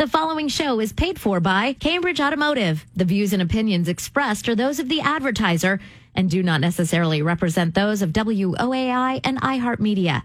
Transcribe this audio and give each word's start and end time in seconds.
The 0.00 0.08
following 0.08 0.48
show 0.48 0.80
is 0.80 0.94
paid 0.94 1.18
for 1.20 1.40
by 1.40 1.74
Cambridge 1.74 2.22
Automotive. 2.22 2.86
The 2.96 3.04
views 3.04 3.34
and 3.34 3.42
opinions 3.42 3.86
expressed 3.86 4.48
are 4.48 4.54
those 4.54 4.78
of 4.78 4.88
the 4.88 5.02
advertiser 5.02 5.78
and 6.14 6.30
do 6.30 6.42
not 6.42 6.62
necessarily 6.62 7.20
represent 7.20 7.74
those 7.74 8.00
of 8.00 8.08
WOAI 8.14 9.20
and 9.22 9.38
iHeartMedia. 9.42 10.22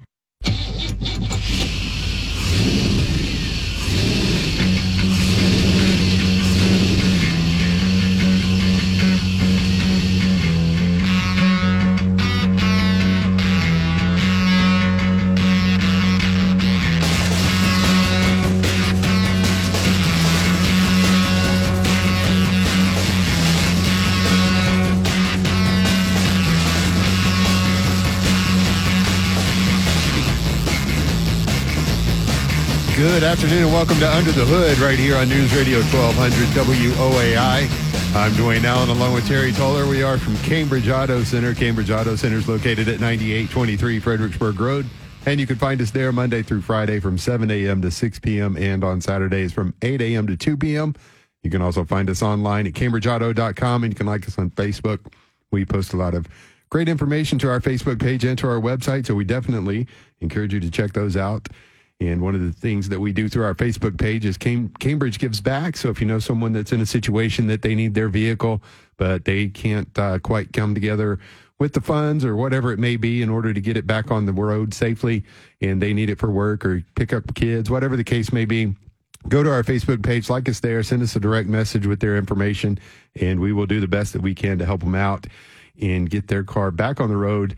Good 33.25 33.39
afternoon 33.39 33.63
and 33.63 33.73
welcome 33.73 33.97
to 33.97 34.07
Under 34.07 34.31
the 34.31 34.45
Hood 34.45 34.77
right 34.77 34.99
here 34.99 35.15
on 35.15 35.27
News 35.27 35.51
Radio 35.55 35.79
1200 35.79 36.47
WOAI. 36.49 38.15
I'm 38.15 38.31
Dwayne 38.33 38.63
Allen 38.63 38.89
along 38.89 39.15
with 39.15 39.27
Terry 39.27 39.51
Toller. 39.51 39.87
We 39.87 40.03
are 40.03 40.19
from 40.19 40.37
Cambridge 40.43 40.87
Auto 40.89 41.23
Center. 41.23 41.55
Cambridge 41.55 41.89
Auto 41.89 42.15
Center 42.15 42.37
is 42.37 42.47
located 42.47 42.87
at 42.87 42.99
9823 42.99 43.99
Fredericksburg 43.99 44.59
Road. 44.59 44.85
And 45.25 45.39
you 45.39 45.47
can 45.47 45.55
find 45.55 45.81
us 45.81 45.89
there 45.89 46.11
Monday 46.11 46.43
through 46.43 46.61
Friday 46.61 46.99
from 46.99 47.17
7 47.17 47.49
a.m. 47.49 47.81
to 47.81 47.89
6 47.89 48.19
p.m. 48.19 48.57
and 48.57 48.83
on 48.83 49.01
Saturdays 49.01 49.51
from 49.51 49.73
8 49.81 50.03
a.m. 50.03 50.27
to 50.27 50.37
2 50.37 50.55
p.m. 50.55 50.93
You 51.41 51.49
can 51.49 51.63
also 51.63 51.83
find 51.83 52.11
us 52.11 52.21
online 52.21 52.67
at 52.67 52.73
cambridgeauto.com 52.73 53.83
and 53.83 53.91
you 53.91 53.97
can 53.97 54.05
like 54.05 54.27
us 54.27 54.37
on 54.37 54.51
Facebook. 54.51 54.99
We 55.49 55.65
post 55.65 55.93
a 55.93 55.97
lot 55.97 56.13
of 56.13 56.27
great 56.69 56.87
information 56.87 57.39
to 57.39 57.49
our 57.49 57.59
Facebook 57.59 57.99
page 57.99 58.23
and 58.23 58.37
to 58.37 58.47
our 58.47 58.61
website. 58.61 59.07
So 59.07 59.15
we 59.15 59.25
definitely 59.25 59.87
encourage 60.21 60.53
you 60.53 60.59
to 60.59 60.69
check 60.69 60.93
those 60.93 61.17
out. 61.17 61.47
And 62.01 62.21
one 62.21 62.35
of 62.35 62.41
the 62.41 62.51
things 62.51 62.89
that 62.89 62.99
we 62.99 63.13
do 63.13 63.29
through 63.29 63.45
our 63.45 63.55
Facebook 63.55 63.97
page 63.97 64.25
is 64.25 64.37
Cam- 64.37 64.69
Cambridge 64.79 65.17
Gives 65.17 65.39
Back. 65.39 65.77
So 65.77 65.89
if 65.89 66.01
you 66.01 66.07
know 66.07 66.19
someone 66.19 66.51
that's 66.51 66.73
in 66.73 66.81
a 66.81 66.85
situation 66.85 67.47
that 67.47 67.61
they 67.61 67.73
need 67.73 67.93
their 67.93 68.09
vehicle, 68.09 68.61
but 68.97 69.23
they 69.23 69.47
can't 69.47 69.97
uh, 69.97 70.19
quite 70.19 70.51
come 70.51 70.73
together 70.73 71.19
with 71.57 71.73
the 71.73 71.81
funds 71.81 72.25
or 72.25 72.35
whatever 72.35 72.73
it 72.73 72.79
may 72.79 72.97
be 72.97 73.21
in 73.21 73.29
order 73.29 73.53
to 73.53 73.61
get 73.61 73.77
it 73.77 73.87
back 73.87 74.11
on 74.11 74.25
the 74.25 74.33
road 74.33 74.73
safely, 74.73 75.23
and 75.61 75.81
they 75.81 75.93
need 75.93 76.09
it 76.09 76.19
for 76.19 76.29
work 76.29 76.65
or 76.65 76.83
pick 76.95 77.13
up 77.13 77.33
kids, 77.33 77.69
whatever 77.69 77.95
the 77.95 78.03
case 78.03 78.33
may 78.33 78.43
be, 78.43 78.75
go 79.29 79.41
to 79.41 79.49
our 79.49 79.63
Facebook 79.63 80.03
page, 80.03 80.29
like 80.29 80.49
us 80.49 80.59
there, 80.59 80.83
send 80.83 81.01
us 81.01 81.15
a 81.15 81.19
direct 81.19 81.47
message 81.47 81.87
with 81.87 82.01
their 82.01 82.17
information, 82.17 82.77
and 83.21 83.39
we 83.39 83.53
will 83.53 83.65
do 83.65 83.79
the 83.79 83.87
best 83.87 84.11
that 84.13 84.21
we 84.21 84.35
can 84.35 84.59
to 84.59 84.65
help 84.65 84.81
them 84.81 84.95
out 84.95 85.27
and 85.81 86.09
get 86.09 86.27
their 86.27 86.43
car 86.43 86.71
back 86.71 86.99
on 86.99 87.09
the 87.09 87.17
road 87.17 87.55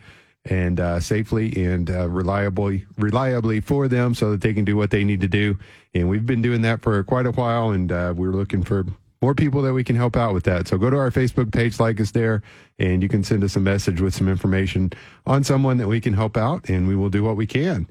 and 0.50 0.80
uh, 0.80 1.00
safely 1.00 1.66
and 1.66 1.90
uh, 1.90 2.08
reliably 2.10 2.86
reliably 2.98 3.60
for 3.60 3.88
them 3.88 4.14
so 4.14 4.32
that 4.32 4.42
they 4.42 4.54
can 4.54 4.66
do 4.66 4.76
what 4.76 4.92
they 4.92 5.04
need 5.04 5.22
to 5.22 5.28
do. 5.28 5.58
And 5.94 6.10
we've 6.10 6.26
been 6.26 6.42
doing 6.42 6.62
that 6.62 6.82
for 6.82 7.04
quite 7.04 7.26
a 7.26 7.32
while, 7.32 7.72
and 7.72 7.92
uh, 7.92 8.14
we're 8.16 8.32
looking 8.32 8.64
for 8.64 8.86
more 9.22 9.34
people 9.34 9.62
that 9.64 9.74
we 9.74 9.84
can 9.84 9.96
help 9.96 10.16
out 10.16 10.34
with 10.34 10.44
that. 10.44 10.68
So 10.68 10.78
go 10.78 10.90
to 10.90 10.98
our 10.98 11.12
Facebook 11.12 11.52
page, 11.52 11.80
like 11.80 12.00
us 12.00 12.12
there, 12.12 12.44
and 12.78 13.02
you 13.02 13.10
can 13.10 13.24
send 13.24 13.44
us 13.44 13.56
a 13.56 13.60
message 13.60 14.00
with 14.00 14.14
some 14.14 14.28
information 14.28 14.92
on 15.26 15.44
someone 15.44 15.78
that 15.78 15.88
we 15.88 16.00
can 16.00 16.14
help 16.14 16.38
out, 16.38 16.70
and 16.70 16.88
we 16.88 16.96
will 16.96 17.10
do 17.10 17.24
what 17.24 17.36
we 17.36 17.48
can. 17.48 17.88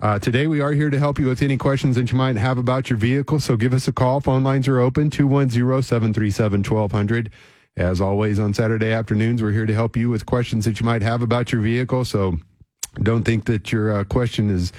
Uh, 0.00 0.18
today, 0.18 0.46
we 0.48 0.60
are 0.60 0.72
here 0.72 0.90
to 0.90 0.98
help 0.98 1.18
you 1.18 1.26
with 1.26 1.40
any 1.40 1.56
questions 1.56 1.94
that 1.94 2.10
you 2.10 2.18
might 2.18 2.36
have 2.36 2.58
about 2.58 2.90
your 2.90 2.98
vehicle. 2.98 3.38
So 3.38 3.56
give 3.56 3.72
us 3.72 3.86
a 3.86 3.92
call. 3.92 4.20
Phone 4.20 4.42
lines 4.42 4.66
are 4.66 4.80
open 4.80 5.08
210 5.08 5.82
737 5.82 6.60
1200. 6.60 7.30
As 7.76 8.00
always, 8.00 8.38
on 8.38 8.54
Saturday 8.54 8.92
afternoons, 8.92 9.42
we're 9.42 9.50
here 9.50 9.66
to 9.66 9.74
help 9.74 9.96
you 9.96 10.08
with 10.08 10.26
questions 10.26 10.64
that 10.64 10.78
you 10.78 10.86
might 10.86 11.02
have 11.02 11.22
about 11.22 11.50
your 11.50 11.60
vehicle. 11.60 12.04
So 12.04 12.38
don't 13.02 13.24
think 13.24 13.46
that 13.46 13.72
your 13.72 13.92
uh, 13.92 14.04
question 14.04 14.48
is 14.48 14.72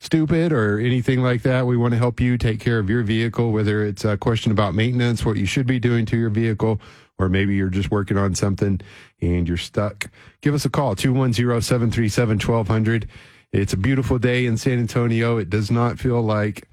stupid 0.00 0.52
or 0.52 0.80
anything 0.80 1.22
like 1.22 1.42
that. 1.42 1.66
We 1.66 1.76
want 1.76 1.92
to 1.92 1.98
help 1.98 2.20
you 2.20 2.36
take 2.36 2.58
care 2.58 2.80
of 2.80 2.90
your 2.90 3.04
vehicle, 3.04 3.52
whether 3.52 3.84
it's 3.84 4.04
a 4.04 4.16
question 4.16 4.50
about 4.50 4.74
maintenance, 4.74 5.24
what 5.24 5.36
you 5.36 5.46
should 5.46 5.66
be 5.66 5.78
doing 5.78 6.06
to 6.06 6.16
your 6.16 6.30
vehicle, 6.30 6.80
or 7.18 7.28
maybe 7.28 7.54
you're 7.54 7.68
just 7.68 7.92
working 7.92 8.16
on 8.16 8.34
something 8.34 8.80
and 9.20 9.46
you're 9.46 9.56
stuck. 9.56 10.10
Give 10.40 10.54
us 10.54 10.64
a 10.64 10.70
call, 10.70 10.96
210 10.96 11.60
737 11.60 12.38
1200. 12.38 13.08
It's 13.52 13.72
a 13.72 13.76
beautiful 13.76 14.18
day 14.18 14.46
in 14.46 14.56
San 14.56 14.78
Antonio. 14.80 15.36
It 15.36 15.50
does 15.50 15.70
not 15.70 16.00
feel 16.00 16.20
like 16.20 16.68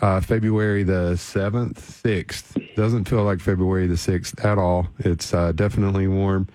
uh, 0.00 0.20
February 0.20 0.82
the 0.82 1.12
7th, 1.14 1.74
6th. 1.74 2.74
Doesn't 2.76 3.08
feel 3.08 3.24
like 3.24 3.40
February 3.40 3.86
the 3.86 3.94
6th 3.94 4.44
at 4.44 4.58
all. 4.58 4.88
It's 4.98 5.34
uh, 5.34 5.52
definitely 5.52 6.08
warm. 6.08 6.48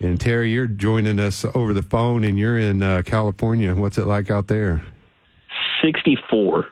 And 0.00 0.20
Terry, 0.20 0.50
you're 0.50 0.66
joining 0.66 1.20
us 1.20 1.44
over 1.54 1.72
the 1.72 1.82
phone 1.82 2.24
and 2.24 2.38
you're 2.38 2.58
in 2.58 2.82
uh, 2.82 3.02
California. 3.04 3.74
What's 3.74 3.98
it 3.98 4.06
like 4.06 4.30
out 4.30 4.48
there? 4.48 4.84
64. 5.82 6.66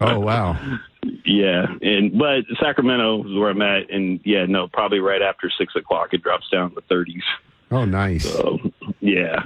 Oh, 0.00 0.18
wow. 0.20 0.58
yeah. 1.24 1.66
And, 1.80 2.18
but 2.18 2.44
Sacramento 2.60 3.24
is 3.24 3.38
where 3.38 3.50
I'm 3.50 3.62
at. 3.62 3.90
And 3.90 4.20
yeah, 4.24 4.44
no, 4.46 4.68
probably 4.68 4.98
right 4.98 5.22
after 5.22 5.50
six 5.56 5.74
o'clock, 5.76 6.08
it 6.12 6.22
drops 6.22 6.48
down 6.50 6.74
to 6.74 6.80
30s. 6.82 7.22
Oh, 7.70 7.84
nice. 7.84 8.24
So, 8.24 8.58
yeah. 9.00 9.44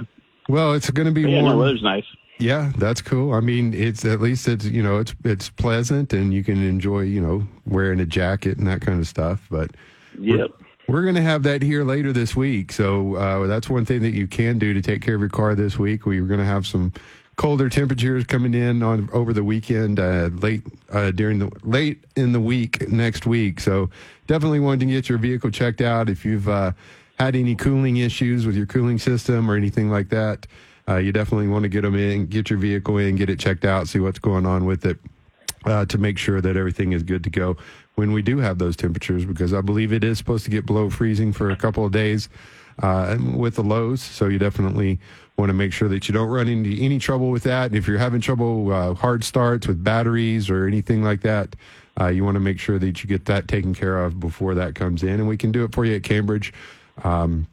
Well, 0.49 0.73
it's 0.73 0.89
going 0.89 1.05
to 1.05 1.13
be 1.13 1.21
yeah, 1.21 1.41
warm. 1.41 1.45
no, 1.45 1.57
weather's 1.59 1.83
nice. 1.83 2.05
Yeah, 2.39 2.71
that's 2.77 3.01
cool. 3.01 3.33
I 3.33 3.41
mean, 3.41 3.73
it's 3.73 4.05
at 4.05 4.21
least 4.21 4.47
it's 4.47 4.65
you 4.65 4.81
know 4.81 4.97
it's 4.99 5.13
it's 5.25 5.49
pleasant 5.49 6.13
and 6.13 6.33
you 6.33 6.43
can 6.43 6.63
enjoy 6.63 7.01
you 7.01 7.21
know 7.21 7.45
wearing 7.65 7.99
a 7.99 8.05
jacket 8.05 8.57
and 8.57 8.65
that 8.67 8.81
kind 8.81 8.99
of 8.99 9.07
stuff. 9.07 9.45
But 9.51 9.71
Yep. 10.17 10.51
we're 10.87 11.03
going 11.03 11.15
to 11.15 11.21
have 11.21 11.43
that 11.43 11.61
here 11.61 11.83
later 11.83 12.11
this 12.13 12.35
week, 12.35 12.71
so 12.71 13.15
uh, 13.15 13.45
that's 13.47 13.69
one 13.69 13.85
thing 13.85 14.01
that 14.01 14.13
you 14.13 14.25
can 14.27 14.57
do 14.57 14.73
to 14.73 14.81
take 14.81 15.01
care 15.01 15.15
of 15.15 15.21
your 15.21 15.29
car 15.29 15.53
this 15.53 15.77
week. 15.77 16.05
We're 16.05 16.25
going 16.25 16.39
to 16.39 16.45
have 16.45 16.65
some 16.65 16.93
colder 17.35 17.69
temperatures 17.69 18.25
coming 18.25 18.53
in 18.53 18.83
on 18.83 19.09
over 19.13 19.31
the 19.33 19.43
weekend, 19.43 19.99
uh, 19.99 20.29
late 20.41 20.61
uh, 20.91 21.11
during 21.11 21.39
the 21.39 21.51
late 21.63 22.03
in 22.15 22.31
the 22.31 22.39
week 22.39 22.89
next 22.89 23.25
week. 23.25 23.59
So 23.59 23.89
definitely 24.27 24.59
wanting 24.61 24.87
to 24.87 24.93
get 24.93 25.09
your 25.09 25.17
vehicle 25.17 25.51
checked 25.51 25.81
out 25.81 26.09
if 26.09 26.25
you've 26.25 26.49
uh, 26.49 26.71
had 27.19 27.35
any 27.35 27.55
cooling 27.55 27.97
issues 27.97 28.45
with 28.45 28.55
your 28.55 28.65
cooling 28.65 28.97
system 28.97 29.49
or 29.51 29.55
anything 29.55 29.89
like 29.91 30.07
that. 30.09 30.47
Uh, 30.89 30.97
you 30.97 31.11
definitely 31.11 31.47
want 31.47 31.61
to 31.61 31.69
get 31.69 31.81
them 31.81 31.95
in, 31.95 32.25
get 32.25 32.49
your 32.49 32.57
vehicle 32.57 32.97
in, 32.97 33.15
get 33.15 33.29
it 33.29 33.39
checked 33.39 33.63
out, 33.63 33.87
see 33.87 33.99
what's 33.99 34.17
going 34.17 34.45
on 34.45 34.65
with 34.65 34.85
it 34.85 34.97
uh, 35.65 35.85
to 35.85 35.99
make 35.99 36.17
sure 36.17 36.41
that 36.41 36.57
everything 36.57 36.93
is 36.93 37.03
good 37.03 37.23
to 37.23 37.29
go 37.29 37.55
when 37.95 38.11
we 38.11 38.21
do 38.21 38.37
have 38.37 38.57
those 38.57 38.75
temperatures, 38.75 39.25
because 39.25 39.53
I 39.53 39.61
believe 39.61 39.93
it 39.93 40.03
is 40.03 40.17
supposed 40.17 40.45
to 40.45 40.51
get 40.51 40.65
below 40.65 40.89
freezing 40.89 41.33
for 41.33 41.51
a 41.51 41.55
couple 41.55 41.85
of 41.85 41.91
days 41.91 42.29
uh, 42.81 43.17
with 43.35 43.55
the 43.55 43.63
lows. 43.63 44.01
So 44.01 44.27
you 44.27 44.39
definitely 44.39 44.99
want 45.37 45.49
to 45.49 45.53
make 45.53 45.73
sure 45.73 45.89
that 45.89 46.07
you 46.07 46.13
don't 46.13 46.29
run 46.29 46.47
into 46.47 46.81
any 46.81 46.97
trouble 46.97 47.29
with 47.29 47.43
that. 47.43 47.67
And 47.67 47.75
if 47.75 47.87
you're 47.87 47.97
having 47.97 48.21
trouble 48.21 48.71
uh, 48.71 48.93
hard 48.93 49.23
starts 49.23 49.67
with 49.67 49.83
batteries 49.83 50.49
or 50.49 50.65
anything 50.65 51.03
like 51.03 51.21
that, 51.21 51.55
uh, 51.99 52.07
you 52.07 52.23
want 52.23 52.35
to 52.35 52.39
make 52.39 52.59
sure 52.59 52.79
that 52.79 53.03
you 53.03 53.09
get 53.09 53.25
that 53.25 53.47
taken 53.47 53.75
care 53.75 54.03
of 54.03 54.19
before 54.19 54.55
that 54.55 54.75
comes 54.75 55.03
in. 55.03 55.19
And 55.19 55.27
we 55.27 55.37
can 55.37 55.51
do 55.51 55.65
it 55.65 55.73
for 55.73 55.85
you 55.85 55.95
at 55.95 56.03
Cambridge. 56.03 56.53
Um, 57.03 57.47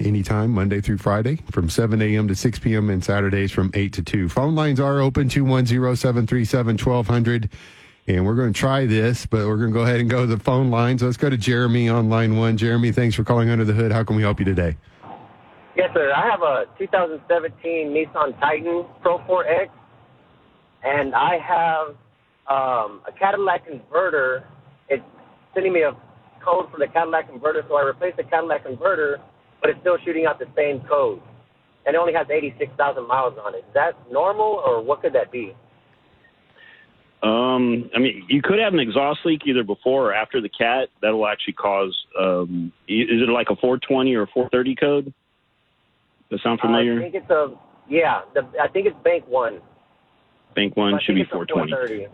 anytime, 0.00 0.50
Monday 0.50 0.80
through 0.80 0.98
Friday, 0.98 1.36
from 1.50 1.68
7 1.68 2.00
a.m. 2.00 2.28
to 2.28 2.34
6 2.34 2.58
p.m., 2.58 2.90
and 2.90 3.04
Saturdays 3.04 3.52
from 3.52 3.70
8 3.74 3.92
to 3.94 4.02
2. 4.02 4.28
Phone 4.28 4.54
lines 4.54 4.80
are 4.80 5.00
open 5.00 5.28
210 5.28 5.96
737 5.96 6.78
1200. 6.78 7.50
And 8.06 8.26
we're 8.26 8.34
going 8.34 8.52
to 8.52 8.58
try 8.58 8.84
this, 8.84 9.24
but 9.24 9.46
we're 9.46 9.56
going 9.56 9.70
to 9.70 9.74
go 9.74 9.80
ahead 9.80 10.00
and 10.00 10.10
go 10.10 10.20
to 10.20 10.26
the 10.26 10.38
phone 10.38 10.70
lines. 10.70 11.02
Let's 11.02 11.16
go 11.16 11.30
to 11.30 11.38
Jeremy 11.38 11.88
on 11.88 12.10
line 12.10 12.36
one. 12.36 12.58
Jeremy, 12.58 12.92
thanks 12.92 13.16
for 13.16 13.24
calling 13.24 13.48
Under 13.48 13.64
the 13.64 13.72
Hood. 13.72 13.92
How 13.92 14.04
can 14.04 14.16
we 14.16 14.22
help 14.22 14.38
you 14.38 14.44
today? 14.44 14.76
Yes, 15.74 15.90
sir. 15.94 16.12
I 16.14 16.30
have 16.30 16.42
a 16.42 16.66
2017 16.78 17.88
Nissan 17.88 18.38
Titan 18.40 18.84
Pro 19.00 19.18
4X, 19.20 19.70
and 20.82 21.14
I 21.14 21.38
have 21.38 21.88
um, 22.46 23.00
a 23.08 23.12
Cadillac 23.18 23.66
converter. 23.66 24.46
It's 24.90 25.02
sending 25.54 25.72
me 25.72 25.82
a 25.82 25.96
code 26.44 26.70
for 26.70 26.78
the 26.78 26.86
Cadillac 26.86 27.28
converter, 27.30 27.64
so 27.66 27.76
I 27.76 27.82
replaced 27.82 28.18
the 28.18 28.24
Cadillac 28.24 28.64
converter, 28.64 29.18
but 29.64 29.70
it's 29.70 29.80
still 29.80 29.96
shooting 30.04 30.26
out 30.26 30.38
the 30.38 30.46
same 30.54 30.80
code. 30.86 31.22
And 31.86 31.94
it 31.94 31.98
only 31.98 32.12
has 32.12 32.26
86,000 32.30 33.08
miles 33.08 33.38
on 33.42 33.54
it. 33.54 33.58
Is 33.58 33.74
that 33.74 33.92
normal, 34.12 34.62
or 34.64 34.82
what 34.82 35.00
could 35.00 35.14
that 35.14 35.32
be? 35.32 35.54
Um, 37.22 37.90
I 37.96 37.98
mean, 37.98 38.26
you 38.28 38.42
could 38.42 38.58
have 38.58 38.74
an 38.74 38.80
exhaust 38.80 39.20
leak 39.24 39.42
either 39.46 39.62
before 39.62 40.10
or 40.10 40.14
after 40.14 40.42
the 40.42 40.50
cat. 40.50 40.88
That'll 41.00 41.26
actually 41.26 41.54
cause. 41.54 41.96
Um, 42.20 42.72
is 42.86 43.22
it 43.22 43.30
like 43.30 43.46
a 43.48 43.56
420 43.56 44.14
or 44.14 44.26
430 44.26 44.74
code? 44.74 45.04
Does 45.06 45.12
that 46.30 46.40
sound 46.42 46.60
familiar? 46.60 46.98
I 46.98 47.02
think 47.02 47.14
it's 47.14 47.30
a 47.30 47.54
yeah. 47.88 48.20
The, 48.34 48.42
I 48.60 48.68
think 48.68 48.86
it's 48.86 48.96
Bank 49.02 49.24
One. 49.26 49.60
Bank 50.54 50.76
one 50.76 51.00
should 51.02 51.14
be 51.14 51.24
420. 51.24 51.72
430. 51.72 52.08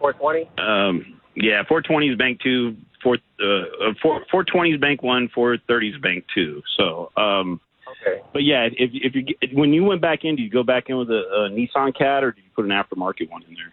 420. 0.00 0.50
Um, 0.58 1.20
yeah, 1.36 1.62
420 1.68 2.08
is 2.08 2.18
bank 2.18 2.40
two. 2.42 2.76
Four, 3.02 3.18
uh, 3.40 3.44
uh, 3.44 3.94
four, 4.02 4.24
420 4.30 4.72
is 4.72 4.80
bank 4.80 5.02
one. 5.02 5.28
430 5.34 5.88
is 5.88 6.00
bank 6.00 6.24
two. 6.34 6.62
So, 6.76 7.10
um, 7.16 7.60
Okay. 8.02 8.20
but 8.32 8.44
yeah, 8.44 8.64
if 8.64 8.90
if 8.92 9.14
you 9.14 9.22
get- 9.22 9.54
when 9.54 9.72
you 9.72 9.84
went 9.84 10.00
back 10.00 10.24
in, 10.24 10.36
did 10.36 10.42
you 10.42 10.50
go 10.50 10.62
back 10.62 10.90
in 10.90 10.98
with 10.98 11.10
a, 11.10 11.20
a 11.20 11.50
Nissan 11.50 11.94
Cat 11.96 12.22
or 12.22 12.32
did 12.32 12.44
you 12.44 12.50
put 12.54 12.64
an 12.64 12.70
aftermarket 12.70 13.30
one 13.30 13.42
in 13.48 13.54
there? 13.54 13.72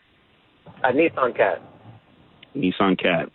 A 0.89 0.93
Nissan 0.93 1.35
Cat. 1.35 1.61
Nissan 2.55 2.97
Cat. 2.97 3.29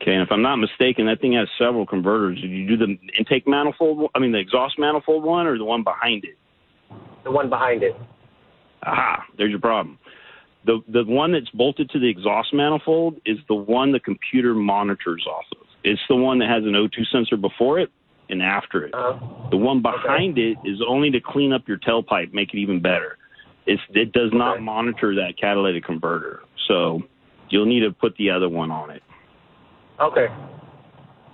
Okay, 0.00 0.12
and 0.12 0.22
if 0.22 0.30
I'm 0.30 0.42
not 0.42 0.56
mistaken, 0.56 1.06
that 1.06 1.20
thing 1.20 1.32
has 1.32 1.48
several 1.58 1.86
converters. 1.86 2.40
Did 2.40 2.50
you 2.50 2.66
do 2.66 2.76
the 2.76 2.98
intake 3.18 3.46
manifold? 3.48 4.10
I 4.14 4.18
mean, 4.18 4.32
the 4.32 4.38
exhaust 4.38 4.78
manifold 4.78 5.24
one, 5.24 5.46
or 5.46 5.56
the 5.56 5.64
one 5.64 5.82
behind 5.82 6.24
it? 6.24 6.36
The 7.24 7.30
one 7.30 7.48
behind 7.48 7.82
it. 7.82 7.96
Aha, 8.82 9.24
there's 9.38 9.50
your 9.50 9.60
problem. 9.60 9.98
The 10.66 10.82
the 10.88 11.04
one 11.04 11.32
that's 11.32 11.50
bolted 11.50 11.90
to 11.90 11.98
the 11.98 12.08
exhaust 12.08 12.54
manifold 12.54 13.20
is 13.26 13.38
the 13.48 13.54
one 13.54 13.92
the 13.92 14.00
computer 14.00 14.54
monitors 14.54 15.26
off 15.30 15.44
of. 15.52 15.66
It's 15.84 16.00
the 16.08 16.16
one 16.16 16.38
that 16.38 16.48
has 16.48 16.64
an 16.64 16.72
O2 16.72 17.06
sensor 17.12 17.36
before 17.36 17.78
it 17.78 17.90
and 18.30 18.42
after 18.42 18.84
it. 18.86 18.94
Uh, 18.94 19.18
The 19.50 19.58
one 19.58 19.82
behind 19.82 20.38
it 20.38 20.56
is 20.64 20.80
only 20.88 21.10
to 21.10 21.20
clean 21.20 21.52
up 21.52 21.68
your 21.68 21.76
tailpipe, 21.78 22.32
make 22.32 22.54
it 22.54 22.58
even 22.58 22.80
better. 22.80 23.18
It's, 23.66 23.82
it 23.90 24.12
does 24.12 24.30
not 24.32 24.54
Okay. 24.56 24.64
monitor 24.64 25.14
that 25.16 25.34
catalytic 25.38 25.84
converter. 25.84 26.40
So 26.68 27.02
you'll 27.50 27.66
need 27.66 27.80
to 27.80 27.92
put 27.92 28.16
the 28.16 28.30
other 28.30 28.48
one 28.48 28.70
on 28.70 28.90
it. 28.90 29.02
okay. 30.00 30.26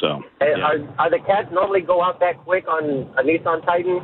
So 0.00 0.22
Hey, 0.40 0.54
yeah. 0.56 0.64
are, 0.64 0.78
are 0.98 1.10
the 1.10 1.18
cats 1.26 1.48
normally 1.52 1.82
go 1.82 2.02
out 2.02 2.18
that 2.20 2.38
quick 2.38 2.66
on 2.66 2.84
a 3.18 3.22
Nissan 3.22 3.64
Titan? 3.64 4.00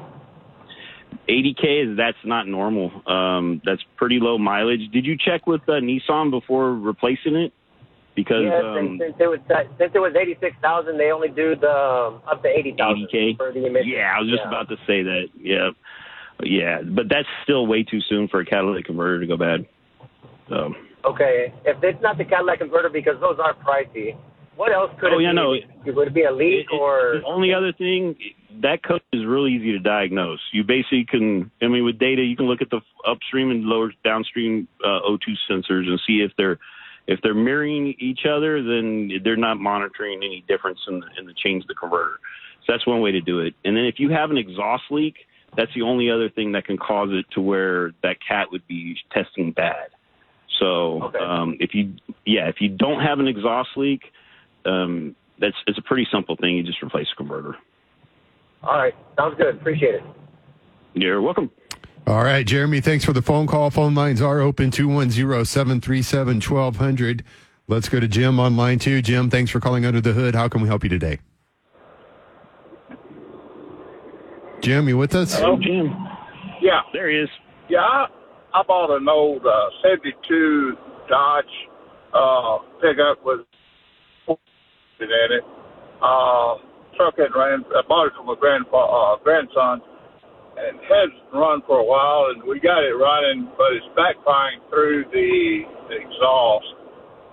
80K 1.29 1.91
is 1.93 1.97
that's 1.97 2.17
not 2.25 2.47
normal. 2.47 2.91
Um, 3.07 3.61
that's 3.65 3.83
pretty 3.97 4.19
low 4.21 4.39
mileage. 4.39 4.91
Did 4.93 5.05
you 5.05 5.17
check 5.19 5.47
with 5.47 5.63
uh, 5.69 5.81
Nissan 5.81 6.31
before 6.31 6.75
replacing 6.75 7.35
it? 7.35 7.53
Because 8.15 8.45
yes, 8.45 8.63
um, 8.65 8.77
and 8.77 9.01
since 9.01 9.15
it 9.21 9.27
was 9.27 9.41
since 9.79 9.93
it 9.95 9.99
was 9.99 10.15
eighty 10.17 10.37
six 10.41 10.57
thousand, 10.63 10.97
they 10.99 11.11
only 11.11 11.29
do 11.29 11.55
the 11.55 11.69
um, 11.69 12.23
up 12.31 12.43
to 12.43 12.49
eighty 12.49 12.75
thousand 12.77 13.09
80K? 13.13 13.37
for 13.37 13.53
the. 13.53 13.61
Yeah, 13.85 14.15
I 14.17 14.21
was 14.21 14.31
just 14.31 14.43
Yeah. 14.43 14.49
about 14.49 14.69
to 14.71 14.77
say 14.87 15.03
that. 15.03 15.29
Yeah, 15.39 15.71
yeah, 16.43 16.83
but 16.83 17.09
that's 17.11 17.29
still 17.43 17.67
way 17.67 17.83
too 17.83 18.01
soon 18.09 18.29
for 18.29 18.41
a 18.41 18.47
catalytic 18.47 18.87
converter 18.87 19.21
to 19.21 19.27
go 19.27 19.37
bad. 19.37 19.67
So, 20.49 20.75
Okay, 21.05 21.53
if 21.65 21.77
it's 21.83 22.01
not 22.03 22.19
the 22.19 22.25
Cadillac 22.25 22.59
converter 22.59 22.89
because 22.89 23.21
those 23.21 23.39
are 23.39 23.55
pricey, 23.55 24.17
what 24.57 24.73
else 24.73 24.91
could 24.99 25.13
Oh, 25.13 25.19
it 25.19 25.23
yeah, 25.23 25.31
be? 25.31 25.35
no. 25.37 25.93
Would 25.93 26.09
it 26.09 26.15
be 26.15 26.23
a 26.25 26.33
leak 26.33 26.67
It- 26.71 26.75
it- 26.75 26.81
or? 26.81 27.19
the 27.21 27.27
only 27.27 27.53
other 27.53 27.73
thing 27.73 28.17
that 28.61 28.83
code 28.83 29.03
is 29.13 29.25
really 29.25 29.53
easy 29.53 29.73
to 29.73 29.79
diagnose. 29.79 30.41
You 30.53 30.65
basically 30.65 31.05
can, 31.05 31.51
I 31.61 31.69
mean, 31.69 31.85
with 31.85 31.99
data, 31.99 32.23
you 32.23 32.37
can 32.37 32.47
look 32.47 32.63
at 32.63 32.71
the 32.71 32.81
upstream 33.07 33.51
and 33.51 33.65
lower 33.67 33.93
downstream 34.03 34.67
uh, 34.83 35.01
O2 35.07 35.37
sensors 35.49 35.87
and 35.89 36.01
see 36.07 36.23
if 36.23 36.33
they're 36.37 36.59
if 37.07 37.21
they're 37.23 37.35
mirroring 37.35 37.95
each 38.01 38.27
other, 38.27 38.61
then 38.61 39.21
they're 39.23 39.37
not 39.37 39.61
monitoring 39.61 40.25
any 40.25 40.43
difference 40.49 40.81
in 40.89 40.99
the, 40.99 41.07
in 41.17 41.27
the 41.27 41.35
change 41.35 41.63
of 41.63 41.69
the 41.69 41.75
converter. 41.75 42.19
So 42.67 42.73
that's 42.73 42.85
one 42.85 43.01
way 43.01 43.13
to 43.13 43.21
do 43.21 43.39
it. 43.39 43.55
And 43.65 43.77
then 43.77 43.85
if 43.85 44.01
you 44.01 44.11
have 44.11 44.33
an 44.33 44.37
exhaust 44.39 44.83
leak, 44.91 45.15
that's 45.57 45.73
the 45.73 45.83
only 45.83 46.11
other 46.11 46.29
thing 46.29 46.51
that 46.53 46.65
can 46.65 46.77
cause 46.77 47.11
it 47.13 47.25
to 47.35 47.41
where 47.41 47.93
that 48.03 48.17
cat 48.27 48.51
would 48.51 48.67
be 48.67 48.97
testing 49.13 49.53
bad. 49.53 49.91
So 50.59 51.05
Okay. 51.05 51.19
um, 51.19 51.57
if 51.61 51.75
you, 51.75 51.93
yeah, 52.25 52.49
if 52.49 52.57
you 52.61 52.71
don't 52.71 53.01
have 53.01 53.21
an 53.21 53.29
exhaust 53.29 53.69
leak, 53.77 54.01
um, 54.67 55.17
that's 55.39 55.57
it's 55.67 55.79
a 55.79 55.83
pretty 55.83 56.07
simple 56.13 56.37
thing. 56.37 56.57
You 56.57 56.63
just 56.63 56.83
replace 56.83 57.07
the 57.11 57.17
converter. 57.17 57.57
All 58.63 58.77
right, 58.77 58.95
sounds 59.19 59.37
good. 59.37 59.55
Appreciate 59.57 59.97
it. 59.97 60.03
You're 60.95 61.21
welcome. 61.23 61.51
All 62.07 62.23
right, 62.23 62.47
Jeremy, 62.47 62.81
thanks 62.81 63.05
for 63.05 63.13
the 63.13 63.21
phone 63.23 63.47
call. 63.47 63.71
Phone 63.71 63.95
lines 63.95 64.23
are 64.23 64.41
open 64.41 64.71
210 64.71 65.45
737 65.45 66.37
1200. 66.41 67.25
Let's 67.69 67.89
go 67.89 67.99
to 67.99 68.07
Jim 68.09 68.39
on 68.39 68.57
line 68.57 68.79
two. 68.79 69.03
Jim, 69.03 69.29
thanks 69.29 69.51
for 69.51 69.59
calling 69.61 69.85
Under 69.85 70.01
the 70.01 70.13
Hood. 70.13 70.35
How 70.37 70.49
can 70.49 70.63
we 70.63 70.69
help 70.69 70.85
you 70.85 70.89
today? 70.91 71.19
Jim, 74.63 74.89
you 74.89 74.97
with 74.97 75.15
us? 75.15 75.39
Oh, 75.41 75.57
Jim. 75.61 75.95
Yeah, 76.61 76.81
There 76.93 77.11
he 77.11 77.19
is. 77.19 77.29
yeah. 77.69 77.81
I, 77.81 78.07
I 78.55 78.63
bought 78.67 78.91
an 78.97 79.07
old 79.09 79.45
uh, 79.45 79.69
'72 79.83 80.77
Dodge 81.09 81.45
uh, 82.15 82.59
pickup 82.81 83.25
with 83.25 83.41
in 85.05 85.31
it. 85.37 85.45
Uh, 86.01 86.61
truck 86.97 87.17
had 87.19 87.33
ran. 87.37 87.65
I 87.77 87.83
bought 87.87 88.09
it 88.09 88.15
from 88.17 88.29
a 88.29 88.37
grandpa, 88.37 88.81
uh, 88.81 89.17
grandson, 89.23 89.81
and 90.57 90.81
had 90.89 91.09
run 91.33 91.61
for 91.67 91.79
a 91.79 91.85
while, 91.85 92.33
and 92.33 92.43
we 92.45 92.61
got 92.61 92.81
it 92.85 92.97
running, 92.97 93.49
but 93.57 93.73
it's 93.77 93.87
backfiring 93.93 94.61
through 94.71 95.05
the, 95.13 95.65
the 95.89 95.97
exhaust. 96.01 96.73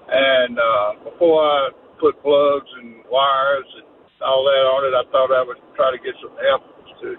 And 0.09 0.59
uh, 0.59 1.09
before 1.11 1.43
I 1.43 1.69
put 1.99 2.19
plugs 2.21 2.67
and 2.83 3.03
wires 3.09 3.67
and 3.79 3.87
all 4.19 4.43
that 4.43 4.65
on 4.67 4.81
it, 4.87 4.93
I 4.95 5.03
thought 5.11 5.31
I 5.31 5.43
would 5.43 5.57
try 5.75 5.91
to 5.91 5.97
get 5.97 6.15
some 6.19 6.35
help 6.35 6.63
as 6.83 6.91
to 7.01 7.15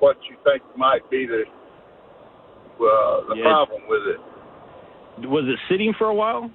what 0.00 0.16
you 0.28 0.36
think 0.44 0.62
might 0.76 1.08
be 1.10 1.26
the 1.26 1.44
uh, 2.80 3.28
the 3.28 3.36
Yeah. 3.36 3.44
problem 3.44 3.82
with 3.88 4.04
it. 4.08 4.20
Was 5.28 5.44
it 5.46 5.58
sitting 5.68 5.92
for 5.98 6.06
a 6.08 6.14
while? 6.14 6.50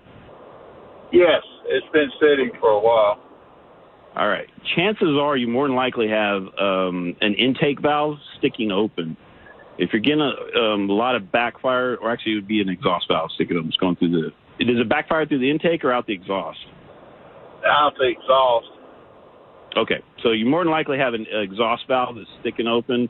Yes, 1.12 1.44
it's 1.68 1.88
been 1.94 2.10
sitting 2.20 2.52
for 2.60 2.70
a 2.70 2.80
while. 2.80 3.22
All 4.16 4.28
right. 4.28 4.48
Chances 4.76 5.18
are 5.20 5.36
you 5.36 5.48
more 5.48 5.68
than 5.68 5.76
likely 5.76 6.08
have 6.08 6.44
um, 6.58 7.16
an 7.22 7.34
intake 7.34 7.82
valve 7.82 8.18
sticking 8.38 8.72
open. 8.72 9.18
If 9.78 9.92
you're 9.92 10.02
getting 10.02 10.22
a, 10.22 10.60
um, 10.60 10.90
a 10.90 10.94
lot 10.94 11.16
of 11.16 11.32
backfire, 11.32 11.98
or 11.98 12.12
actually 12.12 12.34
it 12.34 12.36
would 12.36 12.48
be 12.48 12.62
an 12.62 12.70
exhaust 12.70 13.08
valve 13.10 13.32
sticking 13.36 13.58
open, 13.58 13.68
it's 13.68 13.78
going 13.78 13.98
through 13.98 14.12
the. 14.12 14.64
Does 14.64 14.80
it 14.80 14.88
backfire 14.88 15.26
through 15.26 15.40
the 15.40 15.52
intake 15.52 15.84
or 15.84 15.92
out 15.92 16.08
the 16.08 16.14
exhaust? 16.14 16.60
Out 17.68 17.94
the 17.98 18.08
exhaust. 18.08 18.68
Okay, 19.76 20.02
so 20.24 20.32
you 20.32 20.46
more 20.46 20.64
than 20.64 20.72
likely 20.72 20.98
have 20.98 21.14
an 21.14 21.26
exhaust 21.30 21.84
valve 21.90 22.16
that's 22.16 22.30
sticking 22.40 22.68
open. 22.68 23.10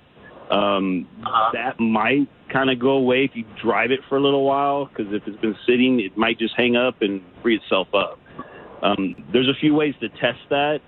Um, 0.49 1.07
Uh-huh. 1.23 1.51
That 1.53 1.79
might 1.79 2.27
kind 2.51 2.71
of 2.71 2.79
go 2.79 2.91
away 2.91 3.25
if 3.25 3.31
you 3.35 3.45
drive 3.61 3.91
it 3.91 3.99
for 4.09 4.17
a 4.17 4.21
little 4.21 4.43
while, 4.43 4.85
because 4.85 5.13
if 5.13 5.21
it's 5.27 5.39
been 5.41 5.55
sitting, 5.67 5.99
it 5.99 6.17
might 6.17 6.39
just 6.39 6.55
hang 6.57 6.75
up 6.75 7.01
and 7.01 7.21
free 7.43 7.57
itself 7.57 7.87
up. 7.93 8.19
Um, 8.81 9.15
there's 9.31 9.49
a 9.49 9.59
few 9.59 9.73
ways 9.73 9.95
to 10.01 10.09
test 10.09 10.39
that. 10.49 10.79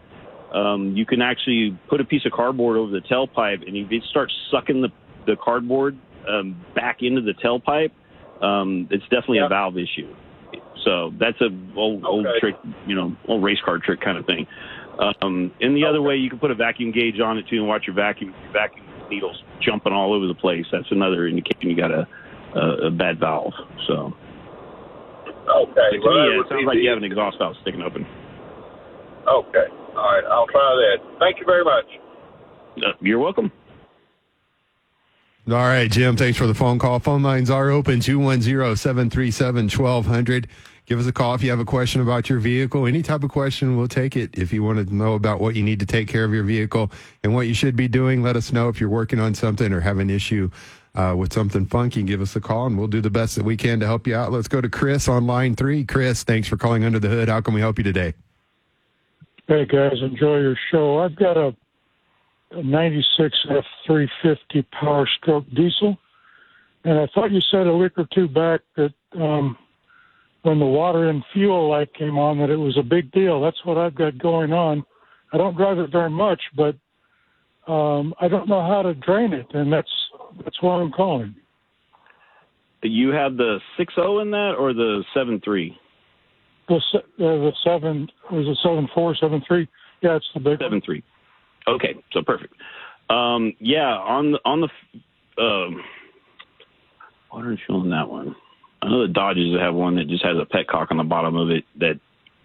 Um, 0.53 0.95
you 0.95 1.05
can 1.05 1.21
actually 1.21 1.77
put 1.89 1.99
a 1.99 2.05
piece 2.05 2.25
of 2.25 2.31
cardboard 2.31 2.77
over 2.77 2.91
the 2.91 3.01
tailpipe, 3.01 3.67
and 3.67 3.75
if 3.75 3.91
it 3.91 4.03
starts 4.09 4.33
sucking 4.51 4.81
the, 4.81 4.89
the 5.25 5.35
cardboard 5.35 5.97
um, 6.27 6.59
back 6.73 6.97
into 7.01 7.21
the 7.21 7.33
tailpipe, 7.33 7.91
um, 8.41 8.87
it's 8.91 9.03
definitely 9.03 9.39
a 9.39 9.49
valve 9.49 9.77
issue. 9.77 10.13
So 10.85 11.11
that's 11.19 11.39
a 11.41 11.49
old 11.75 12.05
old 12.05 12.27
trick, 12.39 12.55
you 12.85 12.95
know, 12.95 13.15
old 13.27 13.43
race 13.43 13.59
car 13.63 13.77
trick 13.79 13.99
kind 13.99 14.17
of 14.17 14.25
thing. 14.25 14.47
Um, 14.99 15.51
and 15.59 15.75
the 15.75 15.85
other 15.85 16.01
way, 16.01 16.15
you 16.15 16.29
can 16.29 16.39
put 16.39 16.51
a 16.51 16.55
vacuum 16.55 16.91
gauge 16.91 17.19
on 17.19 17.37
it 17.37 17.45
too, 17.49 17.57
and 17.57 17.67
watch 17.67 17.83
your 17.87 17.95
vacuum 17.95 18.33
your 18.43 18.53
vacuum 18.53 18.85
needles 19.09 19.41
jumping 19.59 19.93
all 19.93 20.13
over 20.13 20.27
the 20.27 20.33
place. 20.33 20.65
That's 20.71 20.89
another 20.91 21.27
indication 21.27 21.69
you 21.69 21.75
got 21.75 21.91
a, 21.91 22.07
a, 22.55 22.87
a 22.87 22.91
bad 22.91 23.19
valve. 23.19 23.53
So 23.87 24.13
Okay. 25.47 25.73
but 25.73 25.91
to 25.91 25.99
well, 26.03 26.27
me, 26.27 26.35
yeah, 26.35 26.41
it 26.41 26.49
sounds 26.49 26.65
like 26.65 26.75
the- 26.75 26.83
you 26.83 26.89
have 26.89 26.97
an 26.97 27.03
exhaust 27.03 27.37
valve 27.39 27.55
sticking 27.61 27.81
open. 27.81 28.05
Okay. 29.27 29.67
All 29.95 30.11
right. 30.13 30.23
I'll 30.29 30.47
try 30.47 30.61
that. 30.75 31.19
Thank 31.19 31.39
you 31.39 31.45
very 31.45 31.63
much. 31.63 31.85
Uh, 32.77 32.93
you're 33.01 33.19
welcome. 33.19 33.51
All 35.49 35.55
right, 35.55 35.89
Jim, 35.89 36.17
thanks 36.17 36.37
for 36.37 36.45
the 36.45 36.53
phone 36.53 36.77
call. 36.77 36.99
Phone 36.99 37.23
lines 37.23 37.49
are 37.49 37.69
open 37.69 38.01
210 38.01 38.75
737 38.75 39.69
1200. 39.69 40.47
Give 40.85 40.99
us 40.99 41.07
a 41.07 41.13
call 41.13 41.35
if 41.35 41.43
you 41.43 41.49
have 41.49 41.59
a 41.59 41.65
question 41.65 42.01
about 42.01 42.29
your 42.29 42.39
vehicle. 42.39 42.85
Any 42.85 43.01
type 43.01 43.23
of 43.23 43.29
question, 43.29 43.77
we'll 43.77 43.87
take 43.87 44.17
it. 44.17 44.37
If 44.37 44.51
you 44.51 44.61
want 44.61 44.85
to 44.85 44.93
know 44.93 45.13
about 45.13 45.39
what 45.39 45.55
you 45.55 45.63
need 45.63 45.79
to 45.79 45.85
take 45.85 46.09
care 46.09 46.25
of 46.25 46.33
your 46.33 46.43
vehicle 46.43 46.91
and 47.23 47.33
what 47.33 47.47
you 47.47 47.53
should 47.53 47.77
be 47.77 47.87
doing, 47.87 48.21
let 48.21 48.35
us 48.35 48.51
know 48.51 48.67
if 48.67 48.81
you're 48.81 48.89
working 48.89 49.19
on 49.21 49.33
something 49.33 49.71
or 49.71 49.79
have 49.79 49.99
an 49.99 50.09
issue 50.09 50.49
uh, 50.97 51.15
with 51.15 51.31
something 51.31 51.65
funky. 51.67 52.01
Give 52.03 52.21
us 52.21 52.35
a 52.35 52.41
call 52.41 52.65
and 52.65 52.77
we'll 52.77 52.87
do 52.87 53.01
the 53.01 53.11
best 53.11 53.35
that 53.35 53.45
we 53.45 53.55
can 53.55 53.79
to 53.79 53.85
help 53.85 54.07
you 54.07 54.15
out. 54.15 54.31
Let's 54.31 54.47
go 54.47 54.59
to 54.59 54.67
Chris 54.67 55.07
on 55.07 55.27
line 55.27 55.55
three. 55.55 55.85
Chris, 55.85 56.23
thanks 56.23 56.47
for 56.47 56.57
calling 56.57 56.83
Under 56.83 56.99
the 56.99 57.07
Hood. 57.07 57.29
How 57.29 57.39
can 57.39 57.53
we 57.53 57.61
help 57.61 57.77
you 57.77 57.83
today? 57.83 58.15
Hey 59.47 59.65
guys, 59.65 59.93
enjoy 60.01 60.39
your 60.39 60.57
show. 60.71 60.99
I've 60.99 61.15
got 61.15 61.37
a, 61.37 61.55
a 62.51 62.63
96 62.63 63.37
F350 63.87 64.65
Power 64.71 65.07
Stroke 65.21 65.45
diesel, 65.55 65.97
and 66.83 66.99
I 66.99 67.07
thought 67.13 67.31
you 67.31 67.39
said 67.51 67.67
a 67.67 67.77
week 67.77 67.93
or 67.97 68.07
two 68.13 68.27
back 68.27 68.61
that 68.75 68.93
um, 69.13 69.55
when 70.41 70.59
the 70.59 70.65
water 70.65 71.09
and 71.09 71.23
fuel 71.31 71.69
light 71.69 71.93
came 71.93 72.17
on 72.17 72.39
that 72.39 72.49
it 72.49 72.57
was 72.57 72.77
a 72.77 72.83
big 72.83 73.11
deal. 73.11 73.39
That's 73.39 73.63
what 73.63 73.77
I've 73.77 73.95
got 73.95 74.17
going 74.17 74.51
on. 74.51 74.83
I 75.31 75.37
don't 75.37 75.55
drive 75.55 75.77
it 75.77 75.91
very 75.91 76.09
much, 76.09 76.41
but 76.55 76.75
um, 77.71 78.13
I 78.19 78.27
don't 78.27 78.49
know 78.49 78.65
how 78.65 78.81
to 78.81 78.93
drain 78.93 79.33
it, 79.33 79.47
and 79.53 79.71
that's 79.71 79.91
that's 80.43 80.61
why 80.61 80.79
I'm 80.79 80.91
calling. 80.91 81.35
You 82.83 83.09
have 83.09 83.37
the 83.37 83.59
6.0 83.79 84.21
in 84.21 84.31
that 84.31 84.55
or 84.57 84.73
the 84.73 85.03
7.3? 85.15 85.75
The 86.67 86.81
se- 86.91 86.97
uh, 86.97 87.01
the 87.19 87.51
seven 87.63 88.09
was 88.29 88.45
it 88.45 88.57
seven 88.61 88.89
four 88.93 89.15
seven 89.15 89.41
three? 89.47 89.69
Yeah, 90.01 90.17
it's 90.17 90.25
the 90.33 90.41
big 90.41 90.59
one. 90.59 90.81
7.3. 90.81 91.01
Okay, 91.67 91.95
so 92.11 92.21
perfect. 92.21 92.53
Um, 93.09 93.53
yeah, 93.59 93.95
on 93.95 94.33
the, 94.33 94.39
on 94.43 94.61
the 94.61 95.41
um, 95.41 95.81
water 97.31 97.49
and 97.49 97.59
fuel 97.65 97.81
on 97.81 97.89
that 97.91 98.09
one. 98.09 98.35
I 98.81 98.89
know 98.89 99.07
the 99.07 99.13
Dodges 99.13 99.57
have 99.59 99.73
one 99.73 99.95
that 99.95 100.07
just 100.07 100.23
has 100.25 100.35
a 100.37 100.45
petcock 100.45 100.91
on 100.91 100.97
the 100.97 101.03
bottom 101.03 101.35
of 101.35 101.49
it 101.49 101.63
that 101.79 101.99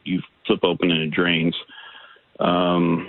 you 0.05 0.21
flip 0.47 0.61
open 0.63 0.91
and 0.91 1.03
it 1.03 1.11
drains. 1.11 1.55
Um, 2.41 3.09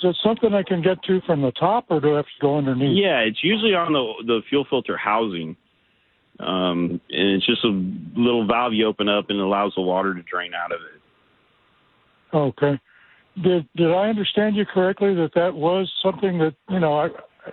Is 0.00 0.10
it 0.10 0.16
something 0.22 0.52
I 0.52 0.62
can 0.62 0.82
get 0.82 1.02
to 1.04 1.20
from 1.22 1.40
the 1.40 1.52
top, 1.52 1.86
or 1.88 2.00
do 2.00 2.14
I 2.14 2.16
have 2.16 2.26
to 2.26 2.40
go 2.40 2.58
underneath? 2.58 2.96
yeah, 3.02 3.20
it's 3.20 3.42
usually 3.42 3.74
on 3.74 3.92
the 3.92 4.24
the 4.26 4.40
fuel 4.48 4.66
filter 4.68 4.96
housing, 4.96 5.56
um, 6.38 7.00
and 7.08 7.28
it's 7.30 7.46
just 7.46 7.64
a 7.64 7.68
little 8.14 8.46
valve 8.46 8.74
you 8.74 8.86
open 8.86 9.08
up 9.08 9.30
and 9.30 9.38
it 9.38 9.42
allows 9.42 9.72
the 9.74 9.82
water 9.82 10.12
to 10.12 10.22
drain 10.22 10.52
out 10.54 10.72
of 10.72 10.80
it. 10.80 12.36
Okay. 12.36 12.80
Did 13.42 13.66
did 13.74 13.90
I 13.92 14.08
understand 14.08 14.56
you 14.56 14.66
correctly 14.66 15.14
that 15.14 15.30
that 15.34 15.54
was 15.54 15.90
something 16.02 16.38
that 16.38 16.54
you 16.68 16.80
know 16.80 16.98
I, 16.98 17.06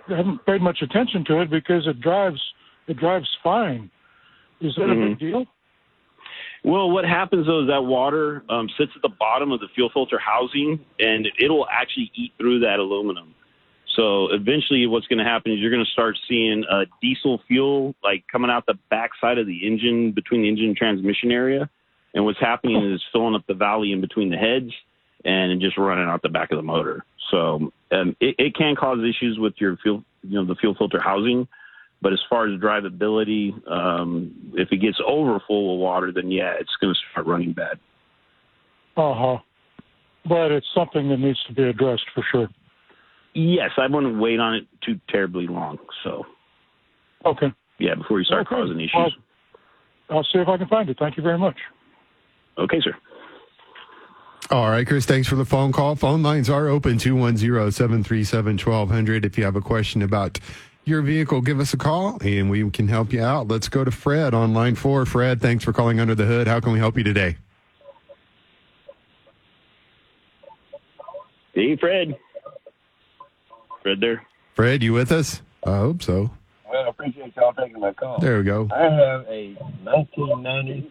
I 0.08 0.16
haven't 0.16 0.44
paid 0.44 0.60
much 0.60 0.78
attention 0.82 1.24
to 1.28 1.40
it 1.40 1.50
because 1.50 1.86
it 1.86 2.00
drives 2.00 2.40
it 2.88 2.98
drives 2.98 3.28
fine. 3.42 3.90
Is 4.60 4.74
that 4.76 4.90
a 4.90 5.08
big 5.08 5.18
deal? 5.18 5.46
Well, 6.64 6.90
what 6.90 7.04
happens 7.04 7.46
though 7.46 7.62
is 7.62 7.68
that 7.68 7.84
water 7.84 8.42
um, 8.48 8.68
sits 8.78 8.90
at 8.96 9.02
the 9.02 9.10
bottom 9.20 9.52
of 9.52 9.60
the 9.60 9.68
fuel 9.74 9.90
filter 9.92 10.18
housing, 10.18 10.80
and 10.98 11.28
it'll 11.38 11.66
actually 11.70 12.10
eat 12.14 12.32
through 12.38 12.60
that 12.60 12.78
aluminum. 12.78 13.34
So 13.94 14.32
eventually, 14.32 14.86
what's 14.86 15.06
going 15.06 15.18
to 15.18 15.24
happen 15.24 15.52
is 15.52 15.58
you're 15.58 15.70
going 15.70 15.84
to 15.84 15.90
start 15.92 16.18
seeing 16.26 16.64
uh, 16.68 16.86
diesel 17.00 17.40
fuel 17.46 17.94
like 18.02 18.24
coming 18.32 18.50
out 18.50 18.64
the 18.66 18.78
backside 18.90 19.38
of 19.38 19.46
the 19.46 19.66
engine 19.66 20.12
between 20.12 20.42
the 20.42 20.48
engine 20.48 20.68
and 20.68 20.76
transmission 20.76 21.30
area, 21.30 21.68
and 22.14 22.24
what's 22.24 22.40
happening 22.40 22.76
is 22.76 22.94
it's 22.94 23.04
filling 23.12 23.34
up 23.34 23.46
the 23.46 23.54
valley 23.54 23.92
in 23.92 24.00
between 24.00 24.30
the 24.30 24.36
heads 24.36 24.72
and 25.24 25.60
just 25.60 25.76
running 25.78 26.06
out 26.06 26.22
the 26.22 26.28
back 26.28 26.50
of 26.50 26.56
the 26.56 26.62
motor. 26.62 27.04
So 27.30 27.72
um, 27.92 28.16
it, 28.20 28.34
it 28.38 28.54
can 28.54 28.74
cause 28.74 28.98
issues 29.00 29.38
with 29.38 29.54
your 29.58 29.76
fuel, 29.78 30.02
you 30.22 30.34
know, 30.34 30.44
the 30.44 30.54
fuel 30.54 30.74
filter 30.74 31.00
housing. 31.00 31.46
But 32.04 32.12
as 32.12 32.20
far 32.28 32.46
as 32.46 32.60
drivability, 32.60 33.50
um, 33.68 34.52
if 34.58 34.70
it 34.70 34.76
gets 34.76 34.98
over 35.06 35.40
full 35.48 35.74
of 35.74 35.80
water, 35.80 36.12
then 36.12 36.30
yeah, 36.30 36.52
it's 36.60 36.70
going 36.78 36.92
to 36.92 37.00
start 37.10 37.26
running 37.26 37.54
bad. 37.54 37.78
Uh 38.94 39.14
huh. 39.14 39.38
But 40.28 40.52
it's 40.52 40.66
something 40.74 41.08
that 41.08 41.18
needs 41.18 41.42
to 41.48 41.54
be 41.54 41.62
addressed 41.62 42.04
for 42.14 42.22
sure. 42.30 42.48
Yes, 43.32 43.70
I 43.78 43.86
wouldn't 43.86 44.18
wait 44.20 44.38
on 44.38 44.54
it 44.54 44.66
too 44.84 45.00
terribly 45.08 45.46
long. 45.46 45.78
So 46.04 46.24
Okay. 47.24 47.50
yeah, 47.78 47.94
before 47.94 48.18
you 48.18 48.24
start 48.26 48.46
Okay. 48.46 48.54
causing 48.54 48.78
issues. 48.78 48.92
Well, 48.94 49.10
I'll 50.18 50.24
see 50.24 50.38
if 50.38 50.46
I 50.46 50.58
can 50.58 50.68
find 50.68 50.88
it. 50.90 50.98
Thank 50.98 51.16
you 51.16 51.22
very 51.22 51.38
much. 51.38 51.56
okay, 52.58 52.80
sir. 52.84 52.94
All 54.50 54.68
right, 54.68 54.86
Chris, 54.86 55.06
thanks 55.06 55.26
for 55.26 55.36
the 55.36 55.46
phone 55.46 55.72
call. 55.72 55.96
Phone 55.96 56.22
lines 56.22 56.50
are 56.50 56.68
open 56.68 56.98
210 56.98 57.72
737 57.72 58.58
1200. 58.58 59.24
If 59.24 59.38
you 59.38 59.44
have 59.44 59.56
a 59.56 59.62
question 59.62 60.02
about 60.02 60.38
your 60.84 61.02
vehicle, 61.02 61.40
give 61.40 61.60
us 61.60 61.72
a 61.72 61.76
call 61.76 62.18
and 62.22 62.50
we 62.50 62.68
can 62.70 62.88
help 62.88 63.12
you 63.12 63.22
out. 63.22 63.48
Let's 63.48 63.68
go 63.68 63.84
to 63.84 63.90
Fred 63.90 64.34
on 64.34 64.52
line 64.54 64.74
four. 64.74 65.06
Fred, 65.06 65.40
thanks 65.40 65.64
for 65.64 65.72
calling 65.72 66.00
Under 66.00 66.14
the 66.14 66.24
Hood. 66.24 66.46
How 66.46 66.60
can 66.60 66.72
we 66.72 66.78
help 66.78 66.96
you 66.96 67.04
today? 67.04 67.36
Hey, 71.54 71.76
Fred. 71.76 72.16
Fred 73.82 74.00
there. 74.00 74.26
Fred, 74.54 74.82
you 74.82 74.92
with 74.92 75.12
us? 75.12 75.40
I 75.64 75.76
hope 75.78 76.02
so. 76.02 76.30
Well, 76.68 76.84
I 76.84 76.88
appreciate 76.88 77.34
y'all 77.36 77.52
taking 77.52 77.80
my 77.80 77.92
call. 77.92 78.18
There 78.18 78.38
we 78.38 78.44
go. 78.44 78.68
I 78.74 78.82
have 78.84 79.26
a 79.28 79.54
1990. 79.84 80.90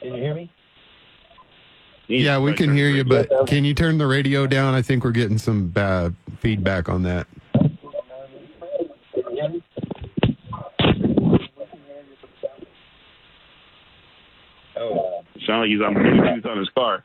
Can 0.00 0.14
you 0.14 0.22
hear 0.22 0.34
me? 0.34 0.50
Yeah, 2.08 2.38
we 2.38 2.52
can 2.52 2.72
hear 2.72 2.88
you, 2.88 3.02
but 3.02 3.28
can 3.48 3.64
you 3.64 3.74
turn 3.74 3.98
the 3.98 4.06
radio 4.06 4.46
down? 4.46 4.74
I 4.74 4.82
think 4.82 5.02
we're 5.02 5.10
getting 5.10 5.38
some 5.38 5.66
bad 5.66 6.14
feedback 6.38 6.88
on 6.88 7.02
that. 7.02 7.26
Can 7.52 7.78
you 9.14 9.30
hear 9.32 9.48
me? 9.48 9.64
Oh, 14.76 15.24
Sound 15.46 15.60
like 15.62 15.68
he's 15.70 15.80
on 15.80 15.94
Bluetooth 15.94 16.46
on 16.46 16.58
his 16.58 16.68
car. 16.70 17.04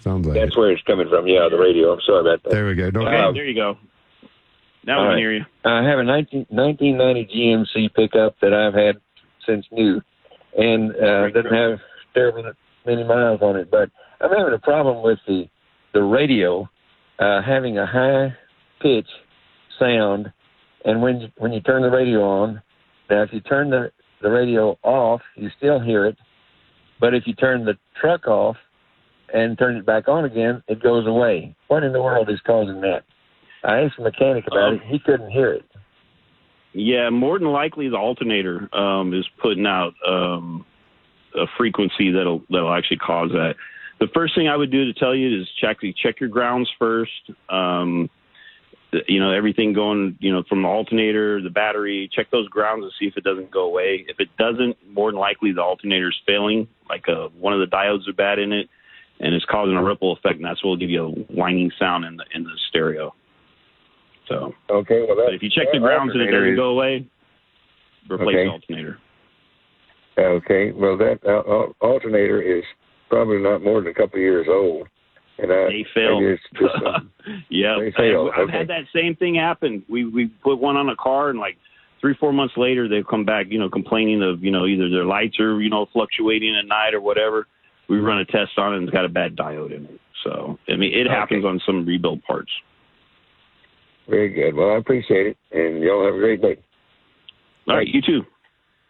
Sounds 0.00 0.26
like 0.26 0.34
that's 0.38 0.54
it. 0.54 0.58
where 0.58 0.70
it's 0.72 0.82
coming 0.82 1.08
from. 1.08 1.26
Yeah, 1.26 1.48
the 1.50 1.58
radio. 1.58 1.92
I'm 1.92 2.00
sorry 2.06 2.20
about 2.20 2.42
that. 2.44 2.50
There 2.50 2.66
we 2.66 2.74
go. 2.74 2.90
Don't 2.90 3.06
Okay, 3.08 3.16
Um, 3.16 3.34
there 3.34 3.44
you 3.44 3.54
go. 3.54 3.76
Now 4.84 4.98
all 5.00 5.02
we 5.02 5.06
can 5.08 5.14
right. 5.14 5.18
hear 5.18 5.32
you. 5.34 5.44
I 5.64 5.82
have 5.88 5.98
a 5.98 6.04
19, 6.04 6.46
1990 6.50 7.26
GMC 7.34 7.94
pickup 7.94 8.36
that 8.40 8.54
I've 8.54 8.74
had 8.74 8.96
since 9.46 9.66
new, 9.72 10.00
and 10.56 10.92
uh, 10.96 11.28
doesn't 11.30 11.52
have 11.52 11.78
terribly 12.14 12.42
many 12.86 13.04
miles 13.04 13.42
on 13.42 13.56
it. 13.56 13.70
But 13.70 13.90
I'm 14.20 14.30
having 14.30 14.54
a 14.54 14.58
problem 14.58 15.02
with 15.02 15.18
the 15.26 15.48
the 15.94 16.02
radio 16.02 16.68
uh, 17.18 17.42
having 17.42 17.78
a 17.78 17.86
high 17.86 18.34
pitch 18.80 19.08
sound, 19.78 20.32
and 20.84 21.02
when 21.02 21.20
you, 21.22 21.28
when 21.38 21.52
you 21.52 21.60
turn 21.60 21.82
the 21.82 21.90
radio 21.90 22.22
on, 22.22 22.62
now 23.10 23.22
if 23.22 23.32
you 23.32 23.40
turn 23.40 23.70
the 23.70 23.90
the 24.22 24.30
radio 24.30 24.78
off, 24.82 25.20
you 25.36 25.50
still 25.58 25.80
hear 25.80 26.06
it. 26.06 26.16
But 27.00 27.14
if 27.14 27.26
you 27.26 27.34
turn 27.34 27.64
the 27.64 27.74
truck 28.00 28.26
off 28.26 28.56
and 29.32 29.58
turn 29.58 29.76
it 29.76 29.86
back 29.86 30.08
on 30.08 30.24
again, 30.24 30.62
it 30.68 30.82
goes 30.82 31.06
away. 31.06 31.54
What 31.68 31.84
in 31.84 31.92
the 31.92 32.02
world 32.02 32.28
is 32.30 32.40
causing 32.46 32.80
that? 32.80 33.04
I 33.64 33.80
asked 33.80 33.94
the 33.98 34.04
mechanic 34.04 34.46
about 34.46 34.68
Um, 34.68 34.74
it. 34.76 34.82
He 34.86 34.98
couldn't 34.98 35.30
hear 35.30 35.52
it. 35.52 35.64
Yeah, 36.72 37.10
more 37.10 37.38
than 37.38 37.48
likely 37.48 37.88
the 37.88 37.96
alternator 37.96 38.68
um, 38.74 39.12
is 39.14 39.26
putting 39.40 39.66
out 39.66 39.94
um, 40.06 40.64
a 41.34 41.46
frequency 41.56 42.12
that'll 42.12 42.42
that'll 42.50 42.72
actually 42.72 42.98
cause 42.98 43.30
that. 43.32 43.54
The 44.00 44.06
first 44.14 44.34
thing 44.36 44.48
I 44.48 44.56
would 44.56 44.70
do 44.70 44.84
to 44.84 44.92
tell 44.92 45.14
you 45.14 45.40
is 45.40 45.48
check 45.60 45.78
check 45.96 46.20
your 46.20 46.28
grounds 46.28 46.70
first. 46.78 47.10
Um, 47.48 48.08
you 49.06 49.20
know 49.20 49.32
everything 49.32 49.72
going 49.72 50.16
you 50.20 50.32
know 50.32 50.42
from 50.48 50.62
the 50.62 50.68
alternator, 50.68 51.42
the 51.42 51.50
battery. 51.50 52.08
Check 52.12 52.30
those 52.30 52.48
grounds 52.48 52.84
and 52.84 52.92
see 52.98 53.06
if 53.06 53.16
it 53.16 53.24
doesn't 53.24 53.50
go 53.50 53.64
away. 53.64 54.04
If 54.08 54.20
it 54.20 54.28
doesn't, 54.38 54.76
more 54.92 55.10
than 55.10 55.20
likely 55.20 55.52
the 55.52 55.62
alternator 55.62 56.08
is 56.08 56.16
failing. 56.26 56.68
Like 56.88 57.08
uh, 57.08 57.28
one 57.38 57.52
of 57.52 57.60
the 57.60 57.66
diodes 57.74 58.08
are 58.08 58.14
bad 58.14 58.38
in 58.38 58.52
it, 58.52 58.68
and 59.20 59.34
it's 59.34 59.44
causing 59.50 59.76
a 59.76 59.82
ripple 59.82 60.12
effect, 60.12 60.36
and 60.36 60.44
that's 60.44 60.62
what 60.64 60.70
will 60.70 60.76
give 60.76 60.90
you 60.90 61.04
a 61.04 61.10
whining 61.34 61.70
sound 61.78 62.04
in 62.04 62.16
the 62.16 62.24
in 62.34 62.44
the 62.44 62.50
stereo. 62.68 63.14
So. 64.28 64.52
Okay, 64.70 65.04
well, 65.06 65.16
that, 65.16 65.32
if 65.32 65.42
you 65.42 65.48
check 65.48 65.68
the 65.72 65.78
grounds 65.78 66.12
and 66.12 66.22
it 66.22 66.30
doesn't 66.30 66.56
go 66.56 66.70
away, 66.70 67.06
replace 68.10 68.28
Okay. 68.28 68.44
the 68.44 68.50
alternator. 68.50 68.98
Okay, 70.18 70.72
well, 70.72 70.98
that 70.98 71.18
uh, 71.24 71.50
al- 71.50 71.74
alternator 71.80 72.42
is 72.42 72.64
probably 73.08 73.38
not 73.38 73.62
more 73.62 73.80
than 73.80 73.90
a 73.90 73.94
couple 73.94 74.16
of 74.16 74.20
years 74.20 74.46
old, 74.50 74.88
and 75.38 75.52
I 75.52 75.66
They 75.68 75.86
fail. 75.94 76.20
maybe 76.20 76.32
it's 76.34 76.42
just 76.58 76.74
some- 76.84 77.10
yeah, 77.48 77.76
They 77.78 77.88
I've 78.14 78.48
okay. 78.48 78.52
had 78.58 78.68
that 78.68 78.84
same 78.94 79.16
thing 79.16 79.34
happen. 79.36 79.84
We 79.88 80.04
we 80.04 80.26
put 80.42 80.56
one 80.58 80.76
on 80.76 80.88
a 80.88 80.96
car 80.96 81.30
and 81.30 81.38
like 81.38 81.56
three 82.00 82.14
four 82.18 82.32
months 82.32 82.54
later 82.56 82.88
they've 82.88 83.06
come 83.06 83.24
back, 83.24 83.46
you 83.48 83.58
know, 83.58 83.68
complaining 83.68 84.22
of 84.22 84.42
you 84.42 84.50
know 84.50 84.66
either 84.66 84.88
their 84.90 85.04
lights 85.04 85.38
are 85.40 85.60
you 85.60 85.70
know 85.70 85.86
fluctuating 85.92 86.54
at 86.56 86.66
night 86.66 86.94
or 86.94 87.00
whatever. 87.00 87.46
We 87.88 87.96
mm-hmm. 87.96 88.06
run 88.06 88.18
a 88.18 88.24
test 88.24 88.52
on 88.58 88.74
it 88.74 88.76
and 88.78 88.88
it's 88.88 88.94
got 88.94 89.04
a 89.04 89.08
bad 89.08 89.36
diode 89.36 89.74
in 89.74 89.84
it. 89.84 90.00
So 90.24 90.58
I 90.68 90.76
mean, 90.76 90.92
it 90.92 91.06
Okay. 91.06 91.14
happens 91.14 91.44
on 91.44 91.60
some 91.64 91.86
rebuild 91.86 92.22
parts. 92.24 92.50
very 94.08 94.30
good. 94.30 94.54
Well, 94.54 94.70
I 94.72 94.76
appreciate 94.76 95.26
it, 95.28 95.36
and 95.52 95.82
y'all 95.82 96.04
have 96.04 96.14
a 96.14 96.18
great 96.18 96.40
day. 96.42 96.56
All 97.68 97.76
right, 97.76 97.86
you 97.86 98.00
too. 98.00 98.22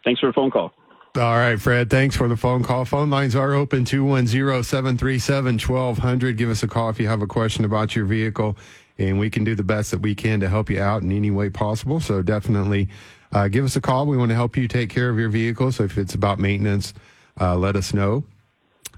Thanks 0.05 0.21
for 0.21 0.27
the 0.27 0.33
phone 0.33 0.49
call. 0.49 0.71
All 1.15 1.35
right, 1.35 1.59
Fred. 1.59 1.89
Thanks 1.89 2.15
for 2.15 2.27
the 2.27 2.37
phone 2.37 2.63
call. 2.63 2.85
Phone 2.85 3.09
lines 3.09 3.35
are 3.35 3.53
open 3.53 3.83
210 3.83 4.63
737 4.63 5.57
1200. 5.57 6.37
Give 6.37 6.51
us 6.51 6.61
a 6.61 6.67
call 6.67 6.91
if 6.91 6.99
you 6.99 7.07
have 7.07 7.23
a 7.23 7.27
question 7.27 7.65
about 7.65 7.95
your 7.95 8.05
vehicle, 8.05 8.55
and 8.99 9.17
we 9.17 9.31
can 9.31 9.43
do 9.43 9.55
the 9.55 9.63
best 9.63 9.89
that 9.89 10.01
we 10.01 10.13
can 10.13 10.39
to 10.39 10.47
help 10.47 10.69
you 10.69 10.79
out 10.79 11.01
in 11.01 11.11
any 11.11 11.31
way 11.31 11.49
possible. 11.49 11.99
So 11.99 12.21
definitely 12.21 12.89
uh, 13.31 13.47
give 13.47 13.65
us 13.65 13.75
a 13.75 13.81
call. 13.81 14.05
We 14.05 14.17
want 14.17 14.29
to 14.29 14.35
help 14.35 14.55
you 14.55 14.67
take 14.67 14.91
care 14.91 15.09
of 15.09 15.17
your 15.17 15.29
vehicle. 15.29 15.71
So 15.71 15.83
if 15.83 15.97
it's 15.97 16.13
about 16.13 16.37
maintenance, 16.37 16.93
uh, 17.41 17.55
let 17.55 17.75
us 17.75 17.91
know. 17.91 18.23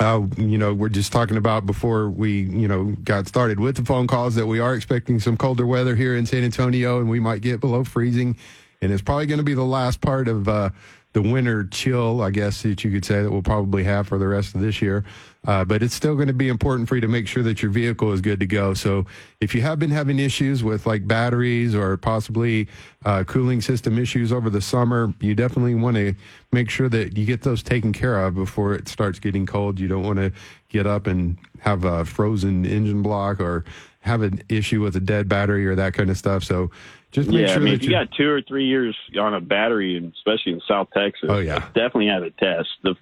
Uh, 0.02 0.24
you 0.36 0.58
know, 0.58 0.74
we're 0.74 0.90
just 0.90 1.14
talking 1.14 1.38
about 1.38 1.66
before 1.66 2.10
we, 2.10 2.42
you 2.42 2.68
know, 2.68 2.94
got 3.06 3.26
started 3.26 3.58
with 3.58 3.78
the 3.78 3.86
phone 3.86 4.08
calls 4.08 4.36
that 4.36 4.48
we 4.48 4.60
are 4.60 4.76
expecting 4.76 5.18
some 5.22 5.38
colder 5.38 5.66
weather 5.66 5.96
here 5.96 6.18
in 6.18 6.26
San 6.26 6.44
Antonio, 6.44 7.00
and 7.00 7.10
we 7.10 7.22
might 7.22 7.42
get 7.42 7.62
below 7.62 7.86
freezing, 7.86 8.36
and 8.82 8.92
it's 8.92 9.02
probably 9.02 9.28
going 9.28 9.38
to 9.38 9.44
be 9.44 9.54
the 9.54 9.64
last 9.64 10.02
part 10.02 10.28
of 10.28 10.50
uh, 10.50 10.72
the 11.14 11.22
winter 11.22 11.66
chill, 11.66 12.22
I 12.22 12.32
guess 12.32 12.62
that 12.64 12.84
you 12.84 12.92
could 12.92 13.04
say 13.04 13.22
that 13.22 13.32
we'll 13.32 13.42
probably 13.42 13.84
have 13.84 14.08
for 14.08 14.18
the 14.18 14.28
rest 14.28 14.56
of 14.56 14.62
this 14.62 14.82
year. 14.82 15.04
Uh, 15.46 15.66
but 15.66 15.82
it's 15.82 15.96
still 15.96 16.14
going 16.16 16.28
to 16.28 16.34
be 16.34 16.48
important 16.48 16.88
for 16.88 16.96
you 16.96 17.02
to 17.02 17.08
make 17.08 17.28
sure 17.28 17.42
that 17.42 17.64
your 17.64 17.72
vehicle 17.72 18.14
is 18.14 18.22
good 18.22 18.40
to 18.40 18.46
go. 18.46 18.76
So 18.76 19.08
if 19.40 19.56
you 19.56 19.62
have 19.64 19.80
been 19.80 19.90
having 19.90 20.20
issues 20.20 20.64
with 20.64 20.86
like 20.86 21.08
batteries 21.08 21.74
or 21.74 21.98
possibly 21.98 22.68
uh, 23.06 23.24
cooling 23.24 23.60
system 23.60 23.98
issues 23.98 24.32
over 24.32 24.52
the 24.52 24.62
summer, 24.62 25.14
you 25.20 25.34
definitely 25.34 25.74
want 25.74 25.98
to 25.98 26.14
make 26.52 26.70
sure 26.70 26.90
that 26.90 27.18
you 27.18 27.26
get 27.26 27.42
those 27.42 27.64
taken 27.64 27.92
care 27.92 28.24
of 28.24 28.36
before 28.36 28.74
it 28.76 28.88
starts 28.88 29.20
getting 29.20 29.48
cold. 29.48 29.80
You 29.80 29.88
don't 29.88 30.04
want 30.04 30.20
to 30.20 30.32
get 30.70 30.86
up 30.86 31.08
and 31.08 31.38
have 31.60 31.86
a 31.86 32.06
frozen 32.06 32.64
engine 32.64 33.02
block 33.02 33.40
or 33.40 33.66
have 34.02 34.22
an 34.22 34.44
issue 34.48 34.82
with 34.82 34.96
a 34.96 35.00
dead 35.00 35.28
battery 35.28 35.66
or 35.66 35.76
that 35.76 35.94
kind 35.94 36.10
of 36.10 36.18
stuff. 36.18 36.44
So 36.44 36.70
just 37.12 37.30
make 37.30 37.42
yeah, 37.42 37.48
sure 37.48 37.62
I 37.62 37.66
mean, 37.66 37.74
if 37.74 37.84
you 37.84 37.90
got 37.90 38.12
two 38.12 38.30
or 38.30 38.42
three 38.42 38.66
years 38.66 38.96
on 39.20 39.34
a 39.34 39.42
battery, 39.42 39.98
especially 40.18 40.54
in 40.54 40.62
South 40.68 40.88
Texas, 40.94 41.30
Oh, 41.30 41.40
yeah. 41.40 41.60
definitely 41.74 42.08
have 42.08 42.24
a 42.24 42.32
test. 42.32 42.70
The 42.84 42.96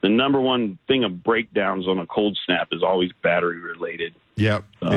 the 0.00 0.08
number 0.08 0.40
one 0.40 0.78
thing 0.86 1.02
of 1.02 1.24
breakdowns 1.24 1.88
on 1.88 1.98
a 1.98 2.06
cold 2.06 2.38
snap 2.46 2.68
is 2.70 2.84
always 2.84 3.10
battery 3.20 3.58
related. 3.58 4.14
Yep, 4.36 4.62
Um, 4.82 4.92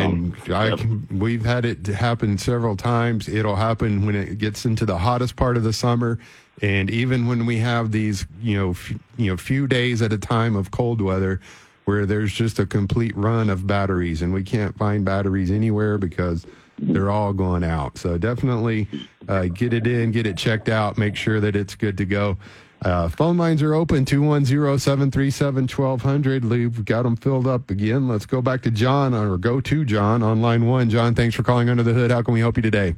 and 0.45 0.53
I 0.53 0.75
can, 0.75 1.07
we've 1.19 1.43
had 1.43 1.65
it 1.65 1.87
happen 1.87 2.37
several 2.37 2.77
times. 2.77 3.27
It'll 3.27 3.55
happen 3.55 4.05
when 4.05 4.13
it 4.15 4.37
gets 4.37 4.63
into 4.63 4.85
the 4.85 4.99
hottest 4.99 5.35
part 5.35 5.57
of 5.57 5.63
the 5.63 5.73
summer, 5.73 6.19
and 6.61 6.91
even 6.91 7.25
when 7.25 7.47
we 7.47 7.57
have 7.57 7.91
these, 7.91 8.27
you 8.43 8.55
know, 8.55 8.69
f- 8.71 8.93
you 9.17 9.31
know, 9.31 9.37
few 9.37 9.65
days 9.65 10.03
at 10.03 10.13
a 10.13 10.19
time 10.19 10.55
of 10.55 10.69
cold 10.69 11.01
weather, 11.01 11.41
where 11.85 12.05
there's 12.05 12.31
just 12.31 12.59
a 12.59 12.67
complete 12.67 13.17
run 13.17 13.49
of 13.49 13.65
batteries, 13.65 14.21
and 14.21 14.31
we 14.31 14.43
can't 14.43 14.77
find 14.77 15.03
batteries 15.03 15.49
anywhere 15.49 15.97
because 15.97 16.45
they're 16.81 17.11
all 17.11 17.33
going 17.33 17.63
out. 17.63 17.97
So 17.97 18.17
definitely 18.17 18.87
uh, 19.27 19.45
get 19.45 19.73
it 19.73 19.87
in, 19.87 20.11
get 20.11 20.25
it 20.25 20.37
checked 20.37 20.69
out, 20.69 20.97
make 20.97 21.15
sure 21.15 21.39
that 21.39 21.55
it's 21.55 21.75
good 21.75 21.97
to 21.97 22.05
go. 22.05 22.37
Uh, 22.83 23.07
phone 23.07 23.37
lines 23.37 23.61
are 23.61 23.75
open 23.75 24.05
210 24.05 24.79
737 24.79 25.67
1200. 25.67 26.45
We've 26.45 26.83
got 26.83 27.03
them 27.03 27.15
filled 27.15 27.45
up 27.45 27.69
again. 27.69 28.07
Let's 28.07 28.25
go 28.25 28.41
back 28.41 28.63
to 28.63 28.71
John 28.71 29.13
or 29.13 29.37
go 29.37 29.61
to 29.61 29.85
John 29.85 30.23
on 30.23 30.41
line 30.41 30.65
one. 30.65 30.89
John, 30.89 31.13
thanks 31.13 31.35
for 31.35 31.43
calling 31.43 31.69
Under 31.69 31.83
the 31.83 31.93
Hood. 31.93 32.09
How 32.09 32.23
can 32.23 32.33
we 32.33 32.39
help 32.39 32.57
you 32.57 32.63
today? 32.63 32.95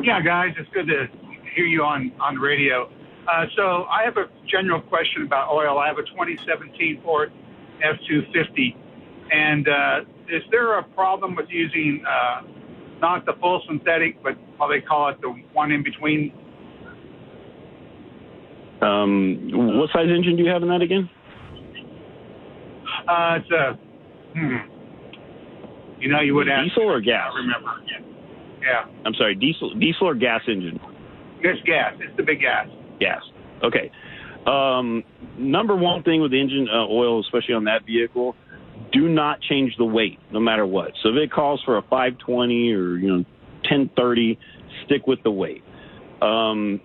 Yeah, 0.00 0.20
guys, 0.20 0.54
it's 0.56 0.70
good 0.72 0.86
to 0.86 1.08
hear 1.54 1.64
you 1.64 1.82
on 1.82 2.12
on 2.20 2.36
the 2.36 2.40
radio. 2.40 2.88
Uh, 3.26 3.46
so 3.56 3.86
I 3.90 4.04
have 4.04 4.16
a 4.18 4.26
general 4.46 4.80
question 4.80 5.22
about 5.22 5.50
oil. 5.50 5.78
I 5.78 5.88
have 5.88 5.98
a 5.98 6.02
2017 6.02 7.00
Ford 7.02 7.32
F250, 7.82 8.76
and 9.32 9.68
uh, 9.68 10.00
is 10.28 10.42
there 10.52 10.78
a 10.78 10.84
problem 10.84 11.34
with 11.34 11.46
using 11.50 12.04
uh, 12.06 12.42
not 13.00 13.24
the 13.26 13.32
full 13.40 13.62
synthetic, 13.66 14.22
but 14.22 14.32
how 14.58 14.68
they 14.68 14.80
call 14.80 15.08
it, 15.10 15.20
the 15.20 15.28
one 15.52 15.72
in 15.72 15.82
between? 15.82 16.32
Um, 18.82 19.50
what 19.78 19.90
size 19.92 20.06
engine 20.08 20.36
do 20.36 20.42
you 20.42 20.50
have 20.50 20.62
in 20.62 20.68
that 20.68 20.82
again? 20.82 21.08
Uh, 23.08 23.38
it's 23.40 23.50
a, 23.50 23.78
hmm. 24.34 24.56
You 26.00 26.08
know, 26.08 26.20
you 26.20 26.34
would 26.34 26.48
ask. 26.48 26.68
Diesel 26.68 26.90
or 26.90 27.00
gas? 27.00 27.30
I 27.32 27.38
remember. 27.38 27.70
Yeah. 27.86 28.04
yeah. 28.62 29.02
I'm 29.04 29.14
sorry, 29.14 29.34
diesel, 29.34 29.74
diesel 29.74 30.08
or 30.08 30.14
gas 30.14 30.42
engine? 30.46 30.78
It's 31.40 31.62
gas. 31.62 31.94
It's 32.00 32.16
the 32.16 32.22
big 32.22 32.40
gas. 32.40 32.68
Gas. 33.00 33.22
Okay. 33.62 33.90
Um, 34.46 35.02
number 35.38 35.74
one 35.74 36.02
thing 36.02 36.20
with 36.20 36.32
engine 36.32 36.68
uh, 36.72 36.86
oil, 36.86 37.20
especially 37.20 37.54
on 37.54 37.64
that 37.64 37.84
vehicle, 37.84 38.36
do 38.92 39.08
not 39.08 39.40
change 39.40 39.74
the 39.76 39.84
weight, 39.84 40.18
no 40.32 40.40
matter 40.40 40.66
what. 40.66 40.92
So 41.02 41.10
if 41.10 41.16
it 41.16 41.32
calls 41.32 41.62
for 41.64 41.76
a 41.78 41.82
520 41.82 42.72
or 42.72 42.96
you 42.96 43.08
know 43.08 43.24
1030, 43.68 44.38
stick 44.84 45.06
with 45.06 45.22
the 45.22 45.30
weight. 45.30 45.62
Um, 46.22 46.80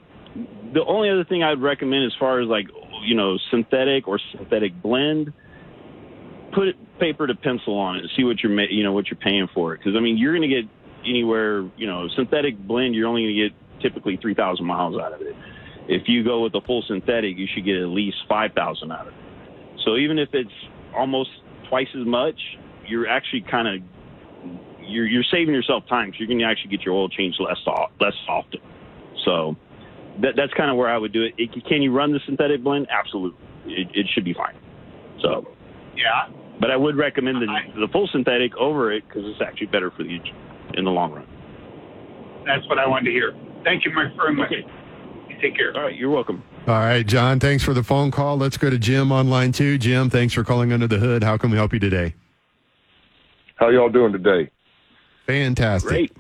the 0.74 0.83
only 0.86 1.10
other 1.10 1.24
thing 1.24 1.43
I'd 1.43 1.62
recommend, 1.62 2.05
as 2.05 2.13
far 2.19 2.39
as 2.39 2.48
like 2.48 2.67
you 3.03 3.15
know 3.15 3.38
synthetic 3.50 4.07
or 4.07 4.19
synthetic 4.36 4.81
blend, 4.81 5.33
put 6.53 6.75
paper 7.00 7.25
to 7.27 7.33
pencil 7.33 7.77
on 7.77 7.98
it 7.98 8.05
see 8.15 8.24
what 8.24 8.43
you're 8.43 8.62
you 8.69 8.83
know 8.83 8.93
what 8.93 9.07
you're 9.07 9.17
paying 9.17 9.48
for 9.53 9.74
it. 9.74 9.79
Because 9.79 9.95
I 9.95 10.00
mean, 10.00 10.17
you're 10.17 10.36
going 10.36 10.50
to 10.50 10.55
get 10.62 10.69
anywhere 11.05 11.69
you 11.77 11.88
know 11.88 12.07
synthetic 12.15 12.57
blend, 12.60 12.95
you're 12.95 13.07
only 13.07 13.24
going 13.24 13.36
to 13.36 13.50
get 13.50 13.81
typically 13.81 14.17
3,000 14.21 14.63
miles 14.65 15.00
out 15.01 15.13
of 15.13 15.21
it. 15.21 15.36
If 15.88 16.03
you 16.07 16.24
go 16.24 16.43
with 16.43 16.53
a 16.53 16.62
full 16.62 16.83
synthetic, 16.88 17.38
you 17.38 17.48
should 17.51 17.65
get 17.65 17.77
at 17.77 17.88
least 17.88 18.17
5,000 18.29 18.91
out 18.91 19.07
of 19.07 19.13
it. 19.13 19.13
So 19.83 19.98
even 19.98 20.19
if 20.19 20.29
it's 20.33 20.51
almost 20.95 21.29
twice 21.72 21.88
as 21.96 22.06
much, 22.06 22.36
you're 22.86 23.08
actually 23.08 23.46
kind 23.50 23.68
of 23.68 23.75
you're 24.82 25.08
you're 25.08 25.24
saving 25.32 25.56
yourself 25.56 25.84
time 25.88 26.10
because 26.10 26.20
you're 26.20 26.28
going 26.28 26.40
to 26.40 26.46
actually 26.46 26.70
get 26.70 26.86
your 26.86 26.94
oil 26.94 27.08
changed 27.08 27.40
less 27.40 27.58
less 28.00 28.13
often. 28.28 28.60
So 29.25 29.56
that 30.22 30.34
that's 30.36 30.54
kind 30.54 30.70
of 30.70 30.75
where 30.75 30.90
I 30.90 30.98
would 30.98 31.13
do 31.13 31.24
it. 31.24 31.34
it. 31.38 31.50
Can 31.66 31.82
you 31.82 31.96
run 31.96 32.12
the 32.12 32.20
synthetic 32.25 32.62
blend? 32.62 32.88
Absolutely, 32.92 33.40
it, 33.66 33.88
it 33.94 34.06
should 34.13 34.25
be 34.25 34.34
fine. 34.34 34.56
So 35.22 35.48
yeah, 35.96 36.28
but 36.60 36.70
I 36.70 36.75
would 36.75 36.98
recommend 36.98 37.42
the, 37.42 37.48
the 37.80 37.88
full 37.92 38.10
synthetic 38.12 38.56
over 38.58 38.92
it 38.92 39.08
because 39.08 39.24
it's 39.25 39.42
actually 39.42 39.68
better 39.68 39.92
for 39.92 40.04
the 40.04 40.10
engine 40.10 40.36
in 40.75 40.84
the 40.84 40.92
long 40.92 41.13
run. 41.13 41.28
That's 42.46 42.68
what 42.68 42.80
I 42.80 42.88
wanted 42.88 43.06
to 43.06 43.12
hear. 43.12 43.34
Thank 43.63 43.86
you 43.86 43.92
very 43.94 44.36
much. 44.36 44.48
Okay. 44.48 44.68
You 45.30 45.36
take 45.42 45.56
care. 45.56 45.75
All 45.75 45.84
right, 45.84 45.96
you're 45.96 46.10
welcome. 46.10 46.44
All 46.68 46.75
right, 46.80 47.06
John, 47.06 47.39
thanks 47.39 47.63
for 47.63 47.74
the 47.74 47.84
phone 47.84 48.12
call. 48.12 48.38
Let's 48.38 48.56
go 48.58 48.70
to 48.70 48.77
Jim 48.77 49.12
on 49.12 49.30
line 49.30 49.51
two. 49.51 49.77
Jim, 49.77 50.10
thanks 50.10 50.34
for 50.34 50.44
calling 50.44 50.72
Under 50.72 50.88
the 50.88 51.00
Hood. 51.00 51.24
How 51.24 51.36
can 51.38 51.50
we 51.50 51.58
help 51.58 51.74
you 51.74 51.80
today? 51.80 52.13
How 53.56 53.70
y'all 53.70 53.89
doing 53.89 54.12
today? 54.13 54.50
Fantastic. 55.25 55.89
Great. 55.89 56.18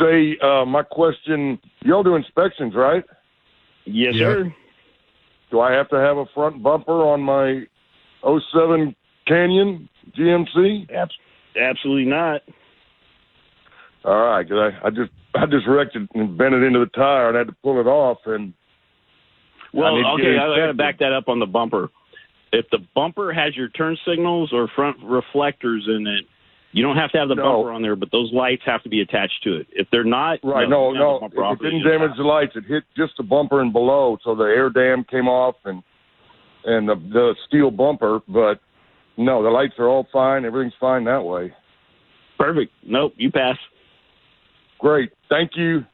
Say, 0.00 0.38
uh, 0.42 0.64
my 0.64 0.82
question, 0.84 1.58
y'all 1.84 2.02
do 2.04 2.14
inspections, 2.14 2.74
right? 2.74 3.04
Yes, 3.84 4.14
Yep. 4.14 4.32
sir. 4.32 4.54
Do 5.50 5.60
I 5.60 5.72
have 5.72 5.88
to 5.90 5.96
have 5.96 6.16
a 6.16 6.26
front 6.26 6.62
bumper 6.62 7.02
on 7.04 7.20
my 7.20 7.66
07 8.24 8.94
Canyon 9.26 9.88
GMC? 10.16 10.88
Abs- 10.94 11.18
absolutely 11.60 12.06
not. 12.06 12.42
All 14.04 14.16
right, 14.24 14.48
'cause 14.48 14.72
I, 14.82 14.86
I 14.86 14.90
just 14.90 15.10
I 15.34 15.46
just 15.46 15.66
wrecked 15.66 15.96
it 15.96 16.08
and 16.14 16.36
bent 16.38 16.54
it 16.54 16.62
into 16.62 16.78
the 16.78 16.86
tire 16.86 17.28
and 17.28 17.36
had 17.36 17.46
to 17.48 17.54
pull 17.62 17.80
it 17.80 17.86
off 17.86 18.18
and 18.26 18.52
Well, 19.72 19.96
need 19.96 20.04
okay, 20.14 20.34
get 20.34 20.42
I 20.42 20.56
got 20.56 20.66
to 20.66 20.74
back 20.74 20.98
that 20.98 21.12
up 21.12 21.28
on 21.28 21.38
the 21.38 21.46
bumper. 21.46 21.90
If 22.52 22.66
the 22.70 22.78
bumper 22.94 23.32
has 23.32 23.56
your 23.56 23.68
turn 23.70 23.96
signals 24.06 24.52
or 24.52 24.68
front 24.74 24.98
reflectors 25.02 25.86
in 25.88 26.06
it, 26.06 26.26
you 26.72 26.82
don't 26.82 26.96
have 26.96 27.10
to 27.12 27.18
have 27.18 27.28
the 27.28 27.34
No. 27.34 27.42
bumper 27.42 27.72
on 27.72 27.82
there, 27.82 27.96
but 27.96 28.10
those 28.12 28.32
lights 28.32 28.62
have 28.66 28.82
to 28.82 28.88
be 28.88 29.00
attached 29.00 29.42
to 29.44 29.56
it. 29.56 29.66
If 29.72 29.88
they're 29.90 30.04
not, 30.04 30.38
right. 30.42 30.68
no, 30.68 30.90
No, 30.90 30.92
you 30.92 31.20
can 31.20 31.22
have 31.22 31.34
no, 31.34 31.44
off, 31.44 31.58
it 31.60 31.64
didn't 31.64 31.84
damage 31.84 32.16
the 32.16 32.24
lights. 32.24 32.52
It 32.56 32.64
hit 32.64 32.84
just 32.96 33.16
the 33.16 33.22
bumper 33.22 33.60
and 33.60 33.72
below, 33.72 34.18
so 34.24 34.34
the 34.34 34.44
air 34.44 34.70
dam 34.70 35.04
came 35.04 35.28
off 35.28 35.56
and 35.64 35.82
and 36.64 36.88
the 36.88 36.94
the 36.94 37.34
steel 37.46 37.70
bumper. 37.70 38.20
But 38.28 38.60
no, 39.16 39.42
the 39.42 39.50
lights 39.50 39.74
are 39.78 39.88
all 39.88 40.06
fine. 40.12 40.44
Everything's 40.44 40.74
fine 40.80 41.04
that 41.04 41.22
way. 41.22 41.52
Perfect. 42.38 42.72
Nope, 42.84 43.14
you 43.16 43.30
pass. 43.30 43.56
Great. 44.78 45.10
Thank 45.28 45.52
you. 45.56 45.84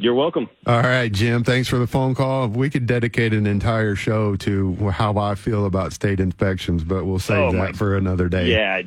You're 0.00 0.14
welcome. 0.14 0.48
All 0.66 0.80
right, 0.80 1.10
Jim, 1.10 1.42
thanks 1.42 1.68
for 1.68 1.76
the 1.78 1.86
phone 1.88 2.14
call. 2.14 2.46
We 2.48 2.70
could 2.70 2.86
dedicate 2.86 3.32
an 3.34 3.46
entire 3.48 3.96
show 3.96 4.36
to 4.36 4.90
how 4.90 5.18
I 5.18 5.34
feel 5.34 5.66
about 5.66 5.92
state 5.92 6.20
inspections, 6.20 6.84
but 6.84 7.04
we'll 7.04 7.18
save 7.18 7.38
Oh, 7.38 7.52
that 7.52 7.58
my- 7.58 7.72
for 7.72 7.96
another 7.96 8.28
day. 8.28 8.46
Yeah, 8.52 8.82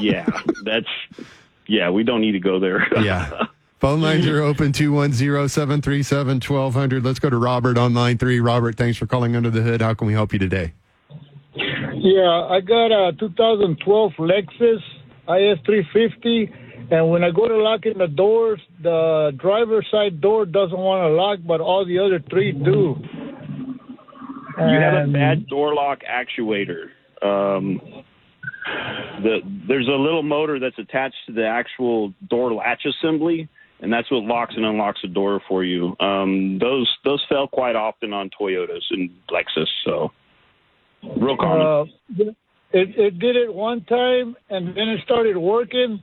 yeah, 0.00 0.26
that's 0.64 0.86
yeah. 1.68 1.90
We 1.90 2.02
don't 2.02 2.20
need 2.20 2.32
to 2.32 2.40
go 2.40 2.58
there. 2.58 2.86
Yeah. 3.02 3.46
Phone 3.78 4.00
lines 4.00 4.26
are 4.28 4.40
open 4.40 4.70
210 4.72 5.48
737 5.48 6.36
1200. 6.36 7.04
Let's 7.04 7.18
go 7.18 7.28
to 7.30 7.36
Robert 7.36 7.76
on 7.76 7.94
line 7.94 8.16
three. 8.16 8.38
Robert, 8.38 8.76
thanks 8.76 8.96
for 8.96 9.06
calling 9.06 9.34
Under 9.34 9.50
the 9.50 9.60
Hood. 9.62 9.80
How 9.82 9.92
can 9.94 10.06
we 10.06 10.12
help 10.12 10.32
you 10.32 10.38
today? 10.38 10.72
Yeah, 11.56 12.46
I 12.48 12.60
got 12.60 12.92
a 12.92 13.12
2012 13.18 14.12
Lexus 14.18 14.78
IS350, 15.28 16.52
and 16.90 17.10
when 17.10 17.24
I 17.24 17.30
go 17.30 17.48
to 17.48 17.56
lock 17.56 17.86
in 17.86 17.98
the 17.98 18.06
doors, 18.06 18.60
the 18.82 19.32
driver's 19.36 19.86
side 19.90 20.20
door 20.20 20.46
doesn't 20.46 20.78
want 20.78 21.08
to 21.08 21.14
lock, 21.14 21.38
but 21.46 21.60
all 21.60 21.84
the 21.86 21.98
other 21.98 22.22
three 22.30 22.52
do. 22.52 22.96
You 24.58 24.80
have 24.80 25.08
a 25.08 25.12
bad 25.12 25.46
door 25.46 25.74
lock 25.74 26.00
actuator. 26.00 26.88
Um, 27.22 27.80
the 29.22 29.38
there's 29.66 29.88
a 29.88 29.90
little 29.92 30.22
motor 30.22 30.58
that's 30.58 30.78
attached 30.78 31.16
to 31.26 31.32
the 31.32 31.46
actual 31.46 32.12
door 32.28 32.52
latch 32.52 32.84
assembly, 32.84 33.48
and 33.80 33.92
that's 33.92 34.10
what 34.10 34.24
locks 34.24 34.54
and 34.56 34.64
unlocks 34.64 35.00
the 35.02 35.08
door 35.08 35.40
for 35.48 35.64
you. 35.64 35.96
Um, 36.00 36.58
those 36.58 36.88
those 37.04 37.24
fail 37.28 37.48
quite 37.48 37.76
often 37.76 38.12
on 38.12 38.30
Toyotas 38.38 38.82
and 38.90 39.10
Lexus, 39.30 39.66
so 39.84 40.12
real 41.16 41.36
common. 41.36 41.88
Uh, 42.18 42.32
it 42.72 42.98
it 42.98 43.18
did 43.18 43.36
it 43.36 43.52
one 43.52 43.84
time, 43.84 44.36
and 44.50 44.68
then 44.68 44.88
it 44.88 45.00
started 45.04 45.36
working, 45.36 46.02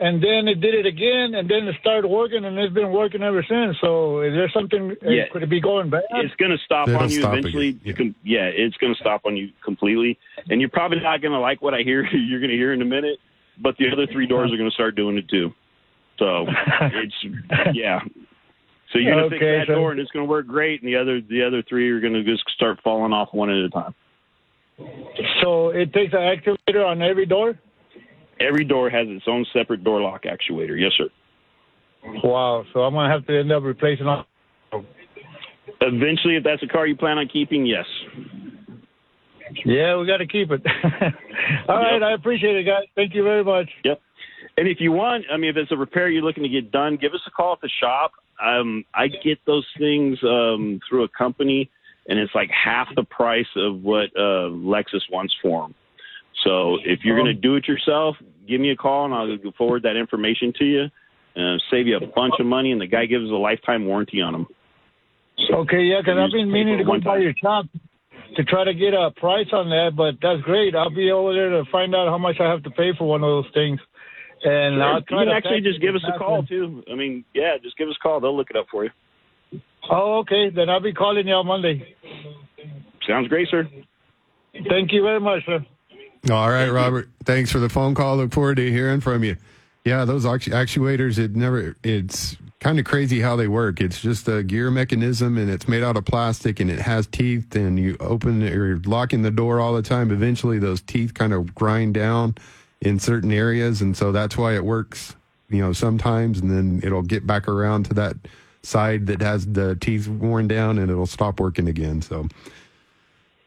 and 0.00 0.22
then 0.22 0.48
it 0.48 0.60
did 0.60 0.74
it 0.74 0.86
again, 0.86 1.34
and 1.34 1.48
then 1.48 1.66
it 1.68 1.74
started 1.80 2.08
working, 2.08 2.44
and 2.44 2.58
it's 2.58 2.72
been 2.74 2.92
working 2.92 3.22
ever 3.22 3.44
since. 3.48 3.76
So, 3.80 4.20
is 4.22 4.32
there 4.34 4.48
something? 4.54 4.92
uh, 5.04 5.08
Yeah. 5.10 5.24
Could 5.32 5.42
it 5.42 5.50
be 5.50 5.60
going 5.60 5.90
bad? 5.90 6.02
it's 6.12 6.34
going 6.36 6.50
to 6.50 6.58
stop 6.64 6.88
It'll 6.88 7.00
on 7.02 7.10
you 7.10 7.20
stop 7.20 7.32
eventually. 7.36 7.68
yeah. 7.70 7.78
You 7.84 7.94
can, 7.94 8.14
yeah, 8.24 8.44
it's 8.46 8.76
going 8.76 8.94
to 8.94 9.00
stop 9.00 9.22
on 9.24 9.36
you 9.36 9.48
completely, 9.64 10.18
and 10.48 10.60
you're 10.60 10.70
probably 10.70 11.00
not 11.00 11.20
going 11.22 11.32
to 11.32 11.40
like 11.40 11.60
what 11.62 11.74
I 11.74 11.82
hear. 11.82 12.04
You're 12.12 12.40
going 12.40 12.50
to 12.50 12.56
hear 12.56 12.72
in 12.72 12.82
a 12.82 12.84
minute, 12.86 13.18
but 13.62 13.76
the 13.78 13.86
other 13.92 14.06
three 14.06 14.26
doors 14.26 14.52
are 14.52 14.56
going 14.56 14.70
to 14.70 14.74
start 14.74 14.94
doing 14.96 15.16
it 15.18 15.28
too. 15.28 15.52
So 16.18 16.46
it's 16.82 17.14
yeah. 17.74 18.00
So 18.92 18.98
you're 18.98 19.12
going 19.14 19.28
to 19.30 19.36
Okay, 19.36 19.38
fix 19.38 19.68
that 19.68 19.72
so- 19.72 19.74
door, 19.80 19.90
and 19.92 20.00
it's 20.00 20.10
going 20.12 20.24
to 20.24 20.30
work 20.30 20.46
great, 20.46 20.82
and 20.82 20.88
the 20.88 20.96
other 20.96 21.20
the 21.20 21.42
other 21.44 21.62
three 21.68 21.90
are 21.90 22.00
going 22.00 22.14
to 22.14 22.24
just 22.24 22.44
start 22.54 22.78
falling 22.82 23.12
off 23.12 23.28
one 23.32 23.50
at 23.50 23.56
a 23.56 23.68
time. 23.68 23.94
So 25.42 25.68
it 25.70 25.92
takes 25.92 26.12
an 26.14 26.20
activator 26.20 26.86
on 26.86 27.02
every 27.02 27.26
door. 27.26 27.58
Every 28.40 28.64
door 28.64 28.90
has 28.90 29.06
its 29.08 29.24
own 29.26 29.44
separate 29.52 29.82
door 29.84 30.00
lock 30.00 30.24
actuator. 30.24 30.80
Yes, 30.80 30.92
sir. 30.96 31.08
Wow. 32.24 32.64
So 32.72 32.80
I'm 32.80 32.94
gonna 32.94 33.12
have 33.12 33.26
to 33.26 33.38
end 33.38 33.52
up 33.52 33.62
replacing 33.62 34.06
all. 34.06 34.24
Eventually, 35.80 36.36
if 36.36 36.44
that's 36.44 36.62
a 36.62 36.66
car 36.66 36.86
you 36.86 36.96
plan 36.96 37.18
on 37.18 37.28
keeping, 37.28 37.64
yes. 37.66 37.84
Yeah, 39.64 39.96
we 39.96 40.06
got 40.06 40.18
to 40.18 40.26
keep 40.26 40.50
it. 40.50 40.60
All 41.68 41.76
right, 41.76 41.94
Yep. 41.94 42.02
I 42.02 42.12
appreciate 42.12 42.56
it, 42.56 42.64
guys. 42.64 42.84
Thank 42.94 43.14
you 43.14 43.22
very 43.22 43.44
much. 43.44 43.68
Yep. 43.84 44.00
And 44.56 44.68
if 44.68 44.78
you 44.80 44.92
want, 44.92 45.24
I 45.32 45.36
mean, 45.36 45.50
if 45.50 45.56
it's 45.56 45.72
a 45.72 45.76
repair 45.76 46.08
you're 46.08 46.22
looking 46.22 46.42
to 46.42 46.48
get 46.48 46.70
done, 46.72 46.98
give 47.00 47.12
us 47.14 47.20
a 47.26 47.30
call 47.30 47.52
at 47.52 47.60
the 47.60 47.70
shop. 47.80 48.12
Um, 48.44 48.84
I 48.94 49.08
get 49.08 49.38
those 49.46 49.66
things 49.78 50.18
um, 50.22 50.80
through 50.88 51.04
a 51.04 51.08
company, 51.16 51.70
and 52.08 52.18
it's 52.18 52.34
like 52.34 52.50
half 52.50 52.88
the 52.94 53.04
price 53.04 53.46
of 53.56 53.82
what 53.82 54.06
uh, 54.16 54.50
Lexus 54.50 55.02
wants 55.10 55.34
for 55.40 55.62
them. 55.62 55.74
So 56.44 56.76
if 56.84 57.00
you're 57.04 57.16
going 57.16 57.26
to 57.26 57.32
um, 57.34 57.40
do 57.40 57.56
it 57.56 57.66
yourself, 57.66 58.16
give 58.48 58.60
me 58.60 58.70
a 58.70 58.76
call, 58.76 59.04
and 59.04 59.14
I'll 59.14 59.52
forward 59.52 59.82
that 59.82 59.96
information 59.96 60.52
to 60.58 60.64
you. 60.64 60.84
And 61.36 61.62
save 61.70 61.86
you 61.86 61.96
a 61.96 62.06
bunch 62.06 62.34
of 62.40 62.46
money, 62.46 62.72
and 62.72 62.80
the 62.80 62.86
guy 62.86 63.06
gives 63.06 63.30
a 63.30 63.34
lifetime 63.34 63.86
warranty 63.86 64.20
on 64.20 64.32
them. 64.32 64.46
Okay, 65.52 65.82
yeah, 65.82 66.00
because 66.00 66.18
I've 66.18 66.32
been 66.32 66.50
meaning 66.50 66.78
to 66.78 66.84
go 66.84 66.98
by 67.00 67.18
your 67.18 67.32
shop 67.40 67.66
to 68.36 68.44
try 68.44 68.64
to 68.64 68.74
get 68.74 68.92
a 68.92 69.10
price 69.16 69.46
on 69.52 69.68
that, 69.70 69.92
but 69.96 70.16
that's 70.20 70.42
great. 70.42 70.74
I'll 70.74 70.94
be 70.94 71.10
over 71.10 71.32
there 71.32 71.50
to 71.50 71.64
find 71.70 71.94
out 71.94 72.08
how 72.08 72.18
much 72.18 72.36
I 72.40 72.50
have 72.50 72.62
to 72.64 72.70
pay 72.70 72.90
for 72.98 73.08
one 73.08 73.22
of 73.22 73.28
those 73.28 73.52
things. 73.54 73.78
And 74.42 74.82
I'll 74.82 74.98
you 74.98 75.04
can 75.06 75.28
actually 75.28 75.60
just 75.60 75.80
give 75.80 75.94
us 75.94 76.02
a 76.12 76.18
call 76.18 76.44
too. 76.44 76.82
I 76.90 76.94
mean, 76.94 77.24
yeah, 77.34 77.56
just 77.62 77.76
give 77.76 77.88
us 77.88 77.94
a 77.98 78.02
call. 78.02 78.20
They'll 78.20 78.36
look 78.36 78.50
it 78.50 78.56
up 78.56 78.66
for 78.70 78.84
you. 78.84 78.90
Oh, 79.90 80.18
okay. 80.18 80.50
Then 80.54 80.68
I'll 80.68 80.82
be 80.82 80.92
calling 80.92 81.26
you 81.26 81.34
on 81.34 81.46
Monday. 81.46 81.96
Sounds 83.06 83.28
great, 83.28 83.48
sir. 83.50 83.68
Thank 84.68 84.92
you 84.92 85.02
very 85.02 85.20
much, 85.20 85.44
sir. 85.46 85.64
All 86.30 86.50
right, 86.50 86.68
Robert. 86.68 87.08
Thanks 87.24 87.50
for 87.50 87.58
the 87.58 87.68
phone 87.68 87.94
call. 87.94 88.16
Look 88.16 88.32
forward 88.32 88.56
to 88.56 88.70
hearing 88.70 89.00
from 89.00 89.24
you. 89.24 89.36
Yeah, 89.84 90.04
those 90.04 90.26
actu- 90.26 90.50
actuators, 90.50 91.18
it 91.18 91.34
never, 91.34 91.76
it's 91.82 92.36
kind 92.60 92.78
of 92.78 92.84
crazy 92.84 93.20
how 93.20 93.36
they 93.36 93.48
work. 93.48 93.80
It's 93.80 94.00
just 94.00 94.28
a 94.28 94.42
gear 94.42 94.70
mechanism 94.70 95.38
and 95.38 95.48
it's 95.48 95.68
made 95.68 95.82
out 95.82 95.96
of 95.96 96.04
plastic 96.04 96.60
and 96.60 96.70
it 96.70 96.80
has 96.80 97.06
teeth 97.06 97.54
and 97.54 97.78
you 97.78 97.96
open 98.00 98.42
or 98.42 98.78
locking 98.84 99.22
the 99.22 99.30
door 99.30 99.60
all 99.60 99.72
the 99.72 99.82
time. 99.82 100.10
Eventually 100.10 100.58
those 100.58 100.80
teeth 100.82 101.14
kind 101.14 101.32
of 101.32 101.54
grind 101.54 101.94
down 101.94 102.34
in 102.80 102.98
certain 102.98 103.32
areas. 103.32 103.80
And 103.80 103.96
so 103.96 104.12
that's 104.12 104.36
why 104.36 104.54
it 104.56 104.64
works, 104.64 105.14
you 105.48 105.62
know, 105.62 105.72
sometimes 105.72 106.40
and 106.40 106.50
then 106.50 106.80
it'll 106.82 107.02
get 107.02 107.26
back 107.26 107.48
around 107.48 107.84
to 107.84 107.94
that 107.94 108.16
side 108.62 109.06
that 109.06 109.22
has 109.22 109.46
the 109.46 109.76
teeth 109.76 110.08
worn 110.08 110.48
down 110.48 110.78
and 110.78 110.90
it'll 110.90 111.06
stop 111.06 111.38
working 111.40 111.68
again. 111.68 112.02
So 112.02 112.28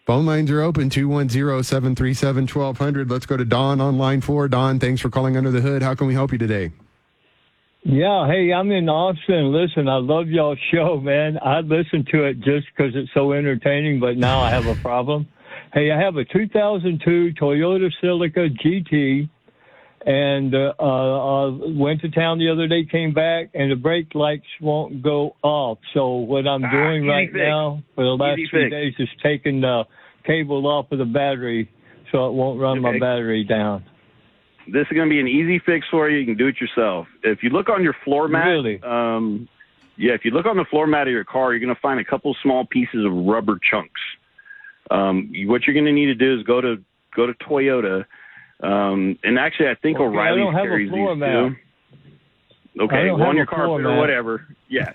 phone 0.06 0.26
lines 0.26 0.50
are 0.52 0.62
open 0.62 0.90
210-737-1200. 0.90 3.10
Let's 3.10 3.26
go 3.26 3.38
to 3.38 3.46
Don 3.46 3.80
on 3.82 3.98
line 3.98 4.22
four. 4.22 4.48
Don, 4.48 4.80
thanks 4.80 5.02
for 5.02 5.10
calling 5.10 5.36
under 5.38 5.52
the 5.52 5.62
hood. 5.62 5.82
How 5.82 5.96
can 5.96 6.08
we 6.08 6.14
help 6.14 6.32
you 6.32 6.38
today? 6.38 6.72
Yeah, 7.84 8.28
hey, 8.28 8.54
I'm 8.54 8.72
in 8.72 8.88
Austin. 8.90 9.52
Listen, 9.52 9.88
I 9.88 9.96
love 9.96 10.28
y'all's 10.28 10.60
show, 10.72 11.00
man. 11.00 11.40
I 11.42 11.62
listen 11.62 12.06
to 12.12 12.26
it 12.26 12.40
just 12.42 12.68
because 12.68 12.96
it's 12.96 13.12
so 13.12 13.32
entertaining, 13.32 14.00
but 14.00 14.18
now 14.18 14.40
I 14.40 14.52
have 14.52 14.68
a 14.68 14.76
problem. 14.76 15.28
Hey, 15.74 15.90
I 15.90 16.00
have 16.00 16.18
a 16.18 16.26
2002 16.26 17.34
Toyota 17.40 17.90
Celica 18.04 18.56
GT, 18.64 19.28
and 20.06 20.54
uh, 20.56 20.74
uh, 20.80 21.52
went 21.52 22.02
to 22.02 22.10
town 22.10 22.40
the 22.40 22.50
other 22.50 22.68
day, 22.68 22.86
came 22.86 23.14
back, 23.14 23.50
and 23.54 23.72
the 23.72 23.76
brake 23.76 24.16
lights 24.16 24.46
won't 24.60 25.02
go 25.04 25.36
off. 25.44 25.78
So 25.94 26.16
what 26.16 26.48
I'm 26.48 26.64
Ah, 26.66 26.72
doing 26.72 27.06
right 27.08 27.28
fix. 27.32 27.38
now 27.38 27.84
for 27.96 28.04
the 28.04 28.12
last 28.18 28.40
Easy 28.40 28.50
few 28.50 28.60
fix. 28.62 28.72
days 28.72 28.94
is 29.00 29.10
taking 29.22 29.62
the 29.62 29.86
cable 30.26 30.66
off 30.68 30.92
of 30.92 30.98
the 31.00 31.06
battery 31.06 31.70
so 32.12 32.28
it 32.28 32.34
won't 32.34 32.60
run 32.60 32.82
my 32.82 32.98
battery 33.00 33.44
down. 33.44 33.84
This 34.68 34.86
is 34.90 34.94
going 34.96 35.08
to 35.08 35.14
be 35.14 35.20
an 35.20 35.28
easy 35.28 35.60
fix 35.60 35.86
for 35.90 36.10
you. 36.10 36.18
You 36.20 36.26
can 36.26 36.38
do 36.38 36.48
it 36.48 36.60
yourself. 36.62 37.08
If 37.24 37.42
you 37.44 37.50
look 37.50 37.70
on 37.70 37.84
your 37.84 37.96
floor 38.04 38.28
mat, 38.28 38.48
Really? 38.48 38.82
um, 38.84 39.48
yeah, 39.98 40.14
if 40.14 40.24
you 40.26 40.32
look 40.32 40.46
on 40.46 40.58
the 40.58 40.66
floor 40.66 40.88
mat 40.88 41.08
of 41.08 41.14
your 41.14 41.24
car, 41.24 41.52
you're 41.52 41.60
going 41.60 41.74
to 41.74 41.82
find 41.82 42.00
a 42.00 42.04
couple 42.06 42.36
small 42.42 42.66
pieces 42.66 43.06
of 43.06 43.12
rubber 43.14 43.60
chunks. 43.70 44.02
Um, 44.90 45.32
what 45.46 45.66
you're 45.66 45.74
going 45.74 45.86
to 45.86 45.92
need 45.92 46.08
to 46.08 46.16
do 46.16 46.38
is 46.38 46.44
go 46.44 46.60
to 46.62 46.84
go 47.16 47.26
to 47.28 47.34
Toyota, 47.36 48.06
um, 48.64 49.18
and 49.24 49.38
actually, 49.40 49.68
I 49.70 49.76
think 49.76 49.98
Okay, 49.98 50.04
I 50.04 50.08
O'Reilly 50.08 50.42
a 50.42 50.52
carries 50.52 50.92
these 50.92 51.18
mat. 51.18 51.30
too. 51.30 52.84
Okay, 52.84 53.08
have 53.08 53.20
on 53.22 53.36
your 53.36 53.46
carpet 53.46 53.86
or 53.86 53.98
whatever. 53.98 54.48
Yeah. 54.70 54.94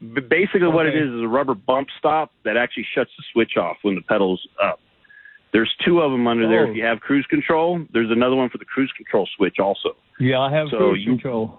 But 0.00 0.28
basically, 0.28 0.68
what 0.68 0.86
it 0.86 0.94
is 0.94 1.08
is 1.08 1.20
a 1.22 1.26
rubber 1.26 1.54
bump 1.54 1.88
stop 1.98 2.30
that 2.44 2.56
actually 2.56 2.86
shuts 2.94 3.10
the 3.16 3.24
switch 3.32 3.56
off 3.56 3.78
when 3.82 3.94
the 3.96 4.02
pedal's 4.02 4.46
up. 4.62 4.78
There's 5.52 5.74
two 5.84 6.00
of 6.00 6.12
them 6.12 6.26
under 6.28 6.46
there. 6.48 6.66
Oh. 6.66 6.70
If 6.70 6.76
you 6.76 6.84
have 6.84 7.00
cruise 7.00 7.26
control, 7.28 7.84
there's 7.92 8.10
another 8.12 8.36
one 8.36 8.48
for 8.50 8.58
the 8.58 8.64
cruise 8.66 8.92
control 8.96 9.26
switch 9.36 9.56
also. 9.58 9.96
Yeah, 10.20 10.38
I 10.40 10.52
have 10.52 10.68
So 10.70 10.76
cruise 10.78 11.00
you- 11.04 11.12
control. 11.12 11.58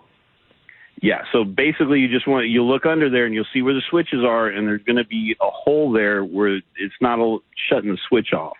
Yeah, 1.01 1.23
so 1.31 1.43
basically 1.43 1.99
you 1.99 2.07
just 2.07 2.27
want 2.27 2.47
you 2.47 2.63
look 2.63 2.85
under 2.87 3.09
there 3.09 3.25
and 3.25 3.33
you'll 3.35 3.45
see 3.53 3.61
where 3.61 3.73
the 3.73 3.83
switches 3.89 4.23
are, 4.23 4.47
and 4.47 4.65
there's 4.67 4.81
going 4.83 4.95
to 4.95 5.05
be 5.05 5.35
a 5.41 5.49
hole 5.49 5.91
there 5.91 6.23
where 6.23 6.55
it's 6.55 6.95
not 7.01 7.19
a, 7.19 7.37
shutting 7.69 7.91
the 7.91 7.97
switch 8.07 8.33
off. 8.33 8.55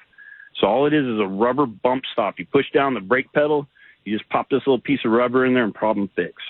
So 0.60 0.68
all 0.68 0.88
it 0.88 0.94
is 0.94 1.06
is 1.06 1.20
a 1.20 1.28
rubber 1.28 1.66
bump 1.66 2.04
stop. 2.14 2.36
You 2.40 2.46
push 2.52 2.66
down 2.74 2.94
the 2.94 3.00
brake 3.00 3.32
pedal, 3.34 3.68
you 4.06 4.18
just 4.18 4.30
pop 4.30 4.50
this 4.50 4.62
little 4.66 4.82
piece 4.82 5.00
of 5.06 5.12
rubber 5.12 5.46
in 5.46 5.54
there, 5.54 5.64
and 5.64 5.74
problem 5.74 6.10
fixed. 6.16 6.44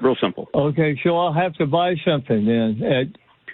Real 0.00 0.16
simple. 0.20 0.48
Okay, 0.54 0.98
so 1.04 1.16
I'll 1.16 1.32
have 1.32 1.54
to 1.54 1.66
buy 1.66 1.94
something 2.04 2.44
then 2.44 2.80
at, 2.82 3.06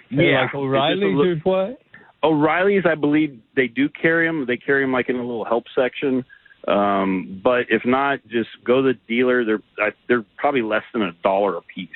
Yeah, 0.09 0.41
like 0.41 0.45
it's 0.45 0.51
just 0.51 0.53
a 0.55 0.57
O'Reilly's 0.57 1.15
look- 1.15 1.45
or 1.45 1.67
what? 1.67 1.81
O'Reilly's, 2.23 2.83
I 2.85 2.95
believe 2.95 3.39
they 3.55 3.67
do 3.67 3.87
carry 3.87 4.27
them. 4.27 4.45
They 4.45 4.57
carry 4.57 4.83
them 4.83 4.91
like 4.91 5.09
in 5.09 5.15
a 5.15 5.21
little 5.21 5.45
help 5.45 5.65
section. 5.75 6.25
Um, 6.67 7.39
but 7.43 7.61
if 7.69 7.83
not, 7.85 8.19
just 8.27 8.49
go 8.65 8.81
to 8.81 8.93
the 8.93 8.99
dealer. 9.07 9.45
They're 9.45 9.61
I, 9.77 9.91
they're 10.07 10.25
probably 10.37 10.61
less 10.61 10.83
than 10.91 11.03
a 11.03 11.11
dollar 11.23 11.55
a 11.55 11.61
piece. 11.61 11.89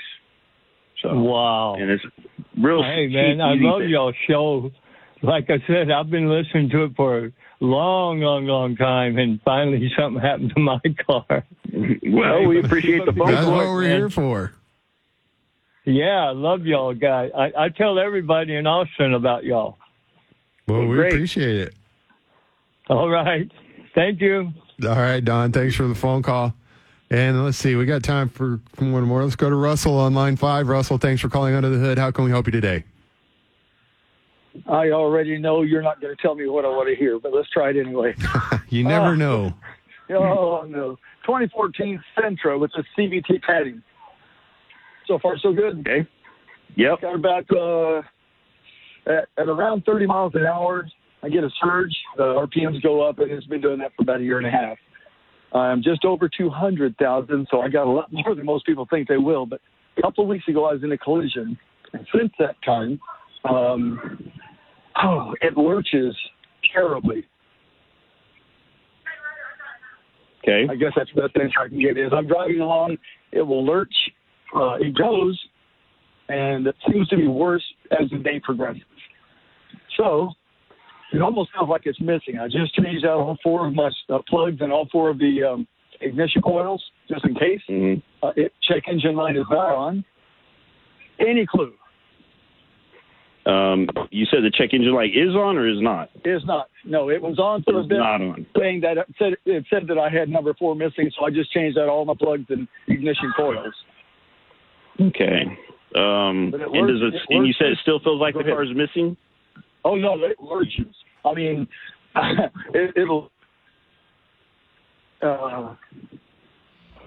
So 1.01 1.13
Wow. 1.13 1.75
and 1.77 1.89
it's 1.91 2.03
real. 2.61 2.81
Hey 2.81 3.07
man, 3.07 3.41
I 3.41 3.55
love 3.55 3.81
y'all 3.89 4.13
show. 4.29 4.71
Like 5.23 5.49
I 5.49 5.63
said, 5.67 5.89
I've 5.89 6.09
been 6.09 6.29
listening 6.29 6.69
to 6.71 6.83
it 6.83 6.95
for 6.97 7.25
a 7.25 7.31
long, 7.61 8.19
long, 8.19 8.45
long 8.45 8.75
time, 8.75 9.17
and 9.17 9.39
finally 9.43 9.89
something 9.97 10.21
happened 10.21 10.51
to 10.55 10.61
my 10.61 10.79
car. 11.07 11.43
Well, 12.05 12.45
we 12.45 12.59
appreciate 12.59 13.05
the 13.05 13.13
phone 13.13 13.31
That's 13.31 13.45
call. 13.45 13.55
what 13.55 13.65
we're 13.67 13.83
here 13.83 14.09
for. 14.09 14.51
Yeah, 15.85 16.25
I 16.27 16.31
love 16.31 16.65
y'all 16.65 16.93
guys. 16.93 17.31
I, 17.37 17.51
I 17.57 17.69
tell 17.69 17.99
everybody 17.99 18.55
in 18.55 18.67
Austin 18.67 19.13
about 19.13 19.43
y'all. 19.43 19.77
Well, 20.67 20.79
Well, 20.79 20.87
we 20.87 20.95
great. 20.95 21.13
appreciate 21.13 21.55
it. 21.57 21.73
All 22.89 23.09
right. 23.09 23.49
Thank 23.95 24.21
you. 24.21 24.51
All 24.83 24.95
right, 24.95 25.23
Don. 25.23 25.51
Thanks 25.51 25.75
for 25.75 25.87
the 25.87 25.95
phone 25.95 26.21
call. 26.21 26.53
And 27.09 27.43
let's 27.45 27.57
see, 27.57 27.75
we 27.75 27.85
got 27.85 28.01
time 28.03 28.27
for 28.29 28.59
one 28.79 29.03
more. 29.03 29.23
Let's 29.23 29.35
go 29.35 29.49
to 29.49 29.55
Russell 29.55 29.97
on 29.99 30.13
line 30.13 30.35
five. 30.35 30.67
Russell, 30.67 30.97
thanks 30.97 31.21
for 31.21 31.29
calling 31.29 31.53
under 31.53 31.69
the 31.69 31.77
hood. 31.77 31.97
How 31.97 32.11
can 32.11 32.25
we 32.25 32.31
help 32.31 32.45
you 32.47 32.51
today? 32.51 32.83
I 34.67 34.91
already 34.91 35.37
know 35.37 35.61
you're 35.63 35.81
not 35.81 35.99
going 36.01 36.15
to 36.15 36.21
tell 36.21 36.35
me 36.35 36.47
what 36.47 36.63
I 36.65 36.69
want 36.69 36.87
to 36.89 36.95
hear, 36.95 37.19
but 37.19 37.33
let's 37.33 37.49
try 37.49 37.69
it 37.71 37.77
anyway. 37.77 38.15
You 38.69 38.83
never 38.83 39.07
Ah. 39.07 39.15
know. 39.15 39.53
oh 40.09 40.65
no, 40.67 40.95
2014 41.25 42.01
Sentra 42.17 42.59
with 42.59 42.71
the 42.75 42.83
CVT 42.97 43.41
padding. 43.43 43.83
So 45.07 45.19
far, 45.19 45.37
so 45.37 45.53
good. 45.53 45.79
Okay. 45.81 46.07
Yep. 46.75 47.01
Got 47.01 47.15
about 47.15 47.45
uh, 47.55 48.01
at, 49.05 49.27
at 49.37 49.47
around 49.47 49.83
30 49.85 50.07
miles 50.07 50.33
an 50.35 50.45
hour. 50.45 50.87
I 51.21 51.29
get 51.29 51.43
a 51.43 51.49
surge. 51.63 51.95
The 52.17 52.23
RPMs 52.23 52.81
go 52.81 53.01
up, 53.07 53.19
and 53.19 53.31
it's 53.31 53.45
been 53.45 53.61
doing 53.61 53.77
that 53.79 53.91
for 53.95 54.01
about 54.03 54.21
a 54.21 54.23
year 54.23 54.39
and 54.39 54.47
a 54.47 54.51
half. 54.51 54.77
I'm 55.53 55.83
just 55.83 56.03
over 56.03 56.27
200,000, 56.27 57.47
so 57.51 57.61
I 57.61 57.69
got 57.69 57.85
a 57.85 57.91
lot 57.91 58.07
more 58.11 58.33
than 58.33 58.45
most 58.45 58.65
people 58.65 58.87
think 58.89 59.07
they 59.07 59.17
will. 59.17 59.45
But 59.45 59.61
a 59.97 60.01
couple 60.01 60.23
of 60.23 60.29
weeks 60.29 60.47
ago, 60.47 60.65
I 60.65 60.73
was 60.73 60.83
in 60.83 60.91
a 60.91 60.97
collision, 60.97 61.57
and 61.93 62.07
since 62.17 62.31
that 62.39 62.55
time, 62.65 62.99
um, 63.45 64.31
oh, 65.01 65.33
it 65.41 65.57
lurches 65.57 66.15
terribly. 66.73 67.25
Okay. 70.43 70.67
I 70.69 70.75
guess 70.75 70.91
that's 70.95 71.09
the 71.15 71.21
best 71.21 71.37
answer 71.37 71.59
I 71.59 71.69
can 71.69 71.79
give. 71.79 71.97
Is 71.97 72.11
I'm 72.11 72.27
driving 72.27 72.59
along, 72.59 72.97
it 73.31 73.41
will 73.41 73.65
lurch, 73.65 73.93
uh, 74.55 74.75
it 74.75 74.95
goes, 74.95 75.39
and 76.27 76.67
it 76.67 76.75
seems 76.91 77.07
to 77.09 77.15
be 77.17 77.27
worse 77.27 77.63
as 77.91 78.09
the 78.09 78.17
day 78.17 78.41
progresses. 78.43 78.83
So 79.97 80.31
it 81.13 81.21
almost 81.21 81.51
feels 81.53 81.69
like 81.69 81.83
it's 81.85 81.99
missing. 82.01 82.39
I 82.39 82.47
just 82.47 82.73
changed 82.75 83.05
out 83.05 83.19
all 83.19 83.37
four 83.41 83.67
of 83.67 83.73
my 83.73 83.89
uh, 84.09 84.19
plugs 84.27 84.57
and 84.59 84.71
all 84.71 84.87
four 84.91 85.09
of 85.09 85.17
the 85.17 85.43
um, 85.43 85.67
ignition 86.01 86.41
coils 86.41 86.83
just 87.07 87.23
in 87.25 87.35
case. 87.35 87.61
hmm 87.67 87.93
Uh, 88.21 88.31
it, 88.35 88.51
check 88.67 88.83
engine 88.87 89.15
light 89.15 89.37
is 89.37 89.45
not 89.49 89.75
on. 89.75 90.03
Any 91.19 91.45
clue? 91.45 91.73
Um, 93.45 93.89
you 94.09 94.25
said 94.25 94.39
the 94.43 94.51
check 94.51 94.73
engine 94.73 94.93
light 94.93 95.11
is 95.15 95.35
on 95.35 95.57
or 95.57 95.67
is 95.67 95.81
not? 95.81 96.09
Is 96.23 96.41
not. 96.45 96.69
No, 96.85 97.09
it 97.09 97.21
was 97.21 97.39
on 97.39 97.61
for 97.63 97.75
a 97.75 97.79
It's 97.79 97.89
bit. 97.89 97.97
not 97.97 98.21
on. 98.21 98.45
saying 98.57 98.81
that 98.81 98.97
it 98.97 99.07
said 99.19 99.33
it 99.45 99.65
said 99.69 99.85
that 99.87 99.97
I 99.97 100.07
had 100.09 100.29
number 100.29 100.53
four 100.53 100.75
missing, 100.75 101.11
so 101.17 101.25
I 101.25 101.29
just 101.29 101.51
changed 101.51 101.77
out 101.77 101.89
all 101.89 102.05
my 102.05 102.13
plugs 102.17 102.45
and 102.49 102.67
ignition 102.87 103.33
coils. 103.35 103.73
Okay. 105.01 105.41
Um, 105.95 106.53
it 106.55 106.61
and 106.61 106.87
does 106.87 107.01
it, 107.01 107.15
it 107.15 107.21
and 107.29 107.45
you 107.45 107.53
said 107.59 107.67
it 107.67 107.79
still 107.81 107.99
feels 107.99 108.21
like 108.21 108.33
Go 108.33 108.39
the 108.39 108.45
ahead. 108.45 108.55
car 108.55 108.63
is 108.63 108.69
missing? 108.75 109.17
Oh 109.83 109.95
no, 109.95 110.13
it 110.23 110.37
lurches. 110.39 110.95
I 111.25 111.33
mean, 111.33 111.67
it, 112.73 112.93
it'll 112.95 113.29
uh, 115.21 115.75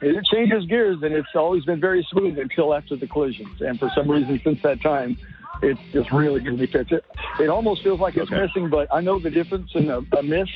it 0.03 0.25
changes 0.33 0.67
gears, 0.67 0.99
and 1.03 1.15
it's 1.15 1.29
always 1.35 1.65
been 1.65 1.81
very 1.81 2.07
smooth 2.11 2.39
until 2.39 2.75
after 2.75 2.97
the 2.97 3.07
collisions. 3.07 3.61
And 3.61 3.79
for 3.79 3.91
some 3.97 4.11
reason, 4.11 4.39
since 4.45 4.59
that 4.63 4.83
time, 4.83 5.17
it's 5.63 5.81
just 5.93 6.11
really 6.13 6.41
going 6.41 6.57
to 6.57 6.67
be 6.67 6.71
fixed. 6.73 6.93
It, 6.93 7.05
it 7.41 7.49
almost 7.49 7.83
feels 7.83 8.01
like 8.01 8.17
it's 8.17 8.31
Okay. 8.31 8.43
missing, 8.47 8.69
but 8.71 8.89
I 8.93 9.01
know 9.01 9.19
the 9.19 9.31
difference 9.31 9.71
in 9.75 9.91
a, 9.91 9.99
a 10.17 10.23
miss. 10.23 10.49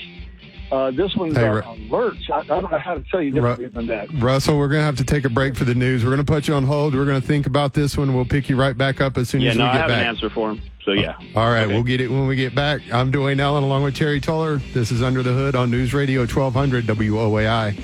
Uh, 0.73 0.91
this 0.93 1.15
one's 1.17 1.37
Hey, 1.37 1.47
a, 1.49 1.55
Ru- 1.55 1.63
a 1.63 1.75
lurch. 1.91 2.31
I, 2.33 2.39
I 2.39 2.45
don't 2.45 2.71
know 2.71 2.79
how 2.79 2.95
to 2.95 3.03
tell 3.11 3.21
you 3.21 3.33
differently 3.33 3.67
than 3.67 3.87
that. 3.89 4.07
Russell, 4.23 4.57
we're 4.57 4.69
going 4.69 4.79
to 4.81 4.85
have 4.85 4.97
to 4.99 5.05
take 5.05 5.25
a 5.25 5.29
break 5.29 5.57
for 5.57 5.65
the 5.65 5.75
news. 5.75 6.05
We're 6.05 6.11
going 6.15 6.25
to 6.25 6.33
put 6.33 6.47
you 6.47 6.55
on 6.55 6.63
hold. 6.65 6.95
We're 6.95 7.07
going 7.07 7.21
to 7.21 7.27
think 7.27 7.47
about 7.47 7.75
this 7.75 7.97
one. 7.97 8.15
We'll 8.15 8.25
pick 8.25 8.49
you 8.49 8.55
right 8.57 8.79
back 8.79 9.01
up 9.01 9.19
as 9.19 9.29
soon 9.29 9.41
Yeah, 9.41 9.51
as 9.51 9.57
no, 9.57 9.65
we 9.65 9.71
I 9.71 9.73
get 9.73 9.81
have 9.81 9.89
back. 9.89 10.01
an 10.03 10.07
answer 10.07 10.31
for 10.31 10.51
him. 10.53 10.61
So 10.85 10.93
yeah. 10.93 11.15
All 11.35 11.51
right, 11.51 11.65
Okay. 11.65 11.75
we'll 11.75 11.83
get 11.83 12.01
it 12.01 12.09
when 12.09 12.27
we 12.29 12.37
get 12.37 12.55
back. 12.55 12.83
I'm 12.93 13.11
Dwayne 13.13 13.41
Allen 13.41 13.65
along 13.65 13.83
with 13.83 13.97
Terry 13.97 14.21
Toller. 14.21 14.59
This 14.73 14.93
is 14.93 15.03
Under 15.03 15.23
the 15.25 15.33
Hood 15.33 15.57
on 15.57 15.71
News 15.73 15.93
Radio 15.93 16.21
1200 16.21 16.85
WOAI. 16.87 17.77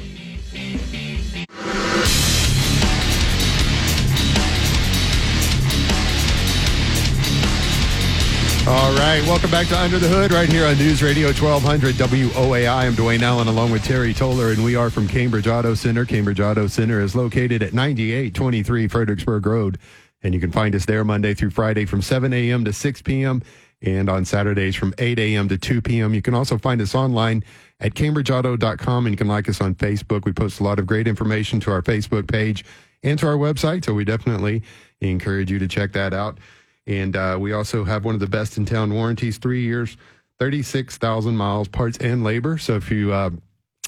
All 8.69 8.93
right, 8.97 9.23
welcome 9.29 9.53
back 9.53 9.69
to 9.69 9.79
Under 9.79 10.01
the 10.01 10.09
Hood 10.09 10.33
right 10.33 10.49
here 10.49 10.67
on 10.67 10.77
News 10.77 11.01
Radio 11.01 11.29
1200 11.29 11.95
WOAI. 11.95 12.69
I'm 12.69 12.95
Dwayne 12.95 13.23
Allen 13.23 13.47
along 13.47 13.71
with 13.71 13.85
Terry 13.85 14.13
Toller, 14.13 14.51
and 14.51 14.65
we 14.65 14.75
are 14.75 14.91
from 14.91 15.07
Cambridge 15.07 15.47
Auto 15.47 15.75
Center. 15.75 16.05
Cambridge 16.05 16.41
Auto 16.41 16.67
Center 16.67 17.01
is 17.01 17.15
located 17.15 17.63
at 17.63 17.73
9823 17.73 18.89
Fredericksburg 18.89 19.47
Road 19.47 19.79
And 20.25 20.35
you 20.35 20.41
can 20.41 20.51
find 20.51 20.75
us 20.75 20.85
there 20.85 21.05
Monday 21.05 21.33
through 21.33 21.51
Friday 21.51 21.85
from 21.85 22.03
7 22.03 22.33
a.m. 22.33 22.65
to 22.65 22.73
6 22.73 23.03
p.m. 23.03 23.41
and 23.83 24.09
on 24.09 24.25
Saturdays 24.25 24.75
from 24.75 24.93
8 24.99 25.17
a.m. 25.21 25.49
to 25.49 25.57
2 25.57 25.81
p.m. 25.81 26.13
You 26.13 26.23
can 26.23 26.35
also 26.35 26.59
find 26.59 26.81
us 26.81 26.93
online 26.93 27.45
at 27.79 27.95
cambridgeauto.com 27.95 29.07
and 29.07 29.13
you 29.13 29.17
can 29.17 29.29
like 29.29 29.49
us 29.49 29.61
on 29.61 29.77
Facebook. 29.77 30.25
We 30.25 30.33
post 30.33 30.59
a 30.59 30.65
lot 30.65 30.81
of 30.81 30.87
great 30.87 31.07
information 31.07 31.61
to 31.61 31.71
our 31.71 31.83
Facebook 31.83 32.27
page 32.27 32.65
and 33.05 33.17
to 33.21 33.29
our 33.29 33.37
website. 33.37 33.85
So 33.85 33.95
we 33.95 34.05
definitely 34.05 34.65
encourage 35.01 35.53
you 35.53 35.61
to 35.61 35.69
check 35.69 35.93
that 35.93 36.13
out. 36.13 36.39
And 36.87 37.17
uh, 37.17 37.37
we 37.41 37.53
also 37.53 37.85
have 37.85 38.05
one 38.05 38.15
of 38.15 38.21
the 38.21 38.29
best 38.29 38.57
in 38.57 38.65
town 38.65 38.93
warranties, 38.93 39.39
three 39.39 39.63
years, 39.63 39.97
36,000 40.39 41.37
miles, 41.37 41.69
parts 41.69 41.99
and 41.99 42.23
labor. 42.23 42.59
So 42.59 42.77
if 42.77 42.91
you 42.91 43.13
uh, 43.13 43.31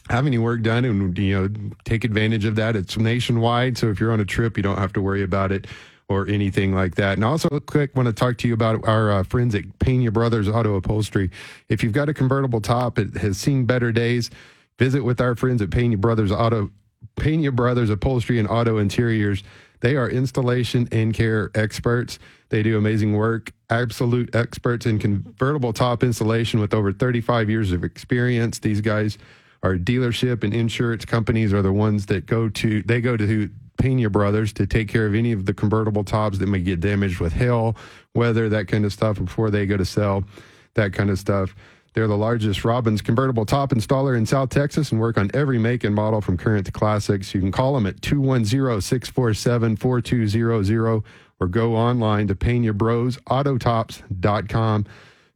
have 0.09 0.27
any 0.27 0.39
work 0.39 0.63
done 0.63 0.85
and, 0.85 1.17
you 1.19 1.39
know, 1.39 1.71
take 1.85 2.05
advantage 2.05 2.45
of 2.45 2.57
that, 2.57 2.75
it's 2.75 2.97
nationwide. 2.97 3.79
So 3.79 3.89
if 3.89 4.01
you're 4.01 4.13
on 4.13 4.21
a 4.21 4.25
trip, 4.25 4.57
you 4.57 4.63
don't 4.63 4.79
have 4.79 4.93
to 4.95 5.03
worry 5.03 5.23
about 5.23 5.53
it 5.53 5.67
or 6.09 6.27
anything 6.27 6.75
like 6.75 6.95
that. 6.95 7.15
And 7.15 7.25
also, 7.25 7.49
quick, 7.61 7.95
want 7.95 8.07
to 8.07 8.13
talk 8.13 8.39
to 8.39 8.49
you 8.49 8.55
about 8.55 8.87
our 8.89 9.11
uh, 9.11 9.23
friends 9.25 9.55
at 9.55 9.79
Pena 9.79 10.11
Brothers 10.11 10.49
Auto 10.49 10.75
Upholstery. 10.77 11.31
If 11.69 11.83
you've 11.83 11.93
got 11.93 12.09
a 12.09 12.15
convertible 12.15 12.61
top, 12.61 12.99
it 12.99 13.19
has 13.19 13.37
seen 13.37 13.67
better 13.67 13.93
days. 13.93 14.31
Visit 14.79 15.03
with 15.03 15.21
our 15.21 15.35
friends 15.35 15.61
at 15.61 15.71
Pena 15.71 15.99
Brothers 15.99 16.33
Auto, 16.33 16.71
Pena 17.17 17.53
Brothers 17.53 17.91
Upholstery 17.91 18.39
and 18.39 18.49
Auto 18.49 18.79
Interiors. 18.79 19.43
They 19.81 19.97
are 19.97 20.09
installation 20.09 20.89
and 20.91 21.15
care 21.15 21.51
experts. 21.55 22.19
They 22.51 22.63
do 22.63 22.79
amazing 22.79 23.15
work. 23.15 23.53
Absolute 23.71 24.35
experts 24.35 24.87
in 24.87 24.99
convertible 24.99 25.73
top 25.73 26.03
installation 26.03 26.61
with 26.61 26.75
over 26.75 26.93
35 26.93 27.51
years 27.51 27.73
of 27.73 27.85
experience. 27.85 28.59
These 28.59 28.81
guys 28.81 29.19
are 29.63 29.75
dealership 29.77 30.45
and 30.45 30.55
insurance 30.55 31.05
companies 31.05 31.53
are 31.53 31.63
the 31.63 31.73
ones 31.73 32.07
that 32.07 32.27
go 32.27 32.49
to 32.49 32.83
they 32.83 33.01
go 33.01 33.17
to 33.17 33.51
Pena 33.79 34.11
Brothers 34.11 34.53
to 34.55 34.67
take 34.67 34.89
care 34.89 35.07
of 35.07 35.15
any 35.15 35.33
of 35.33 35.47
the 35.47 35.55
convertible 35.55 36.05
tops 36.05 36.39
that 36.39 36.49
may 36.49 36.61
get 36.61 36.81
damaged 36.81 37.21
with 37.21 37.33
hail, 37.33 37.77
weather, 38.15 38.49
that 38.49 38.69
kind 38.69 38.85
of 38.85 38.93
stuff 38.93 39.19
before 39.19 39.51
they 39.51 39.67
go 39.67 39.77
to 39.77 39.85
sell, 39.85 40.25
that 40.75 40.93
kind 40.93 41.11
of 41.11 41.19
stuff. 41.19 41.55
They're 41.99 42.07
the 42.07 42.17
largest 42.17 42.65
Robbins 42.65 43.03
convertible 43.03 43.45
top 43.45 43.71
installer 43.71 44.17
in 44.17 44.25
South 44.25 44.51
Texas 44.51 44.93
and 44.93 45.01
work 45.01 45.19
on 45.19 45.33
every 45.35 45.59
make 45.59 45.83
and 45.83 45.93
model 45.93 46.21
from 46.21 46.37
current 46.37 46.65
to 46.67 46.71
classics. 46.71 47.35
You 47.35 47.41
can 47.41 47.51
call 47.51 47.75
them 47.75 47.87
at 47.87 48.01
210 48.03 48.81
647 48.81 49.75
4200 49.75 51.03
or 51.41 51.49
go 51.49 51.75
online 51.75 52.29
to 52.29 52.37
PenaBrosAutotops.com. 52.37 54.87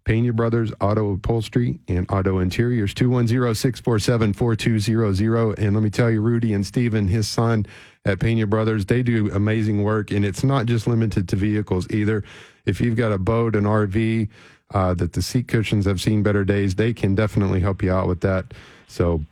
Pena 0.05 0.33
Brothers 0.33 0.73
Auto 0.81 1.15
Upholstery 1.15 1.81
and 1.89 2.09
Auto 2.09 2.39
Interiors, 2.39 2.95
210 2.95 3.57
647 3.57 4.33
4200. 4.33 5.59
And 5.59 5.75
let 5.75 5.83
me 5.83 5.91
tell 5.91 6.13
you, 6.13 6.21
Rudy 6.21 6.55
and 6.55 6.65
Steven, 6.65 7.09
his 7.09 7.27
son 7.27 7.67
at 8.05 8.21
Pena 8.21 8.47
Brothers, 8.47 8.87
they 8.87 9.03
do 9.03 9.33
amazing 9.33 9.83
work. 9.83 10.13
And 10.13 10.25
it's 10.25 10.45
not 10.45 10.67
just 10.67 10.87
limited 10.87 11.29
to 11.31 11.37
vehicles 11.37 11.91
either. 11.91 12.23
If 12.67 12.81
you've 12.81 12.97
got 12.97 13.11
a 13.11 13.19
boat, 13.19 13.57
an 13.57 13.65
RV, 13.65 14.29
uh, 14.73 14.95
that 14.95 15.13
the 15.13 15.23
seat 15.23 15.49
cushions 15.49 15.85
have 15.87 16.01
seen 16.01 16.23
better 16.23 16.45
days, 16.45 16.75
they 16.77 16.93
can 16.93 17.15
definitely 17.15 17.61
help 17.61 17.83
you 17.83 17.93
out 17.93 18.09
with 18.09 18.21
that. 18.23 18.47
So 18.89 19.23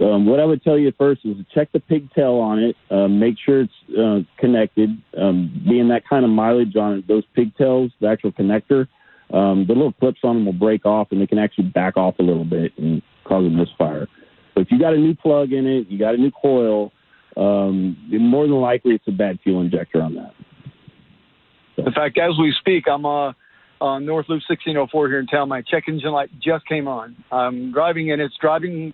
Um, 0.00 0.26
what 0.26 0.38
I 0.38 0.44
would 0.44 0.62
tell 0.62 0.78
you 0.78 0.92
first 0.96 1.22
is 1.24 1.36
to 1.36 1.46
check 1.54 1.72
the 1.72 1.80
pigtail 1.80 2.34
on 2.34 2.58
it, 2.58 2.76
um, 2.90 3.18
make 3.18 3.34
sure 3.44 3.62
it's 3.62 3.72
uh, 3.98 4.20
connected. 4.38 4.90
Um, 5.16 5.64
being 5.68 5.88
that 5.88 6.02
kind 6.08 6.24
of 6.24 6.30
mileage 6.30 6.76
on 6.76 6.98
it, 6.98 7.08
those 7.08 7.24
pigtails, 7.34 7.90
the 8.00 8.08
actual 8.08 8.30
connector, 8.32 8.86
um, 9.32 9.64
the 9.66 9.74
little 9.74 9.92
clips 9.92 10.20
on 10.22 10.36
them 10.36 10.46
will 10.46 10.52
break 10.52 10.86
off 10.86 11.08
and 11.10 11.20
they 11.20 11.26
can 11.26 11.38
actually 11.38 11.68
back 11.68 11.96
off 11.96 12.14
a 12.18 12.22
little 12.22 12.44
bit 12.44 12.72
and 12.78 13.02
cause 13.24 13.44
a 13.44 13.50
misfire. 13.50 14.06
But 14.54 14.62
if 14.62 14.70
you 14.70 14.78
got 14.78 14.94
a 14.94 14.98
new 14.98 15.14
plug 15.14 15.52
in 15.52 15.66
it, 15.66 15.88
you 15.88 15.98
got 15.98 16.14
a 16.14 16.18
new 16.18 16.30
coil, 16.30 16.92
um, 17.36 17.96
more 18.10 18.46
than 18.46 18.56
likely 18.56 18.94
it's 18.94 19.08
a 19.08 19.12
bad 19.12 19.38
fuel 19.42 19.60
injector 19.60 20.00
on 20.00 20.14
that. 20.14 20.34
In 21.78 21.92
fact, 21.92 22.18
as 22.18 22.32
we 22.38 22.54
speak, 22.58 22.84
I'm 22.88 23.06
uh, 23.06 23.32
on 23.80 24.04
North 24.04 24.26
Loop 24.28 24.42
1604 24.48 25.08
here 25.08 25.18
in 25.20 25.26
town. 25.26 25.48
My 25.48 25.62
check 25.62 25.84
engine 25.88 26.10
light 26.10 26.30
just 26.42 26.66
came 26.66 26.88
on. 26.88 27.16
I'm 27.30 27.72
driving 27.72 28.10
and 28.12 28.20
it's 28.20 28.36
driving 28.40 28.92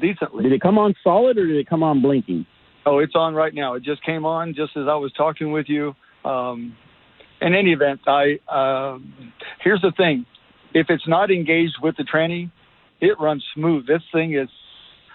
decently. 0.00 0.44
Did 0.44 0.52
it 0.52 0.60
come 0.60 0.78
on 0.78 0.94
solid 1.02 1.38
or 1.38 1.46
did 1.46 1.56
it 1.56 1.68
come 1.68 1.82
on 1.82 2.02
blinking? 2.02 2.46
Oh, 2.86 2.98
it's 2.98 3.14
on 3.14 3.34
right 3.34 3.54
now. 3.54 3.74
It 3.74 3.82
just 3.82 4.04
came 4.04 4.24
on 4.26 4.54
just 4.54 4.76
as 4.76 4.84
I 4.88 4.94
was 4.94 5.12
talking 5.16 5.52
with 5.52 5.66
you. 5.68 5.94
Um, 6.24 6.76
in 7.40 7.54
any 7.54 7.72
event, 7.72 8.00
I 8.06 8.38
uh, 8.48 8.98
here's 9.62 9.80
the 9.80 9.92
thing: 9.96 10.26
if 10.74 10.86
it's 10.88 11.06
not 11.08 11.30
engaged 11.30 11.76
with 11.82 11.96
the 11.96 12.04
tranny, 12.04 12.50
it 13.00 13.18
runs 13.20 13.44
smooth. 13.54 13.86
This 13.86 14.02
thing 14.12 14.34
is, 14.34 14.48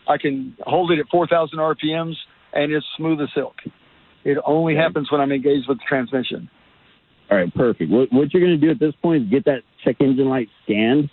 I 0.08 0.18
can 0.18 0.56
hold 0.62 0.92
it 0.92 1.00
at 1.00 1.08
4,000 1.10 1.58
RPMs 1.58 2.16
and 2.54 2.72
it's 2.72 2.86
smooth 2.98 3.22
as 3.22 3.30
silk. 3.34 3.56
It 4.24 4.38
only 4.46 4.76
happens 4.76 5.12
when 5.12 5.22
I'm 5.22 5.32
engaged 5.32 5.68
with 5.68 5.78
the 5.78 5.84
transmission. 5.88 6.50
All 7.32 7.38
right, 7.38 7.54
perfect. 7.54 7.92
What, 7.92 8.12
what 8.12 8.34
you're 8.34 8.46
going 8.46 8.60
to 8.60 8.66
do 8.66 8.72
at 8.72 8.80
this 8.80 8.94
point 9.02 9.24
is 9.24 9.30
get 9.30 9.46
that 9.46 9.62
check 9.84 9.98
engine 10.00 10.30
light 10.30 10.50
scanned, 10.64 11.10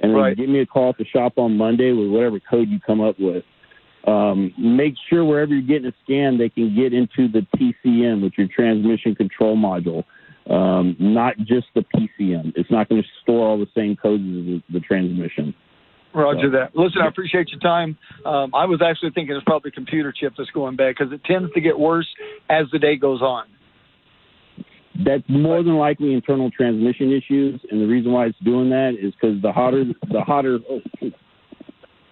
and 0.00 0.12
then 0.12 0.20
Right. 0.20 0.36
give 0.36 0.48
me 0.48 0.60
a 0.60 0.66
call 0.66 0.90
at 0.90 0.98
the 0.98 1.04
shop 1.04 1.34
on 1.36 1.56
Monday 1.56 1.92
with 1.92 2.08
whatever 2.10 2.40
code 2.40 2.68
you 2.68 2.80
come 2.80 3.00
up 3.00 3.16
with. 3.18 3.44
Um, 4.06 4.52
make 4.58 4.94
sure 5.08 5.24
wherever 5.24 5.52
you're 5.52 5.62
getting 5.62 5.86
it 5.86 5.94
scan, 6.04 6.36
they 6.38 6.48
can 6.48 6.74
get 6.74 6.92
into 6.92 7.28
the 7.28 7.46
TCM, 7.56 8.22
which 8.22 8.32
is 8.34 8.38
your 8.38 8.48
transmission 8.48 9.14
control 9.14 9.56
module, 9.56 10.04
um, 10.50 10.96
not 10.98 11.36
just 11.38 11.66
the 11.74 11.84
PCM. 11.94 12.52
It's 12.56 12.70
not 12.70 12.88
going 12.88 13.02
to 13.02 13.08
store 13.22 13.46
all 13.46 13.58
the 13.58 13.68
same 13.76 13.94
codes 13.94 14.22
as 14.24 14.28
the, 14.28 14.62
the 14.72 14.80
transmission. 14.80 15.54
Roger 16.14 16.48
So- 16.48 16.50
that. 16.50 16.74
Listen, 16.74 17.02
I 17.02 17.06
appreciate 17.08 17.50
your 17.50 17.60
time. 17.60 17.96
Um, 18.24 18.54
I 18.54 18.64
was 18.64 18.82
actually 18.82 19.10
thinking 19.10 19.36
it's 19.36 19.44
probably 19.44 19.68
a 19.68 19.72
computer 19.72 20.12
chip 20.12 20.32
that's 20.36 20.50
going 20.50 20.76
bad 20.76 20.94
because 20.98 21.12
it 21.12 21.22
tends 21.24 21.52
to 21.52 21.60
get 21.60 21.78
worse 21.78 22.08
as 22.50 22.66
the 22.72 22.78
day 22.78 22.96
goes 22.96 23.22
on. 23.22 23.46
That's 25.04 25.22
more 25.28 25.62
than 25.62 25.76
likely 25.76 26.12
internal 26.12 26.50
transmission 26.50 27.12
issues, 27.12 27.60
and 27.70 27.80
the 27.80 27.86
reason 27.86 28.12
why 28.12 28.26
it's 28.26 28.38
doing 28.44 28.68
that 28.70 28.92
is 29.00 29.14
because 29.14 29.40
the 29.40 29.50
hotter 29.50 29.84
the 30.10 30.20
hotter 30.20 30.58
oh. 30.70 30.80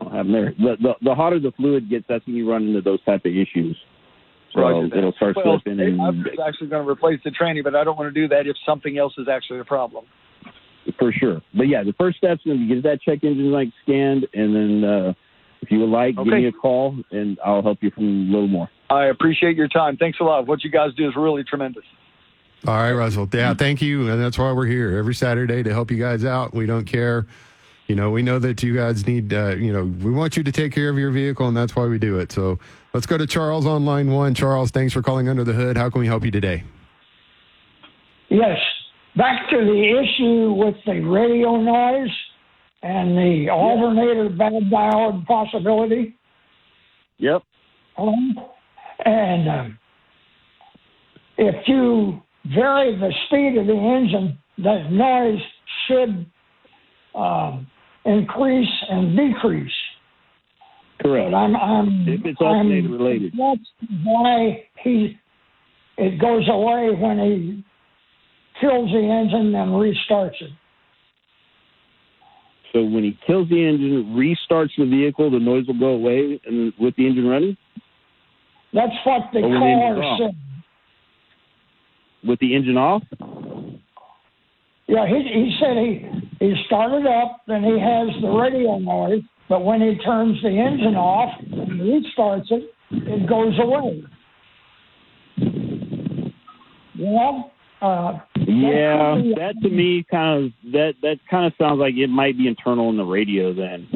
I 0.01 0.05
don't 0.05 0.15
have 0.15 0.27
them 0.27 0.33
there. 0.33 0.55
The, 0.59 0.77
the 0.81 0.93
the 1.03 1.15
hotter 1.15 1.39
the 1.39 1.53
fluid 1.53 1.91
gets, 1.91 2.07
that's 2.09 2.27
when 2.27 2.37
you 2.37 2.51
run 2.51 2.69
into 2.69 2.81
those 2.81 3.03
type 3.05 3.27
of 3.27 3.33
issues. 3.33 3.77
So 4.55 4.61
Roger 4.63 4.97
it'll 4.97 5.13
start 5.13 5.37
well, 5.37 5.61
slipping, 5.63 5.79
I 5.79 5.85
and 5.85 5.99
was 5.99 6.39
actually 6.47 6.69
going 6.69 6.85
to 6.85 6.91
replace 6.91 7.21
the 7.23 7.31
tranny, 7.31 7.63
but 7.63 7.77
I 7.77 7.85
don't 7.85 7.99
want 7.99 8.13
to 8.13 8.21
do 8.21 8.27
that 8.29 8.47
if 8.47 8.57
something 8.67 8.99
else 8.99 9.13
is 9.19 9.29
actually 9.31 9.61
a 9.61 9.65
problem. 9.65 10.07
for 10.99 11.13
sure. 11.13 11.43
But 11.55 11.65
yeah, 11.65 11.85
the 11.85 11.93
first 11.93 12.19
step's 12.19 12.43
going 12.45 12.59
to 12.59 12.67
be 12.67 12.75
get 12.75 12.83
that 12.85 13.03
check 13.03 13.23
engine 13.23 13.53
light 13.53 13.73
scanned, 13.83 14.27
and 14.33 14.57
then 14.57 14.85
uh, 14.89 15.13
if 15.61 15.71
you 15.71 15.81
would 15.81 15.91
like, 15.91 16.17
give 16.17 16.27
me 16.27 16.47
a 16.47 16.53
call, 16.53 16.97
and 17.11 17.39
I'll 17.45 17.63
help 17.63 17.79
you 17.83 17.91
from 17.91 18.05
a 18.05 18.33
little 18.33 18.49
more. 18.49 18.71
I 18.89 19.07
appreciate 19.07 19.57
your 19.57 19.69
time. 19.69 19.97
Thanks 19.97 20.19
a 20.21 20.25
lot. 20.25 20.47
What 20.47 20.65
you 20.65 20.71
guys 20.71 20.91
do 20.97 21.07
is 21.07 21.15
really 21.17 21.45
tremendous. 21.45 21.85
All 22.67 22.75
right 22.75 22.93
russell. 22.93 23.29
Yeah 23.33 23.55
thank 23.55 23.81
you 23.81 24.09
and 24.11 24.21
that's 24.21 24.39
why 24.39 24.53
we're 24.53 24.67
here 24.67 24.97
every 24.99 25.15
saturday 25.15 25.63
to 25.63 25.73
help 25.73 25.91
you 25.91 25.99
guys 25.99 26.25
out. 26.25 26.55
We 26.55 26.67
don't 26.67 26.85
care. 26.85 27.27
You 27.87 27.97
know 27.97 28.11
we 28.11 28.23
know 28.23 28.39
that 28.39 28.63
you 28.63 28.75
guys 28.77 29.07
need 29.07 29.33
uh, 29.33 29.57
you 29.57 29.73
know 29.73 29.85
we 29.85 30.11
want 30.11 30.37
you 30.37 30.43
to 30.43 30.53
take 30.53 30.73
care 30.73 30.89
of 30.89 30.99
your 30.99 31.11
vehicle 31.11 31.49
and 31.49 31.57
that's 31.57 31.75
why 31.75 31.87
we 31.87 31.99
do 31.99 32.19
it. 32.19 32.31
So 32.33 32.59
let's 32.93 33.07
go 33.07 33.19
to 33.19 33.27
charles 33.27 33.67
on 33.67 33.85
line 33.85 34.11
one. 34.11 34.35
Charles 34.35 34.71
thanks 34.71 34.93
for 34.93 35.03
calling 35.03 35.29
under 35.29 35.45
the 35.45 35.53
hood. 35.53 35.77
How 35.77 35.91
can 35.91 36.01
we 36.01 36.07
help 36.07 36.25
you 36.25 36.31
today? 36.31 36.63
Yes, 38.29 38.59
back 39.17 39.51
to 39.51 39.57
the 39.57 40.01
issue 40.03 40.53
with 40.53 40.77
the 40.87 41.01
radio 41.01 41.57
noise 41.57 42.11
and 42.83 43.17
the 43.19 43.51
alternator 43.51 44.29
bad 44.29 44.53
diode 44.71 45.27
possibility. 45.27 46.17
Yep. 47.19 47.43
Um, 47.99 48.37
And 49.05 49.49
um, 49.49 49.79
if 51.37 51.57
you 51.67 52.23
vary 52.47 52.97
the 52.97 53.13
speed 53.27 53.59
of 53.59 53.67
the 53.67 53.73
engine, 53.73 54.39
the 54.59 54.89
noise 54.91 55.41
should 55.87 56.27
um, 57.15 57.67
increase 58.05 58.69
and 58.89 59.17
decrease. 59.17 59.73
Correct. 61.01 61.31
But 61.31 61.37
I'm, 61.37 61.57
I'm, 61.57 62.09
If 62.09 62.21
it's 62.25 62.39
I'm 62.41 62.69
related. 62.93 63.33
That's 63.33 63.61
why 64.05 64.65
he 64.83 65.19
it 65.97 66.21
goes 66.21 66.49
away 66.49 66.91
when 66.99 67.19
he 67.19 67.65
kills 68.61 68.91
the 68.91 68.99
engine 68.99 69.55
and 69.55 69.71
restarts 69.73 70.41
it. 70.41 70.51
So 72.73 72.85
when 72.85 73.03
he 73.03 73.19
kills 73.27 73.49
the 73.49 73.67
engine, 73.67 74.15
restarts 74.17 74.71
the 74.79 74.87
vehicle, 74.87 75.31
the 75.31 75.39
noise 75.39 75.67
will 75.67 75.79
go 75.79 75.89
away, 75.89 76.41
and 76.47 76.73
with 76.79 76.95
the 76.97 77.07
engine 77.07 77.27
running. 77.27 77.57
That's 78.73 78.93
what 79.05 79.23
the 79.33 79.41
Or 79.41 79.49
when 79.49 79.61
the 79.61 80.01
caller 80.01 80.17
said. 80.19 80.37
With 82.27 82.39
the 82.41 82.55
engine 82.55 82.77
off. 82.77 83.03
Yeah, 84.87 85.07
he 85.07 85.23
he 85.23 85.57
said 85.61 85.77
he 85.77 86.47
he 86.47 86.55
started 86.67 87.07
up, 87.07 87.43
then 87.47 87.63
he 87.63 87.79
has 87.79 88.09
the 88.21 88.29
radio 88.29 88.79
noise, 88.79 89.23
but 89.49 89.65
when 89.65 89.81
he 89.81 89.97
turns 90.05 90.41
the 90.43 90.49
engine 90.49 90.97
off 90.97 91.33
and 91.41 91.81
restarts 91.81 92.51
it, 92.51 92.75
it 92.91 93.29
goes 93.29 93.55
away. 93.59 94.03
Well, 96.99 97.53
uh, 97.81 98.19
Yeah, 98.37 99.15
that 99.37 99.55
to 99.63 99.71
me 99.71 100.05
kind 100.11 100.45
of 100.45 100.73
that 100.73 100.95
that 101.03 101.19
kind 101.31 101.47
of 101.47 101.53
sounds 101.59 101.79
like 101.79 101.95
it 101.97 102.09
might 102.09 102.37
be 102.37 102.49
internal 102.49 102.91
in 102.91 102.97
the 102.97 103.05
radio 103.05 103.55
then. 103.55 103.87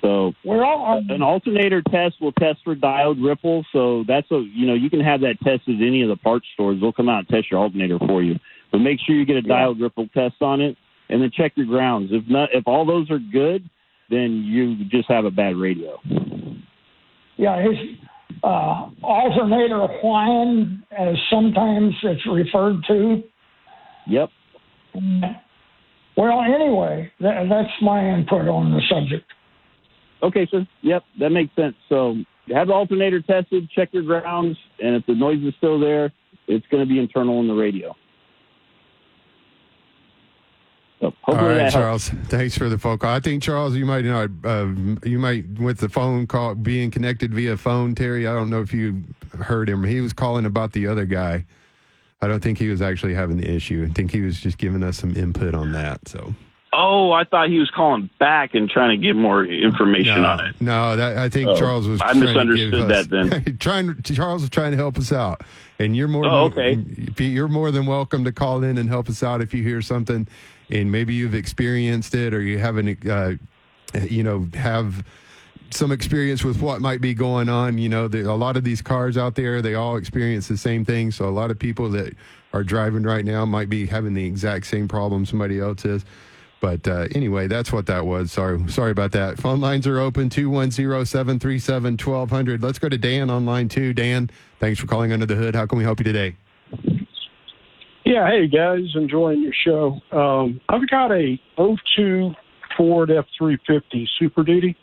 So 0.00 0.32
well, 0.44 0.84
um, 0.84 1.10
an 1.10 1.22
alternator 1.22 1.82
test 1.90 2.20
will 2.20 2.32
test 2.32 2.60
for 2.62 2.76
diode 2.76 3.24
ripple. 3.24 3.64
So 3.72 4.04
that's 4.06 4.30
a 4.30 4.44
you 4.54 4.66
know 4.66 4.74
you 4.74 4.90
can 4.90 5.00
have 5.00 5.20
that 5.22 5.40
tested 5.42 5.80
at 5.80 5.86
any 5.86 6.02
of 6.02 6.08
the 6.08 6.16
parts 6.16 6.46
stores. 6.54 6.80
They'll 6.80 6.92
come 6.92 7.08
out 7.08 7.20
and 7.20 7.28
test 7.28 7.50
your 7.50 7.60
alternator 7.60 7.98
for 7.98 8.22
you. 8.22 8.36
But 8.70 8.78
make 8.78 8.98
sure 9.04 9.16
you 9.16 9.24
get 9.24 9.36
a 9.36 9.46
Yeah. 9.46 9.54
diode 9.54 9.80
ripple 9.80 10.08
test 10.14 10.36
on 10.40 10.60
it, 10.60 10.76
and 11.08 11.20
then 11.20 11.30
check 11.30 11.52
your 11.56 11.66
grounds. 11.66 12.10
If 12.12 12.28
not, 12.28 12.50
if 12.52 12.64
all 12.66 12.84
those 12.84 13.10
are 13.10 13.18
good, 13.18 13.68
then 14.10 14.44
you 14.44 14.84
just 14.84 15.08
have 15.08 15.24
a 15.24 15.30
bad 15.30 15.56
radio. 15.56 15.98
yeah, 17.36 17.60
his 17.62 17.76
uh, 18.42 18.88
alternator 19.02 19.86
whine, 20.02 20.82
as 20.96 21.16
sometimes 21.30 21.94
it's 22.02 22.26
referred 22.26 22.84
to. 22.88 23.22
Yep. 24.06 24.30
Well, 26.16 26.42
anyway, 26.42 27.10
tha 27.20 27.46
that's 27.48 27.70
my 27.82 28.08
input 28.14 28.48
on 28.48 28.72
the 28.72 28.80
subject. 28.90 29.24
Okay, 30.22 30.46
sir. 30.50 30.66
Yep, 30.82 31.04
that 31.20 31.30
makes 31.30 31.54
sense. 31.54 31.76
So 31.88 32.16
have 32.52 32.68
the 32.68 32.72
alternator 32.72 33.20
tested, 33.20 33.70
check 33.70 33.90
your 33.92 34.02
grounds, 34.02 34.56
and 34.82 34.96
if 34.96 35.06
the 35.06 35.14
noise 35.14 35.42
is 35.42 35.54
still 35.58 35.78
there, 35.78 36.12
it's 36.46 36.66
going 36.68 36.82
to 36.82 36.88
be 36.88 36.98
internal 36.98 37.40
in 37.40 37.48
the 37.48 37.54
radio. 37.54 37.94
So 41.00 41.14
All 41.24 41.34
helps. 41.36 41.72
Charles. 41.72 42.08
Thanks 42.08 42.58
for 42.58 42.68
the 42.68 42.78
phone 42.78 42.98
call. 42.98 43.14
I 43.14 43.20
think 43.20 43.42
Charles, 43.42 43.76
you 43.76 43.86
might 43.86 44.04
not, 44.04 44.30
uh, 44.44 44.66
you 45.04 45.18
might 45.18 45.46
with 45.60 45.78
the 45.78 45.88
phone 45.88 46.26
call 46.26 46.56
being 46.56 46.90
connected 46.90 47.32
via 47.32 47.56
phone. 47.56 47.94
Terry, 47.94 48.26
I 48.26 48.32
don't 48.32 48.50
know 48.50 48.60
if 48.60 48.72
you 48.72 49.04
heard 49.38 49.68
him. 49.68 49.84
He 49.84 50.00
was 50.00 50.12
calling 50.12 50.44
about 50.44 50.72
the 50.72 50.88
other 50.88 51.04
guy. 51.04 51.44
I 52.20 52.26
don't 52.26 52.40
think 52.40 52.58
he 52.58 52.68
was 52.68 52.82
actually 52.82 53.14
having 53.14 53.36
the 53.36 53.48
issue. 53.48 53.86
I 53.88 53.92
think 53.92 54.10
he 54.10 54.22
was 54.22 54.40
just 54.40 54.58
giving 54.58 54.82
us 54.82 54.98
some 54.98 55.14
input 55.14 55.54
on 55.54 55.70
that. 55.72 56.08
So 56.08 56.34
Oh, 56.72 57.12
I 57.12 57.24
thought 57.24 57.48
he 57.48 57.58
was 57.58 57.70
calling 57.70 58.10
back 58.18 58.54
and 58.54 58.68
trying 58.68 58.90
to 59.00 59.02
get 59.06 59.16
more 59.16 59.44
information 59.44 60.22
no, 60.22 60.28
on 60.28 60.46
it. 60.46 60.60
no, 60.60 60.96
that 60.96 61.16
I 61.16 61.28
think 61.30 61.48
Oh, 61.48 61.56
Charles 61.56 61.88
was. 61.88 62.00
I 62.02 62.12
trying 62.12 62.20
to 62.20 62.26
misunderstood 62.26 62.90
us- 62.90 63.06
that 63.08 63.10
then. 63.10 63.56
trying 63.58 64.02
Charles 64.02 64.42
was 64.42 64.50
trying 64.50 64.72
to 64.72 64.76
help 64.76 64.98
us 64.98 65.10
out, 65.10 65.42
and 65.78 65.96
you're 65.96 66.08
more. 66.08 66.26
Oh, 66.26 66.48
than, 66.50 67.14
You're 67.16 67.48
more 67.48 67.70
than 67.70 67.86
welcome 67.86 68.24
to 68.24 68.32
call 68.32 68.62
in 68.64 68.76
and 68.76 68.88
help 68.88 69.08
us 69.08 69.22
out 69.22 69.40
if 69.40 69.54
you 69.54 69.62
hear 69.62 69.80
something, 69.80 70.28
and 70.70 70.92
maybe 70.92 71.14
you've 71.14 71.34
experienced 71.34 72.14
it 72.14 72.34
or 72.34 72.42
you 72.42 72.58
haven't, 72.58 73.08
uh, 73.08 73.32
you 74.02 74.22
know, 74.22 74.46
have 74.54 75.04
some 75.70 75.90
experience 75.90 76.44
with 76.44 76.60
what 76.60 76.80
might 76.82 77.00
be 77.00 77.14
going 77.14 77.48
on. 77.48 77.78
You 77.78 77.88
know, 77.88 78.08
the, 78.08 78.30
a 78.30 78.34
lot 78.34 78.56
of 78.58 78.64
these 78.64 78.82
cars 78.82 79.16
out 79.16 79.34
there, 79.36 79.62
they 79.62 79.74
all 79.74 79.96
experience 79.96 80.48
the 80.48 80.56
same 80.58 80.84
thing. 80.84 81.12
So 81.12 81.26
a 81.28 81.30
lot 81.30 81.50
of 81.50 81.58
people 81.58 81.88
that 81.90 82.14
are 82.52 82.62
driving 82.64 83.02
right 83.04 83.24
now 83.24 83.44
might 83.44 83.68
be 83.68 83.86
having 83.86 84.14
the 84.14 84.24
exact 84.26 84.66
same 84.66 84.86
problem 84.88 85.24
somebody 85.26 85.60
else 85.60 85.84
is. 85.84 86.04
But 86.60 86.88
uh, 86.88 87.06
anyway, 87.14 87.46
that's 87.46 87.72
what 87.72 87.86
that 87.86 88.04
was. 88.04 88.32
Sorry, 88.32 88.58
sorry 88.68 88.90
about 88.90 89.12
that. 89.12 89.38
Phone 89.38 89.60
lines 89.60 89.86
are 89.86 90.00
open 90.00 90.28
210-737-1200. 90.28 92.62
Let's 92.62 92.80
go 92.80 92.88
to 92.88 92.98
Dan 92.98 93.30
on 93.30 93.46
line 93.46 93.68
two. 93.68 93.94
Dan, 93.94 94.28
thanks 94.58 94.80
for 94.80 94.86
calling 94.86 95.12
under 95.12 95.26
the 95.26 95.36
hood. 95.36 95.54
How 95.54 95.66
can 95.66 95.78
we 95.78 95.84
help 95.84 96.00
you 96.00 96.04
today? 96.04 96.34
Yeah, 98.04 98.26
hey 98.26 98.48
guys, 98.48 98.80
enjoying 98.94 99.42
your 99.42 99.52
show. 99.52 100.00
Um, 100.16 100.60
I've 100.68 100.88
got 100.88 101.12
a 101.12 101.38
02 101.58 102.32
Ford 102.76 103.10
F350 103.10 104.08
Super 104.18 104.42
Duty, 104.42 104.76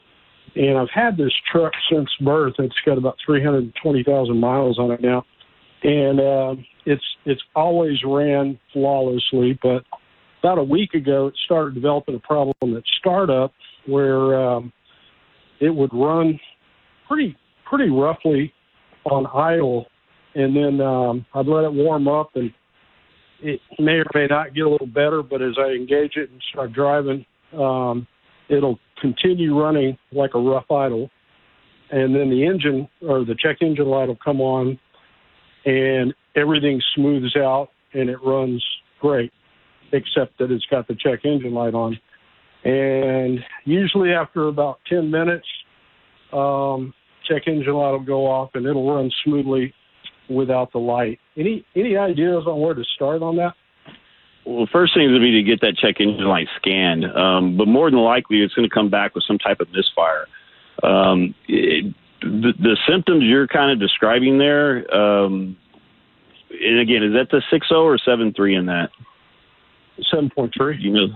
and 0.56 0.78
I've 0.78 0.92
had 0.94 1.18
this 1.18 1.34
truck 1.52 1.74
since 1.92 2.08
birth. 2.22 2.54
It's 2.60 2.76
got 2.86 3.00
about 3.00 3.18
320,000 3.26 4.40
miles 4.40 4.78
on 4.78 4.92
it 4.92 5.02
now, 5.02 5.26
and 5.84 6.20
uh, 6.20 6.56
it's 6.86 7.04
it's 7.26 7.42
always 7.56 8.04
ran 8.06 8.60
flawlessly. 8.72 9.58
But 9.62 9.84
about 10.46 10.60
a 10.60 10.64
week 10.64 10.94
ago, 10.94 11.26
it 11.26 11.34
started 11.44 11.74
developing 11.74 12.14
a 12.14 12.20
problem 12.20 12.54
at 12.62 12.84
startup 13.00 13.52
where 13.88 14.40
um, 14.40 14.72
it 15.60 15.72
would 15.72 15.90
run 15.92 16.40
pretty 17.08 17.36
pretty 17.68 17.90
roughly 17.90 18.54
on 19.06 19.26
idle, 19.26 19.88
and 20.36 20.56
then 20.56 20.86
um, 20.86 21.26
I'd 21.34 21.48
let 21.48 21.64
it 21.64 21.74
warm 21.74 22.08
up 22.08 22.36
and 22.36 22.54
it 23.42 23.60
may 23.80 23.94
or 23.94 24.06
may 24.14 24.28
not 24.28 24.54
get 24.54 24.66
a 24.66 24.70
little 24.70 24.86
better, 24.86 25.24
but 25.24 25.42
as 25.42 25.56
I 25.58 25.72
engage 25.72 26.16
it 26.16 26.30
and 26.30 26.42
start 26.52 26.74
driving, 26.74 27.26
um, 27.58 28.06
it'll 28.48 28.78
continue 29.02 29.60
running 29.60 29.98
like 30.12 30.36
a 30.36 30.40
rough 30.40 30.70
idle. 30.70 31.10
And 31.90 32.16
then 32.16 32.30
the 32.30 32.46
engine 32.46 32.88
or 33.02 33.26
the 33.26 33.36
check 33.36 33.58
engine 33.62 33.88
light 33.88 34.10
will 34.10 34.20
come 34.24 34.42
on 34.42 34.80
and 35.66 36.14
everything 36.36 36.82
smooths 36.96 37.36
out 37.36 37.70
and 37.94 38.10
it 38.12 38.18
runs 38.24 38.64
great, 39.02 39.32
except 39.96 40.38
that 40.40 40.52
it's 40.52 40.66
got 40.66 40.88
the 40.88 40.96
check 40.96 41.26
engine 41.26 41.54
light 41.54 41.74
on. 41.74 42.00
And 42.64 43.40
usually 43.64 44.12
after 44.12 44.48
about 44.48 44.80
10 44.90 45.10
minutes, 45.10 45.48
um, 46.34 46.94
check 47.28 47.48
engine 47.48 47.74
light 47.74 47.92
will 47.92 48.00
go 48.00 48.26
off 48.28 48.52
and 48.56 48.66
it'll 48.66 48.92
run 48.92 49.12
smoothly 49.24 49.74
without 50.30 50.72
the 50.72 50.80
light. 50.80 51.20
Any 51.38 51.66
any 51.76 51.98
ideas 51.98 52.46
on 52.48 52.60
where 52.60 52.74
to 52.74 52.84
start 52.96 53.22
on 53.22 53.36
that? 53.38 53.54
Well, 54.46 54.68
first 54.72 54.94
thing 54.94 55.12
would 55.12 55.20
be 55.20 55.32
to 55.32 55.44
get 55.44 55.62
that 55.62 55.76
check 55.78 56.00
engine 56.00 56.26
light 56.26 56.48
scanned, 56.58 57.06
um, 57.06 57.58
but 57.58 57.68
more 57.68 57.90
than 57.90 58.00
likely 58.00 58.42
it's 58.42 58.54
going 58.54 58.68
to 58.68 58.74
come 58.74 58.90
back 58.90 59.16
with 59.16 59.24
some 59.28 59.40
type 59.40 59.60
of 59.60 59.68
misfire. 59.72 60.28
Um, 60.84 61.34
it, 61.48 61.94
the, 62.22 62.54
the 62.60 62.78
symptoms 62.88 63.24
you're 63.24 63.48
kind 63.48 63.72
of 63.72 63.80
describing 63.80 64.38
there, 64.38 64.86
um, 64.94 65.58
and 66.52 66.80
again, 66.80 67.04
is 67.04 67.14
that 67.14 67.30
the 67.32 67.42
six 67.52 67.68
zero 67.68 67.84
or 67.86 67.98
seven 67.98 68.34
three 68.34 68.56
in 68.56 68.68
that? 68.68 68.90
7.3. 70.14 70.80
You 70.80 70.92
know, 70.92 71.08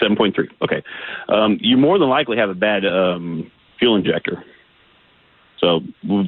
7.3. 0.00 0.48
Okay. 0.62 0.82
Um, 1.28 1.58
you 1.60 1.76
more 1.76 1.98
than 1.98 2.08
likely 2.08 2.36
have 2.36 2.50
a 2.50 2.54
bad 2.54 2.84
um, 2.84 3.50
fuel 3.78 3.96
injector. 3.96 4.44
So 5.58 5.80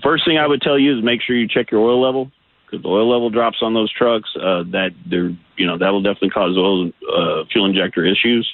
first 0.02 0.24
thing 0.24 0.38
I 0.38 0.46
would 0.46 0.62
tell 0.62 0.78
you 0.78 0.96
is 0.96 1.04
make 1.04 1.20
sure 1.20 1.36
you 1.36 1.48
check 1.48 1.70
your 1.70 1.80
oil 1.80 2.00
level 2.00 2.30
because 2.64 2.82
the 2.82 2.88
oil 2.88 3.10
level 3.10 3.30
drops 3.30 3.58
on 3.62 3.74
those 3.74 3.92
trucks. 3.92 4.30
Uh, 4.36 4.62
that 4.70 4.90
they're 5.06 5.36
you 5.56 5.66
know 5.66 5.76
that 5.78 5.90
will 5.90 6.02
definitely 6.02 6.30
cause 6.30 6.56
oil 6.56 6.88
uh, 7.12 7.44
fuel 7.52 7.66
injector 7.66 8.04
issues. 8.04 8.48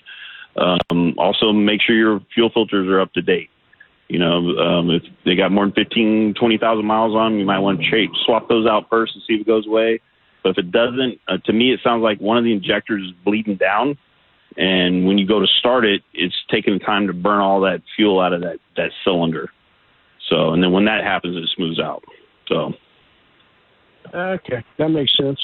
Um, 0.57 1.15
also, 1.19 1.53
make 1.53 1.81
sure 1.83 1.95
your 1.95 2.21
fuel 2.35 2.51
filters 2.53 2.89
are 2.89 3.01
up 3.01 3.13
to 3.13 3.23
date. 3.23 3.51
You 4.09 4.19
know, 4.19 4.59
um, 4.59 4.91
if 4.91 5.03
they 5.25 5.37
got 5.37 5.53
more 5.53 5.65
than 5.65 5.75
15, 5.75 6.35
20,000 6.35 6.85
miles 6.85 7.15
on 7.15 7.33
them, 7.33 7.39
you 7.39 7.47
might 7.47 7.61
want 7.61 7.81
to 7.81 7.89
cha- 7.89 8.13
swap 8.25 8.49
those 8.49 8.67
out 8.67 8.91
first 8.91 9.15
and 9.15 9.23
see 9.25 9.35
if 9.35 9.43
it 9.43 9.47
goes 9.47 9.69
away. 9.69 10.01
But 10.43 10.51
if 10.51 10.59
it 10.59 10.71
doesn't, 10.73 11.21
uh, 11.29 11.37
to 11.45 11.53
me, 11.53 11.73
it 11.73 11.81
sounds 11.85 12.03
like 12.03 12.19
one 12.21 12.39
of 12.39 12.45
the 12.45 12.53
injectors 12.53 13.03
is 13.07 13.13
bleeding 13.25 13.57
down. 13.57 13.99
And 14.57 15.07
when 15.07 15.17
you 15.19 15.27
go 15.27 15.39
to 15.39 15.47
start 15.59 15.85
it, 15.85 16.03
it's 16.15 16.35
taking 16.51 16.79
time 16.81 17.07
to 17.07 17.13
burn 17.13 17.41
all 17.41 17.61
that 17.61 17.83
fuel 17.97 18.21
out 18.21 18.33
of 18.33 18.41
that, 18.43 18.59
that 18.77 18.91
cylinder. 19.05 19.51
So, 20.29 20.51
and 20.53 20.63
then 20.63 20.73
when 20.73 20.85
that 20.87 21.05
happens, 21.05 21.37
it 21.37 21.49
smooths 21.55 21.79
out. 21.81 22.03
So, 22.49 22.73
Okay, 24.15 24.65
that 24.79 24.89
makes 24.89 25.17
sense. 25.17 25.39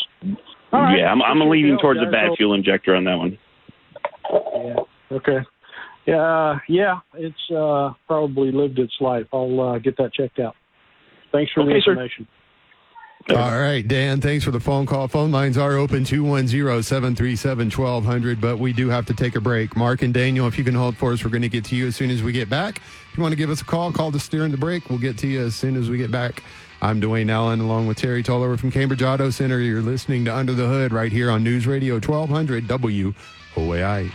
All 0.72 0.80
right. 0.80 0.99
yeah, 0.99 1.07
I'm, 1.12 1.22
I'm 1.22 1.36
Appreciate 1.40 1.51
leaning 1.51 1.70
help, 1.72 1.82
towards 1.82 2.01
a 2.01 2.11
bad 2.11 2.28
Hope- 2.28 2.36
fuel 2.38 2.55
injector 2.55 2.97
on 2.97 3.05
that 3.05 3.16
one. 3.16 3.38
Yeah. 4.32 4.74
Okay. 5.12 5.38
Yeah. 6.07 6.16
Uh, 6.20 6.59
yeah. 6.68 6.99
It's 7.14 7.51
uh, 7.55 7.92
probably 8.09 8.51
lived 8.51 8.78
its 8.78 8.94
life. 9.01 9.26
I'll 9.32 9.61
uh, 9.61 9.78
get 9.78 9.97
that 9.99 10.12
checked 10.14 10.40
out. 10.40 10.55
Thanks 11.32 11.53
for 11.53 11.64
the 11.64 11.70
information. 11.76 12.26
sir. 12.26 12.36
All 13.29 13.59
right, 13.59 13.83
Dan, 13.87 14.20
thanks 14.20 14.45
for 14.45 14.53
the 14.53 14.61
phone 14.61 14.87
call. 14.87 15.09
Phone 15.09 15.33
lines 15.33 15.59
are 15.59 15.72
open 15.72 16.05
210-737-1200, 16.05 18.41
but 18.41 18.59
we 18.59 18.72
do 18.72 18.89
have 18.89 19.05
to 19.07 19.14
take 19.14 19.35
a 19.35 19.41
break. 19.41 19.77
Mark 19.77 20.03
and 20.03 20.14
Daniel, 20.14 20.47
if 20.47 20.57
you 20.57 20.62
can 20.62 20.77
hold 20.77 20.97
for 20.97 21.12
us, 21.12 21.24
we're 21.24 21.31
going 21.31 21.43
to 21.43 21.49
get 21.49 21.64
to 21.64 21.74
you 21.74 21.89
as 21.89 21.97
soon 21.97 22.11
as 22.11 22.22
we 22.22 22.31
get 22.31 22.49
back. 22.49 22.81
If 23.11 23.16
you 23.16 23.22
want 23.22 23.33
to 23.33 23.37
give 23.37 23.51
us 23.51 23.62
a 23.62 23.64
call, 23.64 23.93
call 23.93 24.12
to 24.12 24.20
steer 24.20 24.45
in 24.45 24.53
the 24.53 24.57
break. 24.57 24.89
We'll 24.89 25.01
get 25.01 25.18
to 25.18 25.27
you 25.27 25.45
as 25.45 25.57
soon 25.57 25.77
as 25.77 25.91
we 25.91 25.99
get 25.99 26.12
back 26.12 26.45
I'm 26.83 27.01
Dwayne 27.01 27.31
Allen 27.31 27.61
along 27.61 27.87
with 27.87 27.97
Terry 27.97 28.22
Tolliver 28.22 28.57
from 28.57 28.70
Cambridge 28.70 29.03
Auto 29.03 29.31
Center. 29.31 29.61
You're 29.61 29.81
listening 29.81 30.24
to 30.27 30.35
Under 30.35 30.53
the 30.53 30.66
Hood 30.66 30.93
right 30.93 31.11
here 31.11 31.31
on 31.31 31.43
News 31.43 31.66
Radio 31.66 31.95
1200 31.95 32.68
WOAI. 32.68 34.12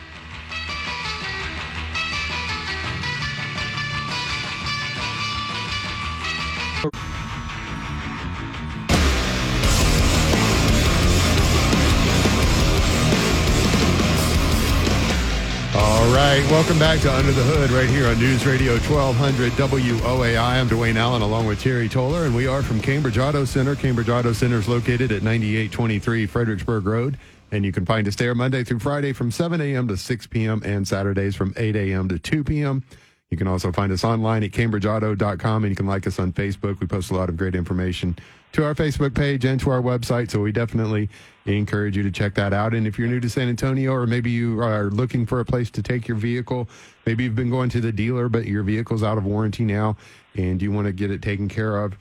Right, 16.31 16.51
welcome 16.51 16.79
back 16.79 17.01
to 17.01 17.13
Under 17.13 17.33
the 17.33 17.43
Hood 17.43 17.71
right 17.71 17.89
here 17.89 18.07
on 18.07 18.17
News 18.17 18.45
Radio 18.45 18.73
1200 18.73 19.51
WOAI. 19.53 20.39
I'm 20.39 20.69
Dwayne 20.69 20.95
Allen 20.95 21.21
along 21.21 21.45
with 21.45 21.59
Terry 21.59 21.89
Toller, 21.89 22.23
and 22.23 22.33
we 22.33 22.47
are 22.47 22.61
from 22.61 22.79
Cambridge 22.79 23.17
Auto 23.17 23.43
Center. 23.43 23.75
Cambridge 23.75 24.07
Auto 24.07 24.31
Center 24.31 24.57
is 24.57 24.69
located 24.69 25.11
at 25.11 25.23
9823 25.23 26.25
Fredericksburg 26.27 26.85
Road, 26.85 27.17
and 27.51 27.65
you 27.65 27.73
can 27.73 27.85
find 27.85 28.07
us 28.07 28.15
there 28.15 28.33
Monday 28.33 28.63
through 28.63 28.79
Friday 28.79 29.11
from 29.11 29.29
7 29.29 29.59
a.m. 29.59 29.89
to 29.89 29.97
6 29.97 30.27
p.m. 30.27 30.61
and 30.63 30.87
Saturdays 30.87 31.35
from 31.35 31.53
8 31.57 31.75
a.m. 31.75 32.07
to 32.07 32.17
2 32.17 32.45
p.m. 32.45 32.81
You 33.29 33.35
can 33.35 33.47
also 33.47 33.73
find 33.73 33.91
us 33.91 34.05
online 34.05 34.41
at 34.43 34.51
cambridgeauto.com, 34.51 35.63
and 35.65 35.69
you 35.69 35.75
can 35.75 35.87
like 35.87 36.07
us 36.07 36.17
on 36.17 36.31
Facebook. 36.31 36.79
We 36.79 36.87
post 36.87 37.11
a 37.11 37.15
lot 37.15 37.27
of 37.27 37.35
great 37.35 37.55
information 37.55 38.17
to 38.53 38.63
our 38.63 38.73
Facebook 38.73 39.13
page 39.13 39.43
and 39.43 39.59
to 39.59 39.69
our 39.69 39.81
website, 39.81 40.31
so 40.31 40.39
we 40.39 40.53
definitely 40.53 41.09
encourage 41.45 41.97
you 41.97 42.03
to 42.03 42.11
check 42.11 42.35
that 42.35 42.53
out. 42.53 42.73
And 42.73 42.85
if 42.85 42.99
you're 42.99 43.07
new 43.07 43.19
to 43.19 43.29
San 43.29 43.49
Antonio, 43.49 43.93
or 43.93 44.05
maybe 44.05 44.29
you 44.29 44.61
are 44.61 44.85
looking 44.85 45.25
for 45.25 45.39
a 45.39 45.45
place 45.45 45.69
to 45.71 45.81
take 45.81 46.07
your 46.07 46.17
vehicle, 46.17 46.69
maybe 47.05 47.23
you've 47.23 47.35
been 47.35 47.49
going 47.49 47.69
to 47.69 47.81
the 47.81 47.91
dealer, 47.91 48.29
but 48.29 48.45
your 48.45 48.63
vehicle's 48.63 49.03
out 49.03 49.17
of 49.17 49.25
warranty 49.25 49.63
now, 49.63 49.97
and 50.35 50.61
you 50.61 50.71
want 50.71 50.87
to 50.87 50.93
get 50.93 51.11
it 51.11 51.21
taken 51.21 51.47
care 51.49 51.77
of 51.83 51.97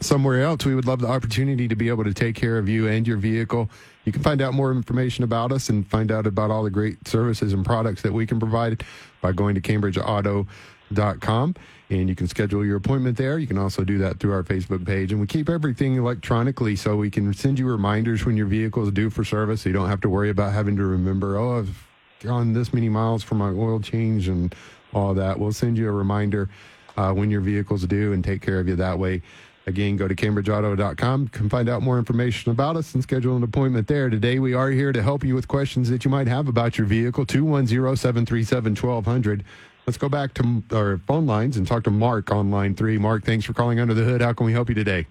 somewhere 0.00 0.42
else, 0.42 0.64
we 0.64 0.74
would 0.74 0.86
love 0.86 1.00
the 1.00 1.06
opportunity 1.08 1.68
to 1.68 1.76
be 1.76 1.88
able 1.88 2.02
to 2.04 2.14
take 2.14 2.34
care 2.34 2.58
of 2.58 2.68
you 2.68 2.88
and 2.88 3.06
your 3.06 3.16
vehicle. 3.16 3.70
You 4.04 4.12
can 4.12 4.22
find 4.22 4.42
out 4.42 4.54
more 4.54 4.72
information 4.72 5.24
about 5.24 5.52
us 5.52 5.68
and 5.68 5.86
find 5.86 6.12
out 6.12 6.26
about 6.26 6.50
all 6.50 6.62
the 6.64 6.70
great 6.70 7.06
services 7.06 7.52
and 7.52 7.64
products 7.64 8.02
that 8.02 8.12
we 8.12 8.26
can 8.26 8.38
provide 8.38 8.84
by 9.20 9.32
going 9.32 9.54
to 9.54 9.60
cambridgeauto.com 9.60 11.54
and 11.90 12.08
you 12.08 12.14
can 12.14 12.26
schedule 12.26 12.64
your 12.64 12.76
appointment 12.76 13.16
there. 13.16 13.38
You 13.38 13.46
can 13.46 13.58
also 13.58 13.84
do 13.84 13.98
that 13.98 14.18
through 14.18 14.32
our 14.32 14.42
Facebook 14.42 14.86
page. 14.86 15.12
And 15.12 15.20
we 15.20 15.26
keep 15.26 15.48
everything 15.48 15.96
electronically 15.96 16.76
so 16.76 16.96
we 16.96 17.10
can 17.10 17.32
send 17.34 17.58
you 17.58 17.66
reminders 17.66 18.24
when 18.24 18.36
your 18.36 18.46
vehicle 18.46 18.84
is 18.84 18.90
due 18.90 19.10
for 19.10 19.24
service 19.24 19.62
so 19.62 19.68
you 19.68 19.74
don't 19.74 19.88
have 19.88 20.00
to 20.02 20.08
worry 20.08 20.30
about 20.30 20.52
having 20.52 20.76
to 20.76 20.84
remember, 20.84 21.36
oh, 21.36 21.58
I've 21.58 21.86
gone 22.20 22.54
this 22.54 22.72
many 22.72 22.88
miles 22.88 23.22
for 23.22 23.34
my 23.34 23.50
oil 23.50 23.80
change 23.80 24.28
and 24.28 24.54
all 24.94 25.14
that. 25.14 25.38
We'll 25.38 25.52
send 25.52 25.76
you 25.76 25.88
a 25.88 25.92
reminder 25.92 26.48
uh, 26.96 27.12
when 27.12 27.30
your 27.30 27.40
vehicle's 27.40 27.84
due 27.86 28.12
and 28.12 28.24
take 28.24 28.40
care 28.40 28.60
of 28.60 28.68
you 28.68 28.76
that 28.76 28.98
way. 28.98 29.22
Again, 29.66 29.96
go 29.96 30.06
to 30.06 30.14
cambridgeauto.com. 30.14 31.28
Can 31.28 31.48
find 31.48 31.68
out 31.68 31.82
more 31.82 31.98
information 31.98 32.52
about 32.52 32.76
us 32.76 32.92
and 32.94 33.02
schedule 33.02 33.36
an 33.36 33.42
appointment 33.42 33.88
there. 33.88 34.10
Today, 34.10 34.38
we 34.38 34.52
are 34.52 34.70
here 34.70 34.92
to 34.92 35.02
help 35.02 35.24
you 35.24 35.34
with 35.34 35.48
questions 35.48 35.88
that 35.88 36.04
you 36.04 36.10
might 36.10 36.28
have 36.28 36.48
about 36.48 36.76
your 36.76 36.86
vehicle. 36.86 37.24
210 37.24 37.96
737 37.96 38.72
1200. 38.72 39.44
Let's 39.86 39.98
go 39.98 40.08
back 40.08 40.32
to 40.34 40.62
our 40.72 40.98
phone 41.06 41.26
lines 41.26 41.56
and 41.56 41.66
talk 41.66 41.84
to 41.84 41.90
Mark 41.90 42.30
on 42.30 42.50
line 42.50 42.74
three. 42.74 42.96
Mark, 42.96 43.24
thanks 43.24 43.44
for 43.44 43.52
calling 43.52 43.80
Under 43.80 43.94
the 43.94 44.04
Hood. 44.04 44.22
How 44.22 44.32
can 44.32 44.46
we 44.46 44.52
help 44.52 44.68
you 44.68 44.74
today? 44.74 45.06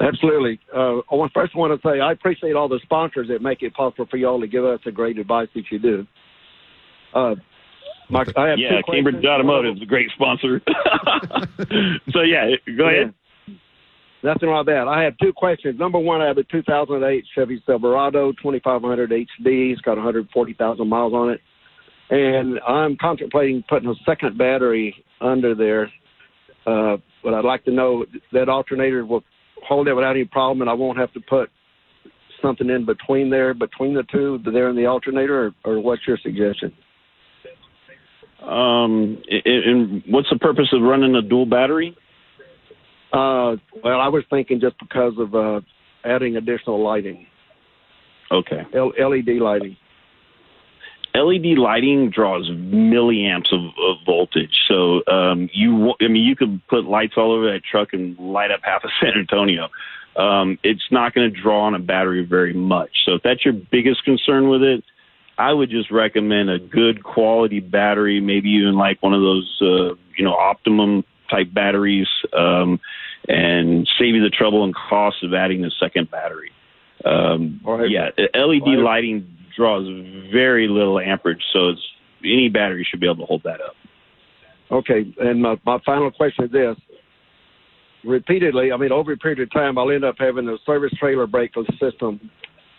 Absolutely. 0.00 0.60
Uh, 0.74 0.98
I 1.10 1.14
want, 1.14 1.32
first 1.32 1.54
want 1.54 1.80
to 1.80 1.88
say 1.88 2.00
I 2.00 2.12
appreciate 2.12 2.54
all 2.54 2.68
the 2.68 2.80
sponsors 2.82 3.28
that 3.28 3.42
make 3.42 3.62
it 3.62 3.74
possible 3.74 4.06
for 4.10 4.16
y'all 4.16 4.40
to 4.40 4.46
give 4.46 4.64
us 4.64 4.80
the 4.84 4.92
great 4.92 5.18
advice 5.18 5.48
that 5.54 5.64
you 5.70 5.78
do. 5.78 6.06
Uh, 7.14 7.34
Mark, 8.10 8.28
I 8.36 8.48
have 8.48 8.58
yeah, 8.58 8.82
Cambridge 8.86 9.14
questions. 9.14 9.26
Automotive 9.26 9.76
is 9.76 9.82
a 9.82 9.86
great 9.86 10.10
sponsor. 10.14 10.60
so 12.12 12.20
yeah, 12.22 12.50
go 12.76 12.88
ahead. 12.88 13.14
Nothing 14.22 14.48
wrong 14.48 14.64
with 14.66 14.74
that. 14.74 14.88
I 14.88 15.02
have 15.02 15.16
two 15.18 15.32
questions. 15.32 15.78
Number 15.78 15.98
one, 15.98 16.22
I 16.22 16.26
have 16.26 16.38
a 16.38 16.44
2008 16.44 17.24
Chevy 17.34 17.62
Silverado 17.66 18.32
2500 18.32 19.10
HD. 19.10 19.72
It's 19.72 19.80
got 19.82 19.96
140,000 19.96 20.88
miles 20.88 21.12
on 21.12 21.30
it, 21.30 21.40
and 22.10 22.60
I'm 22.66 22.96
contemplating 23.00 23.64
putting 23.68 23.88
a 23.88 23.94
second 24.06 24.36
battery 24.38 24.94
under 25.20 25.54
there. 25.54 25.90
Uh, 26.66 26.96
but 27.22 27.34
I'd 27.34 27.44
like 27.44 27.64
to 27.64 27.70
know 27.70 28.04
that 28.32 28.48
alternator 28.48 29.04
will 29.04 29.22
hold 29.66 29.88
it 29.88 29.94
without 29.94 30.12
any 30.12 30.24
problem, 30.24 30.62
and 30.62 30.70
I 30.70 30.74
won't 30.74 30.98
have 30.98 31.12
to 31.14 31.20
put 31.20 31.50
something 32.42 32.68
in 32.68 32.84
between 32.84 33.30
there, 33.30 33.54
between 33.54 33.94
the 33.94 34.04
two, 34.12 34.38
there 34.50 34.68
and 34.68 34.78
the 34.78 34.86
alternator, 34.86 35.52
or, 35.64 35.72
or 35.72 35.80
what's 35.80 36.02
your 36.06 36.18
suggestion? 36.22 36.72
Um, 38.42 39.22
and 39.44 40.02
what's 40.08 40.28
the 40.30 40.38
purpose 40.38 40.68
of 40.72 40.82
running 40.82 41.14
a 41.14 41.22
dual 41.22 41.46
battery? 41.46 41.96
Uh, 43.12 43.56
well, 43.82 44.00
I 44.00 44.08
was 44.08 44.24
thinking 44.28 44.60
just 44.60 44.76
because 44.78 45.14
of 45.18 45.34
uh, 45.34 45.60
adding 46.04 46.36
additional 46.36 46.82
lighting, 46.82 47.26
Okay. 48.30 48.62
L- 48.74 48.92
LED 48.98 49.36
lighting. 49.40 49.76
LED 51.14 51.58
lighting 51.58 52.10
draws 52.10 52.50
milliamps 52.50 53.52
of, 53.52 53.60
of 53.60 53.96
voltage. 54.04 54.56
So 54.68 55.02
um, 55.06 55.48
you, 55.52 55.94
I 56.00 56.08
mean, 56.08 56.24
you 56.24 56.34
could 56.34 56.60
put 56.68 56.84
lights 56.84 57.14
all 57.16 57.32
over 57.32 57.52
that 57.52 57.62
truck 57.64 57.92
and 57.92 58.18
light 58.18 58.50
up 58.50 58.60
half 58.64 58.82
of 58.84 58.90
San 59.00 59.12
Antonio. 59.18 59.68
Um, 60.16 60.58
it's 60.62 60.84
not 60.90 61.14
going 61.14 61.32
to 61.32 61.40
draw 61.40 61.66
on 61.66 61.74
a 61.74 61.78
battery 61.78 62.24
very 62.24 62.52
much. 62.52 62.90
So 63.04 63.14
if 63.14 63.22
that's 63.22 63.44
your 63.44 63.54
biggest 63.54 64.04
concern 64.04 64.48
with 64.48 64.62
it, 64.62 64.84
I 65.38 65.52
would 65.52 65.70
just 65.70 65.90
recommend 65.90 66.50
a 66.50 66.58
good 66.58 67.02
quality 67.02 67.58
battery, 67.60 68.20
maybe 68.20 68.50
even 68.50 68.76
like 68.76 69.02
one 69.02 69.14
of 69.14 69.20
those, 69.20 69.58
uh, 69.60 69.94
you 70.16 70.24
know, 70.24 70.34
Optima 70.34 71.02
type 71.30 71.52
batteries, 71.52 72.06
um, 72.32 72.78
and 73.26 73.88
save 73.98 74.14
you 74.14 74.22
the 74.22 74.30
trouble 74.30 74.62
and 74.62 74.74
cost 74.74 75.24
of 75.24 75.34
adding 75.34 75.64
a 75.64 75.70
second 75.80 76.10
battery. 76.10 76.52
Um, 77.04 77.60
yeah, 77.88 78.10
LED 78.34 78.78
lighting 78.78 79.26
draws 79.56 79.86
very 80.32 80.68
little 80.68 80.98
amperage, 80.98 81.42
so 81.52 81.70
it's 81.70 81.80
any 82.24 82.48
battery 82.48 82.86
should 82.88 83.00
be 83.00 83.06
able 83.06 83.18
to 83.18 83.26
hold 83.26 83.42
that 83.44 83.60
up. 83.60 83.74
Okay, 84.70 85.04
and 85.20 85.42
my, 85.42 85.56
my 85.64 85.78
final 85.84 86.10
question 86.10 86.46
is 86.46 86.52
this. 86.52 86.76
Repeatedly, 88.04 88.72
I 88.72 88.76
mean, 88.76 88.92
over 88.92 89.12
a 89.12 89.16
period 89.16 89.40
of 89.40 89.50
time, 89.52 89.78
I'll 89.78 89.90
end 89.90 90.04
up 90.04 90.16
having 90.18 90.48
a 90.48 90.56
service 90.66 90.92
trailer 90.98 91.26
brake 91.26 91.52
system 91.80 92.30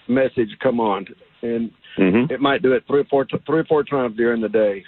message 0.08 0.50
come 0.62 0.80
on, 0.80 1.06
and 1.42 1.72
Mm-hmm. 1.98 2.32
it 2.32 2.42
might 2.42 2.62
do 2.62 2.74
it 2.74 2.84
three 2.88 3.02
or 3.02 3.06
four 3.06 3.26
three 3.46 3.60
or 3.60 3.66
four 3.66 3.84
times 3.84 4.18
during 4.18 4.42
the 4.42 4.50
day. 4.50 4.84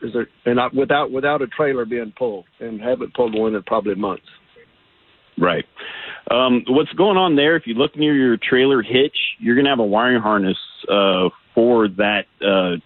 Is 0.00 0.12
there 0.12 0.28
and 0.46 0.60
I, 0.60 0.68
without 0.72 1.10
without 1.10 1.42
a 1.42 1.48
trailer 1.48 1.84
being 1.84 2.12
pulled, 2.16 2.44
and 2.60 2.80
haven't 2.80 3.14
pulled 3.14 3.36
one 3.36 3.54
in 3.54 3.62
probably 3.64 3.96
months. 3.96 4.26
Right. 5.38 5.64
Um, 6.30 6.64
what's 6.68 6.92
going 6.92 7.16
on 7.16 7.36
there? 7.36 7.56
If 7.56 7.66
you 7.66 7.74
look 7.74 7.96
near 7.96 8.14
your 8.14 8.36
trailer 8.36 8.82
hitch, 8.82 9.16
you're 9.38 9.54
going 9.54 9.64
to 9.64 9.70
have 9.70 9.78
a 9.78 9.84
wiring 9.84 10.20
harness 10.20 10.58
uh, 10.88 11.30
for 11.54 11.88
that 11.88 12.26
uh, 12.42 12.76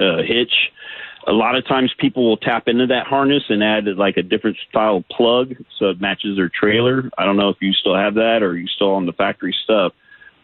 uh, 0.00 0.22
hitch. 0.22 0.52
A 1.26 1.32
lot 1.32 1.56
of 1.56 1.66
times, 1.66 1.92
people 1.98 2.28
will 2.28 2.36
tap 2.36 2.68
into 2.68 2.86
that 2.88 3.06
harness 3.06 3.44
and 3.48 3.64
add 3.64 3.86
like 3.96 4.18
a 4.18 4.22
different 4.22 4.58
style 4.68 5.02
plug 5.10 5.54
so 5.78 5.86
it 5.86 6.00
matches 6.00 6.36
their 6.36 6.50
trailer. 6.50 7.10
I 7.16 7.24
don't 7.24 7.36
know 7.36 7.48
if 7.48 7.56
you 7.60 7.72
still 7.72 7.96
have 7.96 8.14
that 8.14 8.42
or 8.42 8.56
you 8.56 8.66
still 8.68 8.92
on 8.92 9.06
the 9.06 9.12
factory 9.12 9.54
stuff. 9.64 9.92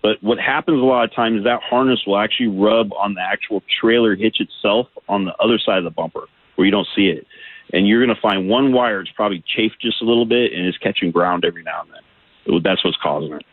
But 0.02 0.22
what 0.22 0.38
happens 0.38 0.80
a 0.80 0.84
lot 0.84 1.04
of 1.04 1.14
times 1.14 1.40
is 1.40 1.44
that 1.44 1.60
harness 1.62 2.00
will 2.06 2.16
actually 2.18 2.48
rub 2.48 2.92
on 2.94 3.14
the 3.14 3.20
actual 3.20 3.62
trailer 3.80 4.16
hitch 4.16 4.40
itself 4.40 4.88
on 5.08 5.26
the 5.26 5.34
other 5.36 5.58
side 5.58 5.78
of 5.78 5.84
the 5.84 5.90
bumper 5.90 6.26
where 6.56 6.64
you 6.64 6.70
don't 6.70 6.88
see 6.96 7.08
it. 7.08 7.26
And 7.72 7.86
you're 7.86 8.04
going 8.04 8.14
to 8.14 8.20
find 8.20 8.48
one 8.48 8.72
wire 8.72 9.00
it's 9.00 9.10
probably 9.12 9.44
chafed 9.46 9.80
just 9.80 10.02
a 10.02 10.04
little 10.04 10.26
bit 10.26 10.52
and 10.52 10.66
is 10.66 10.76
catching 10.78 11.10
ground 11.10 11.44
every 11.44 11.62
now 11.62 11.82
and 11.82 11.90
then. 11.92 12.62
That's 12.64 12.84
what's 12.84 12.96
causing 13.02 13.34
it. 13.34 13.44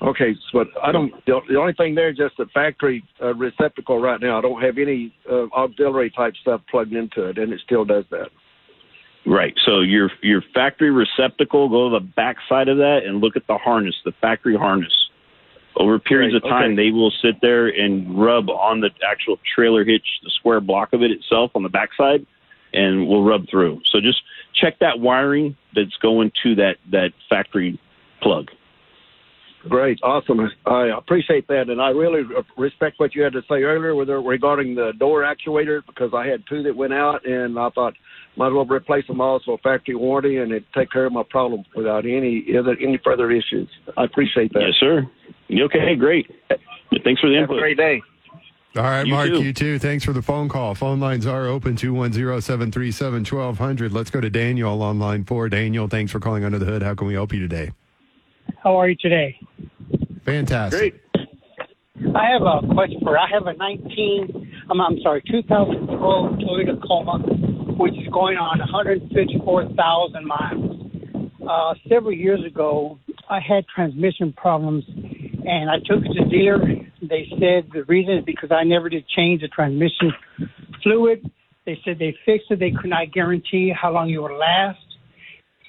Okay, 0.00 0.36
but 0.52 0.68
I 0.82 0.92
don't. 0.92 1.12
The, 1.26 1.56
only 1.58 1.72
thing 1.72 1.96
there 1.96 2.08
is 2.08 2.16
just 2.16 2.36
the 2.36 2.46
factory 2.54 3.04
uh, 3.20 3.34
receptacle 3.34 4.00
right 4.00 4.20
now. 4.20 4.38
I 4.38 4.40
don't 4.40 4.62
have 4.62 4.78
any 4.78 5.12
uh, 5.28 5.46
auxiliary 5.52 6.10
type 6.10 6.34
stuff 6.40 6.60
plugged 6.70 6.92
into 6.92 7.24
it, 7.24 7.38
and 7.38 7.52
it 7.52 7.60
still 7.64 7.84
does 7.84 8.04
that. 8.10 8.28
Right. 9.26 9.54
So 9.66 9.80
your 9.80 10.10
your 10.22 10.42
factory 10.54 10.90
receptacle, 10.90 11.68
go 11.68 11.90
to 11.90 11.98
the 11.98 12.04
back 12.04 12.36
side 12.48 12.68
of 12.68 12.76
that 12.78 13.00
and 13.04 13.20
look 13.20 13.36
at 13.36 13.46
the 13.48 13.58
harness, 13.58 13.94
the 14.04 14.12
factory 14.20 14.56
harness. 14.56 14.92
Over 15.76 15.98
periods 15.98 16.34
Right, 16.34 16.42
of 16.44 16.50
time, 16.50 16.72
okay. 16.72 16.76
they 16.76 16.90
will 16.90 17.12
sit 17.22 17.40
there 17.40 17.68
and 17.68 18.18
rub 18.20 18.50
on 18.50 18.80
the 18.80 18.90
actual 19.08 19.38
trailer 19.54 19.84
hitch, 19.84 20.06
the 20.24 20.30
square 20.30 20.60
block 20.60 20.92
of 20.92 21.02
it 21.02 21.10
itself 21.10 21.52
on 21.54 21.62
the 21.62 21.68
backside, 21.68 22.26
and 22.72 23.06
will 23.08 23.24
rub 23.24 23.48
through. 23.50 23.80
So 23.90 24.00
just 24.00 24.22
check 24.54 24.78
that 24.80 25.00
wiring 25.00 25.56
that's 25.74 25.96
going 26.02 26.32
to 26.42 26.54
that 26.56 26.76
that 26.90 27.10
factory 27.28 27.80
plug. 28.22 28.50
Great, 29.68 29.98
awesome. 30.04 30.48
I 30.66 30.96
appreciate 30.96 31.48
that, 31.48 31.68
and 31.68 31.82
I 31.82 31.88
really 31.88 32.22
respect 32.56 33.00
what 33.00 33.14
you 33.14 33.22
had 33.22 33.32
to 33.32 33.42
say 33.50 33.64
earlier 33.64 33.94
with 33.94 34.08
regarding 34.08 34.76
the 34.76 34.92
door 34.98 35.22
actuator 35.22 35.82
because 35.84 36.12
I 36.14 36.26
had 36.26 36.44
two 36.48 36.62
that 36.62 36.76
went 36.76 36.92
out, 36.94 37.26
and 37.26 37.58
I 37.58 37.68
thought 37.70 37.94
might 38.36 38.48
as 38.48 38.52
well 38.54 38.64
replace 38.66 39.06
them 39.08 39.20
all 39.20 39.40
so 39.44 39.58
factory 39.62 39.96
warranty 39.96 40.36
and 40.36 40.52
it 40.52 40.64
take 40.74 40.90
care 40.92 41.06
of 41.06 41.12
my 41.12 41.24
problem 41.28 41.64
without 41.74 42.06
any 42.06 42.46
other 42.56 42.76
any 42.80 42.98
further 43.02 43.32
issues. 43.32 43.68
I 43.96 44.04
appreciate 44.04 44.52
that. 44.52 44.60
Yes, 44.60 44.74
sir. 44.78 45.10
You 45.48 45.64
Okay, 45.64 45.96
great. 45.96 46.26
Thanks 47.04 47.20
for 47.20 47.28
the 47.28 47.34
Have 47.34 47.42
input. 47.42 47.56
a 47.56 47.60
great 47.60 47.76
day. 47.76 48.00
All 48.78 48.84
right, 48.84 49.04
You 49.04 49.12
Mark, 49.12 49.28
too. 49.28 49.42
you 49.42 49.52
too. 49.52 49.78
Thanks 49.80 50.04
for 50.04 50.12
the 50.12 50.22
phone 50.22 50.48
call. 50.48 50.72
Phone 50.76 51.00
lines 51.00 51.26
are 51.26 51.46
open 51.46 51.74
210 51.74 52.40
737 52.40 53.24
1200. 53.24 53.92
Let's 53.92 54.08
go 54.08 54.20
to 54.20 54.30
Daniel 54.30 54.80
on 54.82 55.00
line 55.00 55.24
four. 55.24 55.48
Daniel, 55.48 55.88
thanks 55.88 56.12
for 56.12 56.20
calling 56.20 56.44
Under 56.44 56.60
the 56.60 56.64
Hood. 56.66 56.84
How 56.84 56.94
can 56.94 57.08
we 57.08 57.14
help 57.14 57.32
you 57.32 57.40
today? 57.40 57.72
How 58.62 58.76
are 58.76 58.88
you 58.88 58.94
today? 58.94 59.36
Fantastic. 60.24 60.94
Great. 61.12 61.26
I 62.14 62.30
have 62.30 62.42
a 62.42 62.60
question 62.72 63.00
for 63.02 63.12
you. 63.12 63.18
I 63.18 63.28
have 63.32 63.48
a 63.48 63.54
19, 63.54 64.52
I'm, 64.70 64.80
I'm 64.80 65.00
sorry, 65.02 65.22
2012 65.28 66.32
Toyota 66.34 66.80
Tacoma, 66.80 67.18
which 67.76 67.94
is 67.94 68.06
going 68.12 68.36
on 68.36 68.60
154,000 68.60 70.24
miles. 70.24 70.76
Uh, 71.48 71.74
several 71.88 72.12
years 72.12 72.44
ago, 72.46 72.96
I 73.28 73.40
had 73.40 73.66
transmission 73.66 74.32
problems, 74.34 74.84
and 74.88 75.68
I 75.68 75.78
took 75.78 76.04
it 76.04 76.12
to 76.14 76.24
the 76.24 76.30
dealer. 76.30 76.60
They 77.08 77.26
said 77.38 77.70
the 77.72 77.84
reason 77.88 78.18
is 78.18 78.24
because 78.24 78.50
I 78.52 78.64
never 78.64 78.88
did 78.88 79.06
change 79.08 79.40
the 79.40 79.48
transmission 79.48 80.12
fluid. 80.82 81.30
They 81.64 81.78
said 81.84 81.98
they 81.98 82.16
fixed 82.24 82.50
it. 82.50 82.58
They 82.58 82.70
could 82.70 82.90
not 82.90 83.12
guarantee 83.12 83.72
how 83.78 83.92
long 83.92 84.10
it 84.10 84.18
would 84.18 84.36
last. 84.36 84.78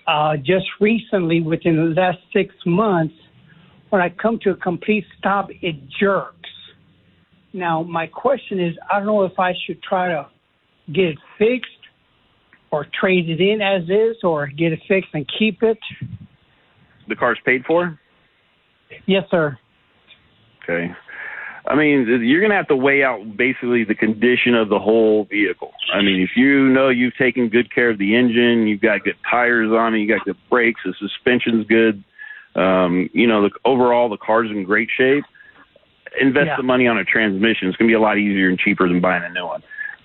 Uh, 0.08 0.38
just 0.38 0.66
recently, 0.80 1.42
within 1.42 1.76
the 1.76 2.02
last 2.02 2.18
six 2.34 2.54
months, 2.66 3.14
when 3.90 4.02
I 4.02 4.10
come 4.10 4.40
to 4.44 4.52
a 4.52 4.56
complete 4.56 5.06
stop, 5.18 5.50
it 5.62 5.76
jerks. 6.00 6.36
Now, 7.54 7.84
my 7.84 8.08
question 8.08 8.60
is 8.60 8.76
I 8.92 9.00
don't 9.00 9.08
know 9.08 9.24
if 9.24 9.40
I 9.40 9.54
should 9.66 9.82
try 9.82 10.10
to 10.10 10.28
get 10.94 11.06
it 11.06 11.18
fixed 11.38 11.70
or 12.72 12.86
trade 13.00 13.30
it 13.30 13.42
in 13.42 13.62
as 13.62 13.84
is 13.84 14.18
or 14.24 14.48
get 14.48 14.72
it 14.72 14.80
fixed 14.88 15.10
and 15.14 15.30
keep 15.38 15.64
it. 15.64 15.80
The 17.08 17.16
car's 17.16 17.40
paid 17.46 17.66
for. 17.66 18.00
Yes, 19.06 19.24
sir. 19.32 19.58
Okay. 20.64 20.92
I 21.68 21.76
mean, 21.76 22.08
you're 22.08 22.40
going 22.40 22.52
to 22.52 22.56
have 22.56 22.68
to 22.70 22.76
weigh 22.76 23.04
out 23.04 23.36
basically 23.38 23.84
the 23.84 23.96
condition 23.96 24.56
of 24.56 24.70
the 24.70 24.80
whole 24.80 25.26
vehicle. 25.26 25.72
I 25.94 26.02
mean, 26.02 26.22
if 26.22 26.32
you 26.36 26.68
know 26.70 26.90
you've 26.90 27.16
taken 27.16 27.50
good 27.50 27.74
care 27.74 27.90
of 27.90 27.98
the 27.98 28.16
engine, 28.16 28.68
you've 28.68 28.82
got 28.82 29.04
good 29.04 29.18
tires 29.30 29.72
on 29.72 29.94
it, 29.94 30.00
you 30.00 30.08
got 30.08 30.26
good 30.26 30.38
brakes, 30.50 30.82
the 30.86 30.94
suspension's 31.00 31.66
good, 31.68 32.04
um, 32.56 33.10
you 33.14 33.28
know, 33.28 33.44
the, 33.44 33.52
overall 33.66 34.10
the 34.10 34.18
car's 34.18 34.50
in 34.50 34.64
great 34.64 34.90
shape. 34.96 35.24
Invest 36.20 36.48
Yeah. 36.48 36.58
the 36.58 36.64
money 36.64 36.88
on 36.88 36.98
a 36.98 37.06
transmission. 37.06 37.68
It's 37.68 37.78
going 37.78 37.88
to 37.88 37.92
be 37.92 37.96
a 37.96 38.00
lot 38.02 38.18
easier 38.18 38.50
and 38.50 38.58
cheaper 38.58 38.88
than 38.88 39.00
buying 39.00 39.24
a 39.24 39.30
new 39.30 39.46
one. 39.46 39.62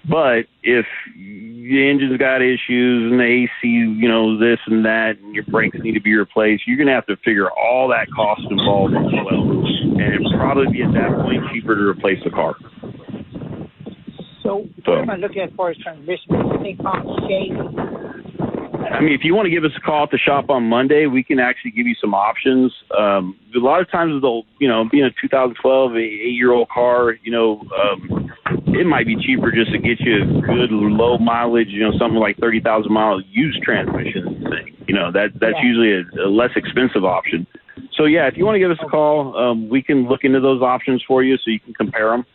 But 0.09 0.47
if 0.63 0.85
the 1.17 1.89
engine's 1.89 2.19
got 2.19 2.43
issues 2.43 3.11
and 3.11 3.19
the 3.19 3.25
AC, 3.25 3.51
you 3.63 4.09
know, 4.09 4.39
this 4.39 4.59
and 4.67 4.85
that, 4.85 5.17
and 5.23 5.35
your 5.35 5.45
brakes 5.45 5.79
need 5.81 5.95
to 5.95 6.01
be 6.01 6.15
replaced, 6.15 6.65
you're 6.67 6.77
going 6.77 6.89
to 6.89 6.93
have 6.93 7.07
to 7.07 7.17
figure 7.25 7.51
all 7.51 7.89
that 7.89 8.07
cost 8.15 8.43
involved 8.51 8.95
as 8.95 9.07
well. 9.25 9.65
And 9.97 10.01
it'd 10.01 10.27
probably 10.39 10.71
be 10.71 10.83
at 10.83 10.93
that 10.93 11.11
point 11.23 11.43
cheaper 11.53 11.75
to 11.75 11.83
replace 11.89 12.23
the 12.23 12.31
car. 12.31 12.55
So, 14.43 14.69
So- 14.85 14.93
what 14.93 15.03
am 15.03 15.11
I 15.11 15.17
looking 15.17 15.41
at 15.41 15.51
as 15.51 15.55
far 15.57 15.71
as 15.71 15.79
transmission? 15.79 16.35
Anything 16.35 16.77
complicated? 16.85 17.57
I 18.93 19.01
mean, 19.01 19.13
if 19.15 19.25
you 19.25 19.35
want 19.35 19.47
to 19.47 19.51
give 19.51 19.65
us 19.65 19.73
a 19.77 19.81
call 19.81 20.05
at 20.05 20.11
the 20.11 20.19
shop 20.19 20.51
on 20.51 20.65
Monday, 20.65 21.07
we 21.07 21.25
can 21.25 21.41
actually 21.41 21.71
give 21.71 21.87
you 21.87 21.95
some 22.01 22.15
options. 22.15 22.73
Um, 22.97 23.37
a 23.57 23.59
lot 23.59 23.81
of 23.81 23.91
times, 23.91 24.21
they'll, 24.21 24.43
you 24.61 24.69
know, 24.69 24.85
being 24.91 25.05
a 25.05 25.11
2012 25.11 25.97
eight-year-old 25.97 26.69
car, 26.69 27.17
you 27.23 27.33
know, 27.33 27.63
um, 27.81 28.31
it 28.75 28.87
might 28.87 29.07
be 29.07 29.17
cheaper 29.17 29.51
just 29.53 29.73
to 29.73 29.79
get 29.79 30.01
you 30.01 30.23
a 30.23 30.27
good 30.41 30.71
low 30.71 31.19
mileage, 31.19 31.69
you 31.69 31.81
know, 31.81 31.93
something 31.99 32.19
like 32.19 32.37
30,000 32.39 32.93
mile 32.93 33.21
used 33.31 33.63
transmission 33.63 34.45
thing. 34.51 34.77
You 34.87 34.95
know, 34.95 35.11
that 35.13 35.31
that's 35.41 35.57
Yeah. 35.57 35.63
usually 35.65 35.93
a, 35.93 36.27
a 36.27 36.29
less 36.29 36.51
expensive 36.57 37.05
option. 37.05 37.47
So 37.97 38.05
yeah, 38.05 38.27
if 38.27 38.37
you 38.37 38.45
want 38.45 38.57
to 38.57 38.59
give 38.59 38.71
us 38.71 38.79
a 38.83 38.87
call, 38.89 39.37
um, 39.37 39.69
we 39.69 39.83
can 39.83 40.09
look 40.09 40.25
into 40.25 40.41
those 40.41 40.63
options 40.63 41.03
for 41.07 41.23
you 41.23 41.37
so 41.39 41.51
you 41.51 41.61
can 41.61 41.75
compare 41.75 42.11
them. 42.11 42.27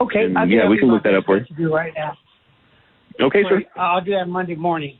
Okay, 0.00 0.24
And, 0.24 0.50
yeah, 0.50 0.68
we 0.68 0.78
can 0.78 0.88
look 0.88 1.04
that 1.04 1.14
up 1.14 1.24
for 1.24 1.38
you. 1.38 1.46
do 1.56 1.72
right 1.72 1.92
now. 1.96 2.16
Okay, 3.20 3.44
sir. 3.48 3.62
I'll 3.76 4.00
do 4.00 4.12
that 4.12 4.26
Monday 4.26 4.56
morning. 4.56 4.98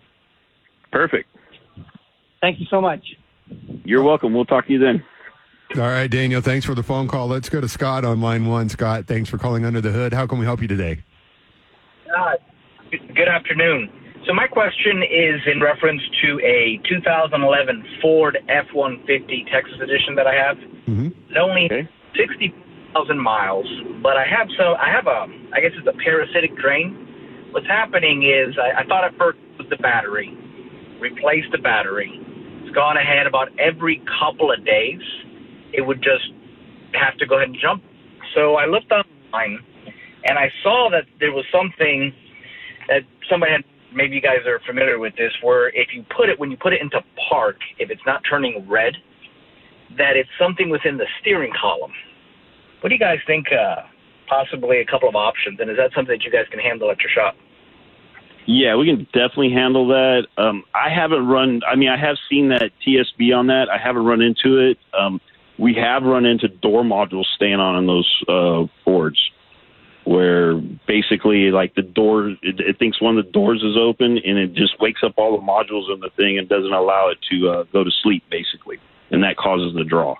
Perfect. 0.92 1.28
Thank 2.40 2.60
you 2.60 2.66
so 2.70 2.80
much. 2.80 3.04
You're 3.84 4.02
welcome. 4.02 4.32
We'll 4.32 4.44
talk 4.44 4.66
to 4.66 4.72
you 4.72 4.78
then. 4.78 5.02
All 5.74 5.88
right, 5.88 6.10
Daniel, 6.10 6.42
thanks 6.42 6.66
for 6.66 6.74
the 6.74 6.82
phone 6.82 7.08
call. 7.08 7.28
Let's 7.28 7.48
go 7.48 7.58
to 7.58 7.68
Scott 7.68 8.04
on 8.04 8.20
line 8.20 8.44
one. 8.44 8.68
Scott, 8.68 9.06
thanks 9.06 9.30
for 9.30 9.38
calling 9.38 9.64
Under 9.64 9.80
the 9.80 9.90
Hood. 9.90 10.12
How 10.12 10.26
can 10.26 10.38
we 10.38 10.44
help 10.44 10.60
you 10.60 10.68
today? 10.68 11.02
Uh, 12.14 12.32
good 12.90 13.28
afternoon. 13.28 13.90
So 14.26 14.34
my 14.34 14.46
question 14.46 15.02
is 15.02 15.40
in 15.50 15.62
reference 15.62 16.02
to 16.22 16.38
a 16.44 16.78
2011 16.86 17.84
Ford 18.02 18.36
F-150 18.50 19.50
Texas 19.50 19.80
Edition 19.82 20.14
that 20.14 20.26
I 20.26 20.34
have. 20.34 20.56
Mm-hmm. 20.58 21.06
It's 21.06 21.38
only 21.40 21.70
60,000 22.16 23.18
miles, 23.18 23.66
but 24.02 24.18
I 24.18 24.26
have 24.26 24.48
so 24.58 24.74
I 24.74 24.90
have 24.90 25.06
a 25.06 25.26
I 25.54 25.60
guess 25.60 25.72
it's 25.74 25.88
a 25.88 25.96
parasitic 26.04 26.54
drain. 26.58 27.48
What's 27.52 27.66
happening 27.66 28.24
is 28.24 28.58
I, 28.58 28.82
I 28.82 28.84
thought 28.84 29.04
at 29.04 29.16
first 29.16 29.38
it 29.38 29.58
was 29.58 29.68
the 29.70 29.76
battery, 29.78 30.36
replaced 31.00 31.48
the 31.50 31.58
battery. 31.58 32.12
It's 32.60 32.74
gone 32.74 32.98
ahead 32.98 33.26
about 33.26 33.48
every 33.58 34.02
couple 34.20 34.52
of 34.52 34.62
days. 34.66 35.00
It 35.72 35.82
would 35.82 36.02
just 36.02 36.32
have 36.94 37.16
to 37.18 37.26
go 37.26 37.36
ahead 37.36 37.48
and 37.48 37.58
jump. 37.60 37.82
So 38.34 38.56
I 38.56 38.66
looked 38.66 38.92
online 38.92 39.58
and 40.24 40.38
I 40.38 40.50
saw 40.62 40.88
that 40.90 41.04
there 41.20 41.32
was 41.32 41.44
something 41.52 42.12
that 42.88 43.02
somebody 43.28 43.52
had. 43.52 43.64
Maybe 43.94 44.14
you 44.14 44.22
guys 44.22 44.38
are 44.46 44.58
familiar 44.66 44.98
with 44.98 45.14
this, 45.16 45.32
where 45.42 45.68
if 45.68 45.88
you 45.92 46.02
put 46.16 46.30
it 46.30 46.40
when 46.40 46.50
you 46.50 46.56
put 46.56 46.72
it 46.72 46.80
into 46.80 47.00
park, 47.28 47.56
if 47.78 47.90
it's 47.90 48.00
not 48.06 48.22
turning 48.28 48.66
red, 48.66 48.94
that 49.98 50.16
it's 50.16 50.30
something 50.40 50.70
within 50.70 50.96
the 50.96 51.06
steering 51.20 51.52
column. 51.60 51.92
What 52.80 52.88
do 52.88 52.94
you 52.94 52.98
guys 52.98 53.18
think? 53.26 53.48
Uh, 53.52 53.82
possibly 54.28 54.80
a 54.80 54.86
couple 54.86 55.08
of 55.08 55.14
options, 55.14 55.60
and 55.60 55.70
is 55.70 55.76
that 55.76 55.90
something 55.94 56.16
that 56.16 56.24
you 56.24 56.30
guys 56.30 56.46
can 56.50 56.58
handle 56.58 56.90
at 56.90 56.98
your 57.00 57.10
shop? 57.10 57.36
Yeah, 58.46 58.74
we 58.76 58.86
can 58.86 59.04
definitely 59.12 59.52
handle 59.52 59.86
that. 59.88 60.26
Um, 60.36 60.64
I 60.74 60.88
haven't 60.88 61.26
run. 61.26 61.60
I 61.70 61.76
mean, 61.76 61.88
I 61.88 61.96
have 61.96 62.16
seen 62.28 62.48
that 62.48 62.72
TSB 62.84 63.36
on 63.36 63.46
that. 63.48 63.68
I 63.68 63.78
haven't 63.78 64.04
run 64.04 64.20
into 64.20 64.58
it. 64.58 64.78
Um, 64.98 65.20
we 65.62 65.74
have 65.74 66.02
run 66.02 66.26
into 66.26 66.48
door 66.48 66.82
modules 66.82 67.26
staying 67.36 67.60
on 67.60 67.76
in 67.76 67.86
those 67.86 68.22
uh, 68.28 68.66
Fords, 68.84 69.18
where 70.04 70.56
basically 70.88 71.52
like 71.52 71.76
the 71.76 71.82
door, 71.82 72.30
it, 72.42 72.58
it 72.58 72.78
thinks 72.80 73.00
one 73.00 73.16
of 73.16 73.24
the 73.24 73.30
doors 73.30 73.62
is 73.62 73.76
open, 73.78 74.18
and 74.18 74.38
it 74.38 74.54
just 74.54 74.80
wakes 74.80 75.02
up 75.04 75.14
all 75.16 75.38
the 75.38 75.46
modules 75.46 75.86
in 75.94 76.00
the 76.00 76.10
thing 76.16 76.36
and 76.36 76.48
doesn't 76.48 76.72
allow 76.72 77.10
it 77.10 77.18
to 77.30 77.48
uh, 77.48 77.64
go 77.72 77.84
to 77.84 77.90
sleep, 78.02 78.24
basically, 78.28 78.78
and 79.12 79.22
that 79.22 79.36
causes 79.36 79.72
the 79.74 79.84
draw. 79.84 80.16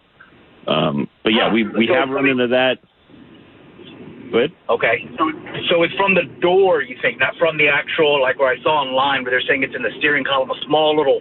Um, 0.69 1.09
but 1.25 1.33
yeah, 1.33 1.53
we 1.53 1.65
we 1.65 1.89
have 1.89 2.09
run 2.09 2.29
into 2.29 2.47
that. 2.47 2.79
Go 4.31 4.39
ahead. 4.39 4.53
Okay, 4.71 5.11
so 5.19 5.27
so 5.69 5.83
it's 5.83 5.95
from 5.95 6.15
the 6.15 6.23
door, 6.41 6.83
you 6.83 6.97
think, 7.03 7.19
not 7.19 7.35
from 7.37 7.59
the 7.59 7.67
actual 7.67 8.23
like 8.23 8.39
where 8.39 8.49
I 8.49 8.63
saw 8.63 8.87
online, 8.87 9.25
where 9.25 9.33
they're 9.33 9.49
saying 9.49 9.65
it's 9.65 9.75
in 9.75 9.83
the 9.83 9.91
steering 9.99 10.23
column, 10.23 10.53
a 10.53 10.61
small 10.65 10.97
little 10.97 11.19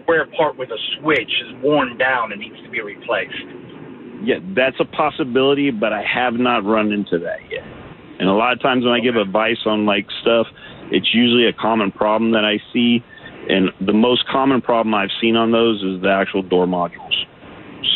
square 0.00 0.26
part 0.36 0.56
with 0.56 0.70
a 0.70 0.78
switch 0.98 1.30
is 1.46 1.62
worn 1.62 1.98
down 1.98 2.32
and 2.32 2.40
needs 2.40 2.60
to 2.62 2.70
be 2.70 2.80
replaced. 2.80 3.34
Yeah, 4.24 4.38
that's 4.54 4.76
a 4.78 4.84
possibility, 4.84 5.70
but 5.70 5.92
I 5.92 6.02
have 6.02 6.34
not 6.34 6.64
run 6.64 6.92
into 6.92 7.18
that 7.18 7.38
yet. 7.50 7.64
And 8.20 8.28
a 8.28 8.32
lot 8.32 8.52
of 8.52 8.60
times 8.60 8.84
when 8.84 8.92
I 8.92 9.00
give 9.00 9.16
advice 9.16 9.58
on 9.66 9.84
like 9.84 10.06
stuff, 10.20 10.46
it's 10.90 11.12
usually 11.12 11.46
a 11.46 11.52
common 11.52 11.90
problem 11.90 12.32
that 12.32 12.44
I 12.44 12.60
see. 12.72 13.02
And 13.48 13.70
the 13.80 13.92
most 13.92 14.28
common 14.28 14.60
problem 14.60 14.94
I've 14.94 15.10
seen 15.20 15.34
on 15.34 15.50
those 15.50 15.82
is 15.82 16.00
the 16.02 16.10
actual 16.10 16.42
door 16.42 16.66
modules 16.66 17.14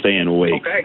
staying 0.00 0.26
awake. 0.26 0.54
Okay. 0.60 0.82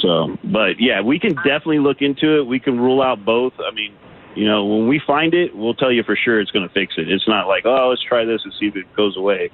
So, 0.00 0.38
but 0.44 0.80
yeah, 0.80 1.02
we 1.02 1.18
can 1.18 1.34
definitely 1.34 1.80
look 1.80 2.00
into 2.00 2.38
it. 2.38 2.46
We 2.46 2.58
can 2.58 2.80
rule 2.80 3.02
out 3.02 3.22
both. 3.24 3.52
I 3.58 3.74
mean, 3.74 3.94
you 4.34 4.46
know, 4.46 4.64
when 4.64 4.88
we 4.88 5.00
find 5.06 5.34
it, 5.34 5.54
we'll 5.54 5.74
tell 5.74 5.92
you 5.92 6.02
for 6.02 6.16
sure 6.16 6.40
it's 6.40 6.50
going 6.50 6.66
to 6.66 6.72
fix 6.72 6.94
it. 6.96 7.10
It's 7.10 7.28
not 7.28 7.48
like, 7.48 7.66
oh, 7.66 7.88
let's 7.90 8.02
try 8.02 8.24
this 8.24 8.40
and 8.44 8.52
see 8.58 8.66
if 8.66 8.76
it 8.76 8.86
goes 8.96 9.16
away. 9.16 9.50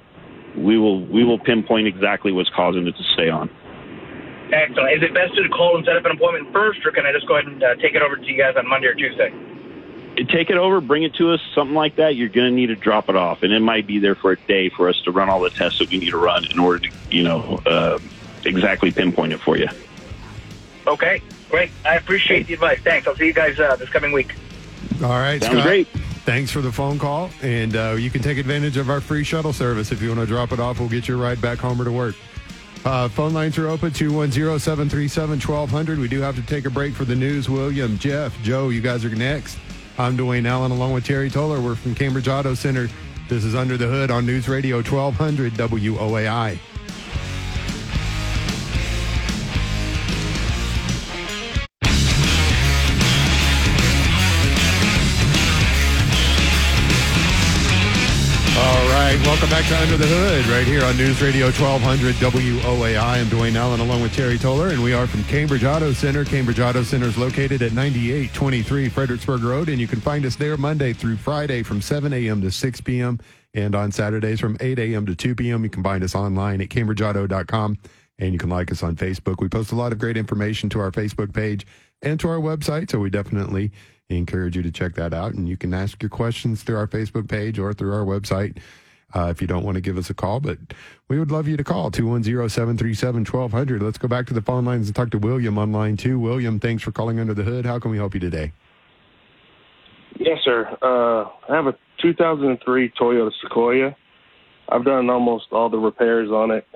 We 0.57 0.77
will 0.77 1.05
we 1.05 1.23
will 1.23 1.39
pinpoint 1.39 1.87
exactly 1.87 2.31
what's 2.31 2.49
causing 2.49 2.87
it 2.87 2.95
to 2.97 3.03
stay 3.13 3.29
on. 3.29 3.49
Excellent. 4.51 4.91
Is 4.97 5.03
it 5.03 5.13
best 5.13 5.35
to 5.35 5.47
call 5.49 5.75
and 5.75 5.85
set 5.85 5.97
up 5.97 6.05
an 6.05 6.11
appointment 6.11 6.51
first, 6.53 6.85
or 6.85 6.91
can 6.91 7.05
I 7.05 7.11
just 7.11 7.27
go 7.27 7.37
ahead 7.37 7.51
and 7.51 7.61
uh, 7.61 7.75
take 7.75 7.95
it 7.95 8.01
over 8.01 8.15
to 8.15 8.25
you 8.25 8.37
guys 8.37 8.55
on 8.55 8.67
Monday 8.67 8.87
or 8.87 8.95
Tuesday? 8.95 9.31
take 10.25 10.49
it 10.49 10.57
over, 10.57 10.81
bring 10.81 11.03
it 11.03 11.13
to 11.15 11.31
us, 11.31 11.41
something 11.53 11.75
like 11.75 11.95
that, 11.97 12.15
you're 12.15 12.29
going 12.29 12.49
to 12.49 12.55
need 12.55 12.67
to 12.67 12.75
drop 12.75 13.09
it 13.09 13.15
off. 13.15 13.43
And 13.43 13.53
it 13.53 13.59
might 13.59 13.85
be 13.85 13.99
there 13.99 14.15
for 14.15 14.31
a 14.31 14.35
day 14.35 14.69
for 14.69 14.89
us 14.89 14.99
to 15.03 15.11
run 15.11 15.29
all 15.29 15.41
the 15.41 15.49
tests 15.49 15.79
that 15.79 15.89
we 15.89 15.99
need 15.99 16.09
to 16.09 16.17
run 16.17 16.45
in 16.49 16.59
order 16.59 16.79
to, 16.79 16.89
you 17.11 17.23
know, 17.23 17.61
uh, 17.65 17.99
exactly 18.45 18.91
pinpoint 18.91 19.33
it 19.33 19.39
for 19.39 19.57
you. 19.57 19.67
Okay, 20.87 21.21
great. 21.49 21.69
I 21.85 21.95
appreciate 21.95 22.47
the 22.47 22.53
advice. 22.53 22.79
Thanks. 22.83 23.07
I'll 23.07 23.15
see 23.15 23.27
you 23.27 23.33
guys 23.33 23.59
uh, 23.59 23.75
this 23.75 23.89
coming 23.89 24.11
week. 24.11 24.33
All 25.03 25.09
right, 25.09 25.41
Sounds 25.41 25.59
Scott. 25.59 25.67
great. 25.67 25.87
Thanks 26.27 26.51
for 26.51 26.59
the 26.59 26.73
phone 26.73 26.99
call. 26.99 27.29
And 27.41 27.73
uh, 27.77 27.95
you 27.97 28.09
can 28.09 28.21
take 28.21 28.37
advantage 28.37 28.75
of 28.75 28.89
our 28.89 28.99
free 28.99 29.23
shuttle 29.23 29.53
service. 29.53 29.93
If 29.93 30.01
you 30.01 30.09
want 30.09 30.19
to 30.19 30.25
drop 30.25 30.51
it 30.51 30.59
off, 30.59 30.77
we'll 30.77 30.89
get 30.89 31.07
your 31.07 31.15
ride 31.15 31.39
back 31.41 31.57
home 31.57 31.81
or 31.81 31.85
to 31.85 31.91
work. 31.91 32.15
Uh, 32.83 33.07
phone 33.07 33.33
lines 33.33 33.57
are 33.57 33.69
open 33.69 33.93
210 33.93 34.59
737 34.59 35.39
1200. 35.39 35.97
We 35.97 36.09
do 36.09 36.19
have 36.19 36.35
to 36.35 36.41
take 36.41 36.65
a 36.65 36.69
break 36.69 36.93
for 36.93 37.05
the 37.05 37.15
news. 37.15 37.49
William, 37.49 37.97
Jeff, 37.97 38.37
Joe, 38.43 38.67
you 38.67 38.81
guys 38.81 39.05
are 39.05 39.09
next. 39.15 39.57
I'm 39.97 40.17
Dwayne 40.17 40.45
Allen 40.45 40.73
along 40.73 40.91
with 40.91 41.05
Terry 41.05 41.29
Toller. 41.29 41.61
We're 41.61 41.75
from 41.75 41.95
Cambridge 41.95 42.27
Auto 42.27 42.55
Center. 42.55 42.89
This 43.29 43.45
is 43.45 43.55
Under 43.55 43.77
the 43.77 43.87
Hood 43.87 44.11
on 44.11 44.25
News 44.25 44.49
Radio 44.49 44.81
1200 44.81 45.53
WOAI. 45.53 46.59
Welcome 59.39 59.55
back 59.55 59.67
to 59.69 59.79
Under 59.79 59.97
the 59.97 60.07
Hood 60.07 60.47
right 60.47 60.65
here 60.65 60.83
on 60.83 60.97
News 60.97 61.21
Radio 61.21 61.45
1200 61.45 62.15
WOAI. 62.15 62.99
I'm 62.99 63.27
Dwayne 63.27 63.53
Allen 63.53 63.79
along 63.79 64.01
with 64.01 64.15
Terry 64.15 64.39
Toller, 64.39 64.69
and 64.69 64.81
we 64.81 64.93
are 64.93 65.05
from 65.05 65.23
Cambridge 65.25 65.63
Auto 65.63 65.93
Center. 65.93 66.25
Cambridge 66.25 66.59
Auto 66.59 66.81
Center 66.81 67.05
is 67.05 67.19
located 67.19 67.61
at 67.61 67.71
9823 67.71 68.89
Fredericksburg 68.89 69.43
Road, 69.43 69.69
and 69.69 69.79
you 69.79 69.85
can 69.85 70.01
find 70.01 70.25
us 70.25 70.35
there 70.35 70.57
Monday 70.57 70.91
through 70.91 71.17
Friday 71.17 71.61
from 71.61 71.83
7 71.83 72.13
a.m. 72.13 72.41
to 72.41 72.49
6 72.49 72.81
p.m. 72.81 73.19
and 73.53 73.75
on 73.75 73.91
Saturdays 73.91 74.39
from 74.39 74.57
8 74.59 74.79
a.m. 74.79 75.05
to 75.05 75.15
2 75.15 75.35
p.m. 75.35 75.63
You 75.63 75.69
can 75.69 75.83
find 75.83 76.03
us 76.03 76.15
online 76.15 76.59
at 76.59 76.69
cambridgeauto.com, 76.69 77.77
and 78.17 78.33
you 78.33 78.39
can 78.39 78.49
like 78.49 78.71
us 78.71 78.81
on 78.81 78.95
Facebook. 78.95 79.39
We 79.39 79.49
post 79.49 79.71
a 79.71 79.75
lot 79.75 79.91
of 79.91 79.99
great 79.99 80.17
information 80.17 80.67
to 80.69 80.79
our 80.79 80.89
Facebook 80.89 81.31
page 81.31 81.67
and 82.01 82.19
to 82.21 82.27
our 82.27 82.39
website, 82.39 82.89
so 82.89 82.97
we 82.97 83.11
definitely 83.11 83.71
encourage 84.09 84.55
you 84.55 84.63
to 84.63 84.71
check 84.71 84.95
that 84.95 85.13
out. 85.13 85.35
And 85.35 85.47
you 85.47 85.57
can 85.57 85.75
ask 85.75 86.01
your 86.01 86.09
questions 86.09 86.63
through 86.63 86.77
our 86.77 86.87
Facebook 86.87 87.29
page 87.29 87.59
or 87.59 87.71
through 87.71 87.93
our 87.93 88.03
website 88.03 88.57
uh, 89.13 89.27
if 89.29 89.41
you 89.41 89.47
don't 89.47 89.63
want 89.63 89.75
to 89.75 89.81
give 89.81 89.97
us 89.97 90.09
a 90.09 90.13
call. 90.13 90.39
But 90.39 90.57
we 91.07 91.19
would 91.19 91.31
love 91.31 91.47
you 91.47 91.57
to 91.57 91.63
call 91.63 91.91
210 91.91 92.49
737 92.49 93.21
1200. 93.21 93.81
Let's 93.81 93.97
go 93.97 94.07
back 94.07 94.27
to 94.27 94.33
the 94.33 94.41
phone 94.41 94.65
lines 94.65 94.87
and 94.87 94.95
talk 94.95 95.11
to 95.11 95.17
William 95.17 95.57
on 95.57 95.71
line 95.71 95.97
two. 95.97 96.19
William, 96.19 96.59
thanks 96.59 96.83
for 96.83 96.91
calling 96.91 97.19
Under 97.19 97.33
the 97.33 97.43
Hood. 97.43 97.65
How 97.65 97.79
can 97.79 97.91
we 97.91 97.97
help 97.97 98.13
you 98.13 98.19
today? 98.19 98.53
Yes, 100.19 100.39
sir. 100.43 100.67
Uh, 100.81 101.29
I 101.51 101.55
have 101.55 101.67
a 101.67 101.77
2003 102.01 102.91
Toyota 102.99 103.31
Sequoia. 103.41 103.95
I've 104.69 104.83
done 104.83 105.09
almost 105.09 105.45
all 105.51 105.69
the 105.69 105.77
repairs 105.77 106.29
on 106.29 106.51
it, 106.51 106.67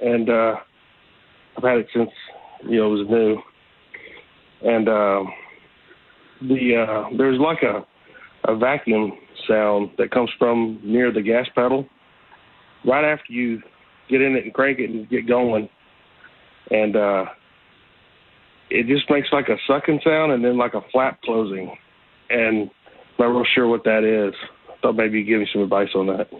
and 0.00 0.30
uh, 0.30 0.56
I've 1.56 1.62
had 1.62 1.78
it 1.78 1.88
since 1.92 2.10
you 2.66 2.78
know 2.78 2.94
it 2.94 2.98
was 2.98 3.08
new. 3.08 3.42
And 4.62 4.88
uh, 4.88 5.24
the 6.40 6.76
uh, 6.76 7.16
there's 7.18 7.38
like 7.38 7.62
a 7.62 7.84
a 8.44 8.56
vacuum 8.56 9.18
sound 9.48 9.90
that 9.98 10.10
comes 10.10 10.30
from 10.38 10.80
near 10.82 11.12
the 11.12 11.22
gas 11.22 11.46
pedal 11.54 11.86
right 12.84 13.04
after 13.04 13.32
you 13.32 13.62
get 14.08 14.20
in 14.20 14.36
it 14.36 14.44
and 14.44 14.54
crank 14.54 14.78
it 14.78 14.90
and 14.90 15.08
get 15.08 15.26
going 15.26 15.68
and 16.70 16.96
uh 16.96 17.24
it 18.70 18.86
just 18.86 19.08
makes 19.10 19.28
like 19.32 19.48
a 19.48 19.56
sucking 19.66 20.00
sound 20.04 20.32
and 20.32 20.44
then 20.44 20.56
like 20.56 20.74
a 20.74 20.80
flap 20.92 21.20
closing 21.22 21.76
and 22.30 22.70
I'm 23.18 23.26
not 23.26 23.36
real 23.36 23.44
sure 23.54 23.68
what 23.68 23.84
that 23.84 24.02
is. 24.04 24.34
I 24.68 24.74
thought 24.82 24.96
maybe 24.96 25.18
you'd 25.18 25.26
give 25.26 25.40
me 25.40 25.48
some 25.52 25.62
advice 25.62 25.90
on 25.94 26.08
that. 26.08 26.30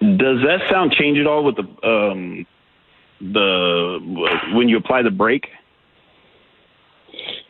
Does 0.00 0.38
that 0.46 0.60
sound 0.70 0.92
change 0.92 1.18
at 1.18 1.26
all 1.26 1.44
with 1.44 1.56
the 1.56 1.86
um 1.86 2.46
the 3.20 3.98
when 4.54 4.68
you 4.68 4.76
apply 4.76 5.02
the 5.02 5.10
brake? 5.10 5.48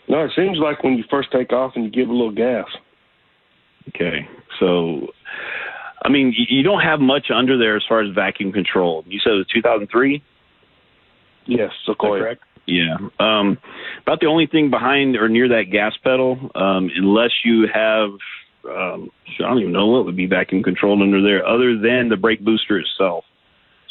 No, 0.09 0.25
it 0.25 0.33
seems 0.35 0.59
like 0.59 0.83
when 0.83 0.95
you 0.95 1.05
first 1.09 1.31
take 1.31 1.53
off 1.53 1.73
and 1.77 1.85
you 1.85 1.91
give 1.91 2.09
a 2.09 2.13
little 2.13 2.33
gas. 2.33 2.67
Okay. 3.89 4.29
So, 4.59 5.13
I 6.05 6.09
mean, 6.09 6.35
you- 6.37 6.63
don't 6.63 6.81
have 6.81 7.01
much 7.01 7.31
under 7.31 7.57
there 7.57 7.77
as 7.77 7.85
far 7.89 8.01
as 8.01 8.11
vacuum 8.11 8.53
control. 8.53 9.05
You 9.07 9.19
said 9.21 9.33
it 9.33 9.37
was 9.37 9.47
2003? 9.49 10.23
Yes, 11.47 11.73
Sequoia. 11.87 12.21
correct? 12.21 12.43
Yeah. 12.67 12.97
Um, 13.19 13.59
about 14.03 14.21
the 14.21 14.27
only 14.27 14.47
thing 14.47 14.71
behind 14.71 15.17
or 15.17 15.29
near 15.29 15.49
that 15.49 15.71
gas 15.71 15.97
pedal, 16.05 16.51
um, 16.55 16.91
unless 16.95 17.33
you 17.45 17.67
have, 17.73 18.11
um, 18.69 19.11
I 19.39 19.43
don't 19.43 19.59
even 19.59 19.73
know 19.73 19.87
what 19.87 20.05
would 20.05 20.17
be 20.17 20.27
vacuum 20.27 20.63
controlled 20.63 21.03
under 21.03 21.23
there 21.23 21.45
other 21.47 21.77
than 21.77 22.09
the 22.09 22.17
brake 22.17 22.41
booster 22.41 22.79
itself. 22.79 23.25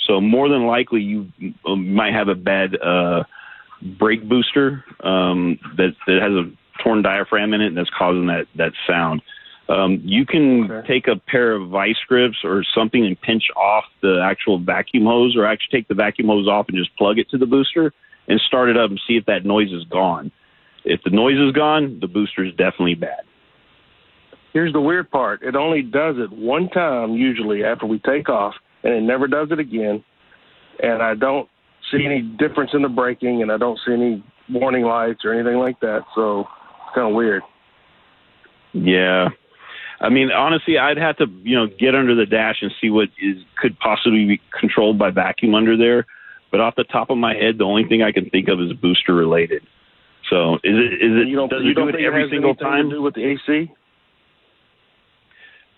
So 0.06 0.22
more 0.22 0.50
than 0.50 0.66
likely 0.66 1.02
you 1.02 1.28
might 1.66 2.14
have 2.14 2.30
a 2.30 2.36
bad 2.36 2.76
uh, 2.82 3.24
brake 3.82 4.28
booster 4.28 4.84
um, 5.02 5.60
that 5.78 5.96
that 6.08 6.22
has 6.22 6.32
a 6.32 6.52
torn 6.84 7.02
diaphragm 7.02 7.54
in 7.54 7.62
it 7.62 7.68
and 7.68 7.78
that's 7.78 7.90
causing 7.98 8.28
that 8.28 8.48
that 8.56 8.72
sound. 8.88 9.22
Um, 9.70 10.02
you 10.04 10.26
can 10.26 10.84
take 10.88 11.08
a 11.08 11.16
pair 11.16 11.54
of 11.54 11.70
vice 11.70 12.00
grips 12.08 12.38
or 12.44 12.64
something 12.76 13.06
and 13.06 13.20
pinch 13.22 13.44
off 13.56 13.84
the 14.02 14.20
actual 14.24 14.58
vacuum 14.58 15.06
hose, 15.06 15.36
or 15.38 15.46
actually 15.46 15.80
take 15.80 15.88
the 15.88 15.94
vacuum 15.94 16.28
hose 16.28 16.48
off 16.48 16.66
and 16.70 16.78
just 16.78 16.96
plug 16.98 17.20
it 17.20 17.30
to 17.30 17.38
the 17.38 17.46
booster 17.46 17.94
and 18.28 18.42
start 18.48 18.70
it 18.70 18.78
up 18.78 18.90
and 18.90 19.00
see 19.08 19.16
if 19.16 19.26
that 19.26 19.46
noise 19.46 19.72
is 19.72 19.84
gone. 19.86 20.32
If 20.86 21.02
the 21.04 21.12
noise 21.12 21.38
is 21.38 21.52
gone, 21.52 22.00
the 22.00 22.08
booster 22.08 22.44
is 22.44 22.52
definitely 22.52 22.96
bad. 22.96 23.22
Here's 24.54 24.74
the 24.74 24.82
weird 24.82 25.12
part. 25.12 25.44
It 25.44 25.56
only 25.56 25.84
does 25.84 26.16
it 26.18 26.32
one 26.32 26.70
time 26.70 27.14
usually 27.14 27.64
after 27.64 27.86
we 27.86 28.00
take 28.00 28.30
off 28.30 28.56
and 28.84 28.94
it 28.94 29.02
never 29.02 29.28
does 29.28 29.50
it 29.52 29.60
again. 29.60 30.04
And 30.82 31.04
I 31.04 31.14
don't 31.14 31.48
see 31.92 32.06
any 32.06 32.22
difference 32.22 32.72
in 32.74 32.82
the 32.82 32.90
braking 32.90 33.44
and 33.44 33.52
I 33.52 33.58
don't 33.58 33.80
see 33.86 33.94
any 33.94 34.24
warning 34.50 34.84
lights 34.84 35.24
or 35.24 35.34
anything 35.34 35.60
like 35.60 35.80
that. 35.82 36.02
So 36.16 36.40
it's 36.40 36.96
kind 36.96 37.10
of 37.10 37.16
weird. 37.16 37.44
Yeah. 38.74 39.30
I 40.02 40.10
mean, 40.10 40.32
honestly, 40.32 40.78
I'd 40.78 40.98
have 40.98 41.18
to, 41.18 41.26
you 41.44 41.56
know, 41.56 41.68
get 41.68 41.94
under 41.94 42.16
the 42.16 42.26
dash 42.26 42.62
and 42.62 42.72
see 42.80 42.90
what 42.90 43.10
is 43.22 43.38
could 43.58 43.78
possibly 43.80 44.26
be 44.26 44.42
controlled 44.58 44.98
by 44.98 45.12
vacuum 45.12 45.56
under 45.56 45.76
there. 45.76 46.06
But 46.52 46.62
off 46.62 46.76
the 46.76 46.86
top 46.86 47.10
of 47.10 47.18
my 47.18 47.36
head, 47.36 47.58
the 47.58 47.66
only 47.66 47.86
thing 47.86 48.02
I 48.02 48.12
can 48.12 48.30
think 48.30 48.48
of 48.48 48.60
is 48.62 48.74
booster 48.74 49.14
related. 49.14 49.62
So 50.30 50.56
is 50.56 50.62
it 50.64 50.94
is 50.94 51.22
it 51.22 51.28
You 51.28 51.36
don't, 51.36 51.50
does 51.50 51.64
you 51.64 51.72
it 51.72 51.76
do 51.76 51.88
it 51.90 51.96
every 51.96 52.26
it 52.26 52.30
single 52.32 52.56
time? 52.56 52.90
to 52.90 52.96
do 52.96 53.02
with 53.02 53.16
the 53.16 53.26
AC? 53.26 53.72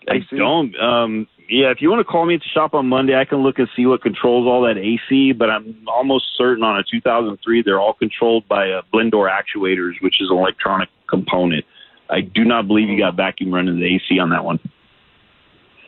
I 0.08 0.20
don't. 0.36 0.76
Um, 0.76 1.28
yeah, 1.48 1.70
if 1.70 1.80
you 1.80 1.90
want 1.90 2.00
to 2.00 2.04
call 2.04 2.26
me 2.26 2.34
at 2.34 2.40
the 2.40 2.46
shop 2.46 2.74
on 2.74 2.88
Monday, 2.88 3.14
I 3.16 3.24
can 3.24 3.38
look 3.38 3.58
and 3.58 3.68
see 3.76 3.86
what 3.86 4.02
controls 4.02 4.46
all 4.46 4.62
that 4.62 4.78
AC. 4.78 5.32
But 5.32 5.50
I'm 5.50 5.84
almost 5.86 6.26
certain 6.36 6.64
on 6.64 6.78
a 6.78 6.82
2003, 6.82 7.62
they're 7.62 7.80
all 7.80 7.92
controlled 7.94 8.48
by 8.48 8.70
uh, 8.70 8.82
blend 8.90 9.12
door 9.12 9.30
actuators, 9.30 10.00
which 10.00 10.20
is 10.20 10.28
an 10.30 10.36
electronic 10.36 10.88
component. 11.08 11.64
I 12.12 12.20
do 12.20 12.44
not 12.44 12.68
believe 12.68 12.88
you 12.88 12.98
got 12.98 13.16
vacuum 13.16 13.52
running 13.52 13.80
the 13.80 13.86
AC 13.86 14.18
on 14.18 14.30
that 14.30 14.44
one. 14.44 14.60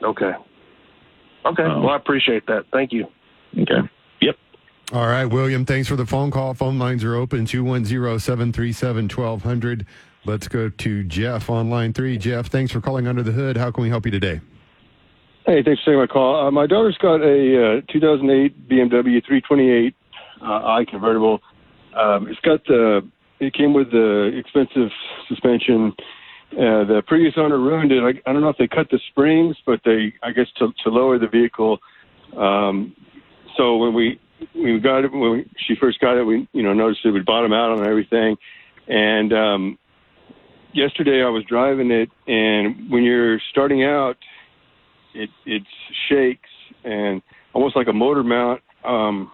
Okay. 0.02 0.32
Okay. 1.44 1.62
Um, 1.62 1.82
well, 1.82 1.90
I 1.90 1.96
appreciate 1.96 2.46
that. 2.46 2.64
Thank 2.72 2.92
you. 2.92 3.06
Okay. 3.58 3.88
Yep. 4.20 4.36
All 4.92 5.06
right, 5.06 5.26
William, 5.26 5.64
thanks 5.64 5.86
for 5.86 5.96
the 5.96 6.06
phone 6.06 6.30
call. 6.30 6.54
Phone 6.54 6.78
lines 6.78 7.04
are 7.04 7.14
open 7.14 7.44
210 7.44 8.18
737 8.18 9.04
1200. 9.04 9.86
Let's 10.24 10.48
go 10.48 10.70
to 10.70 11.04
Jeff 11.04 11.50
on 11.50 11.68
line 11.68 11.92
three. 11.92 12.16
Jeff, 12.16 12.46
thanks 12.46 12.72
for 12.72 12.80
calling 12.80 13.06
Under 13.06 13.22
the 13.22 13.32
Hood. 13.32 13.58
How 13.58 13.70
can 13.70 13.82
we 13.82 13.90
help 13.90 14.06
you 14.06 14.10
today? 14.10 14.40
Hey, 15.44 15.62
thanks 15.62 15.82
for 15.82 15.90
taking 15.90 16.00
my 16.00 16.06
call. 16.06 16.46
Uh, 16.46 16.50
my 16.50 16.66
daughter's 16.66 16.96
got 16.96 17.20
a 17.20 17.78
uh, 17.78 17.92
2008 17.92 18.66
BMW 18.66 19.22
328 19.24 19.94
uh, 20.40 20.46
i 20.46 20.84
convertible. 20.88 21.40
Um, 21.94 22.28
it's 22.28 22.40
got 22.40 22.64
the. 22.66 23.06
It 23.41 23.55
came 23.55 23.74
with 23.74 23.91
the 23.91 24.30
expensive 24.37 24.91
suspension. 25.28 25.93
Uh, 26.53 26.85
the 26.85 27.03
previous 27.07 27.35
owner 27.37 27.59
ruined 27.59 27.91
it. 27.91 28.03
I, 28.03 28.30
I 28.30 28.32
don't 28.32 28.43
know 28.43 28.49
if 28.49 28.57
they 28.59 28.68
cut 28.68 28.89
the 28.91 29.01
springs, 29.11 29.57
but 29.66 29.80
they, 29.85 30.14
I 30.22 30.30
guess, 30.30 30.47
to, 30.59 30.68
to 30.85 30.91
lower 30.91 31.18
the 31.18 31.26
vehicle. 31.26 31.78
Um, 32.37 32.95
so 33.57 33.76
when 33.76 33.95
we 33.95 34.20
we 34.55 34.78
got 34.80 35.05
it 35.05 35.12
when 35.12 35.30
we, 35.30 35.51
she 35.66 35.74
first 35.80 36.01
got 36.01 36.18
it, 36.18 36.24
we 36.24 36.49
you 36.53 36.62
know 36.62 36.72
noticed 36.72 37.01
it 37.05 37.11
would 37.11 37.24
bottom 37.26 37.53
out 37.53 37.70
on 37.70 37.87
everything. 37.87 38.37
And 38.89 39.32
um, 39.32 39.78
yesterday 40.72 41.22
I 41.22 41.28
was 41.28 41.45
driving 41.49 41.91
it, 41.91 42.11
and 42.26 42.91
when 42.91 43.03
you're 43.03 43.41
starting 43.51 43.85
out, 43.85 44.16
it 45.14 45.30
it 45.47 45.62
shakes 46.09 46.51
and 46.85 47.22
almost 47.53 47.76
like 47.76 47.89
a 47.89 47.93
motor 47.93 48.22
mount. 48.22 48.61
Um, 48.85 49.32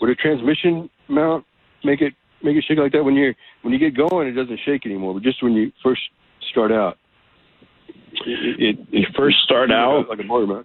would 0.00 0.10
a 0.10 0.14
transmission 0.14 0.88
mount 1.08 1.44
make 1.82 2.00
it 2.00 2.14
make 2.44 2.56
it 2.56 2.64
shake 2.68 2.78
like 2.78 2.92
that 2.92 3.04
when 3.04 3.14
you're 3.14 3.34
when 3.62 3.72
you 3.72 3.78
get 3.78 3.96
going? 3.96 4.28
It 4.28 4.32
doesn't 4.32 4.60
shake 4.64 4.86
anymore, 4.86 5.14
but 5.14 5.22
just 5.22 5.42
when 5.42 5.54
you 5.54 5.72
first 5.82 6.02
start 6.50 6.70
out. 6.70 6.98
It, 8.26 8.60
it, 8.60 8.78
it 8.78 8.88
You 8.92 9.06
first 9.16 9.38
start 9.44 9.72
out? 9.72 10.08
like 10.08 10.20
a 10.20 10.22
motor. 10.22 10.64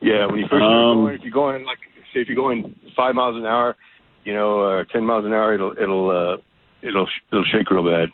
Yeah, 0.00 0.26
when 0.26 0.38
you 0.38 0.46
first 0.48 0.62
start 0.62 0.62
Um, 0.62 1.04
going, 1.04 1.14
if 1.16 1.22
you're 1.22 1.32
going 1.32 1.64
like 1.64 1.78
say 2.14 2.20
if 2.20 2.28
you're 2.28 2.36
going 2.36 2.74
five 2.96 3.14
miles 3.14 3.36
an 3.36 3.46
hour, 3.46 3.76
you 4.24 4.32
know, 4.32 4.60
uh, 4.60 4.84
ten 4.92 5.04
miles 5.04 5.24
an 5.24 5.32
hour, 5.32 5.54
it'll 5.54 5.72
it'll 5.72 6.10
uh, 6.10 6.36
it'll 6.86 7.08
it'll 7.32 7.44
shake 7.44 7.70
real 7.70 7.84
bad. 7.84 8.10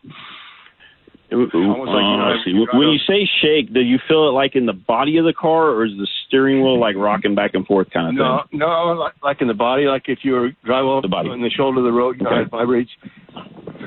Almost 1.30 1.54
like, 1.54 1.60
you 1.60 2.16
know, 2.16 2.34
Uh, 2.38 2.44
see. 2.44 2.50
you 2.50 2.56
When 2.60 2.66
drive 2.66 2.92
you 2.92 2.98
say 3.06 3.28
shake, 3.42 3.72
do 3.72 3.80
you 3.80 3.98
feel 4.08 4.28
it 4.28 4.32
like 4.32 4.56
in 4.56 4.64
the 4.66 4.72
body 4.72 5.18
of 5.18 5.24
the 5.26 5.32
car, 5.34 5.68
or 5.70 5.84
is 5.84 5.92
the 5.98 6.06
steering 6.26 6.62
wheel 6.62 6.78
like 6.80 6.96
rocking 6.96 7.34
back 7.34 7.54
and 7.54 7.66
forth 7.66 7.90
kind 7.90 8.08
of 8.08 8.14
No, 8.14 8.42
thing? 8.50 8.60
no, 8.60 8.92
like, 8.94 9.12
like 9.22 9.40
in 9.42 9.48
the 9.48 9.54
body, 9.54 9.84
like 9.84 10.08
if 10.08 10.20
you 10.24 10.32
were 10.32 10.50
drive 10.64 10.84
off 10.86 11.02
the 11.02 11.08
body. 11.08 11.30
in 11.30 11.42
the 11.42 11.50
shoulder 11.50 11.78
of 11.80 11.84
the 11.84 11.92
road, 11.92 12.16
you 12.18 12.24
know, 12.24 12.40
it 12.40 12.48
vibrates. 12.48 12.90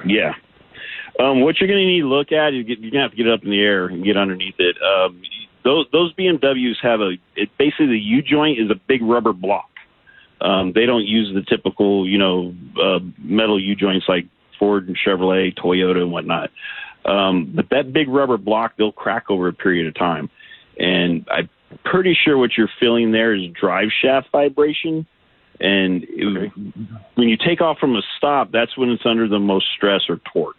Yeah. 0.06 0.34
Um, 1.20 1.42
what 1.42 1.60
you're 1.60 1.68
going 1.68 1.80
to 1.82 1.86
need 1.86 2.02
to 2.02 2.08
look 2.08 2.32
at 2.32 2.54
is 2.54 2.66
get, 2.66 2.80
you're 2.80 2.92
going 2.92 3.02
to 3.02 3.10
have 3.10 3.12
to 3.12 3.18
get 3.18 3.28
it 3.28 3.34
up 3.34 3.44
in 3.44 3.50
the 3.50 3.60
air 3.60 3.88
and 3.88 4.04
get 4.04 4.18
underneath 4.18 4.56
it. 4.60 4.76
Um, 4.82 5.22
those 5.64 5.86
those 5.92 6.14
BMWs 6.16 6.78
have 6.82 7.02
a 7.02 7.18
it, 7.36 7.50
basically 7.58 7.88
the 7.88 8.00
U 8.00 8.22
joint 8.22 8.60
is 8.60 8.70
a 8.72 8.76
big 8.88 9.02
rubber 9.04 9.34
block. 9.34 9.70
Um, 10.40 10.72
they 10.74 10.86
don't 10.88 11.06
use 11.06 11.32
the 11.34 11.42
typical 11.44 12.08
you 12.08 12.18
know 12.18 12.56
uh, 12.82 13.00
metal 13.20 13.60
U 13.60 13.76
joints 13.76 14.06
like 14.08 14.26
Ford 14.62 14.88
and 14.88 14.96
Chevrolet, 14.96 15.58
Toyota 15.58 15.98
and 15.98 16.12
whatnot. 16.12 16.52
Um, 17.04 17.52
but 17.56 17.66
that 17.72 17.92
big 17.92 18.08
rubber 18.08 18.38
block 18.38 18.74
they'll 18.78 18.92
crack 18.92 19.26
over 19.30 19.48
a 19.48 19.54
period 19.54 19.88
of 19.88 19.96
time, 19.96 20.30
and 20.78 21.26
I'm 21.32 21.50
pretty 21.84 22.16
sure 22.24 22.38
what 22.38 22.52
you're 22.56 22.70
feeling 22.80 23.12
there 23.12 23.34
is 23.34 23.50
drive 23.60 23.90
shaft 24.02 24.28
vibration. 24.32 25.08
And 25.60 26.04
it, 26.08 26.52
when 27.16 27.30
you 27.30 27.38
take 27.38 27.62
off 27.62 27.78
from 27.80 27.96
a 27.96 28.02
stop, 28.18 28.52
that's 28.52 28.78
when 28.78 28.90
it's 28.90 29.06
under 29.06 29.28
the 29.28 29.40
most 29.40 29.66
stress 29.76 30.02
or 30.10 30.20
torque. 30.32 30.56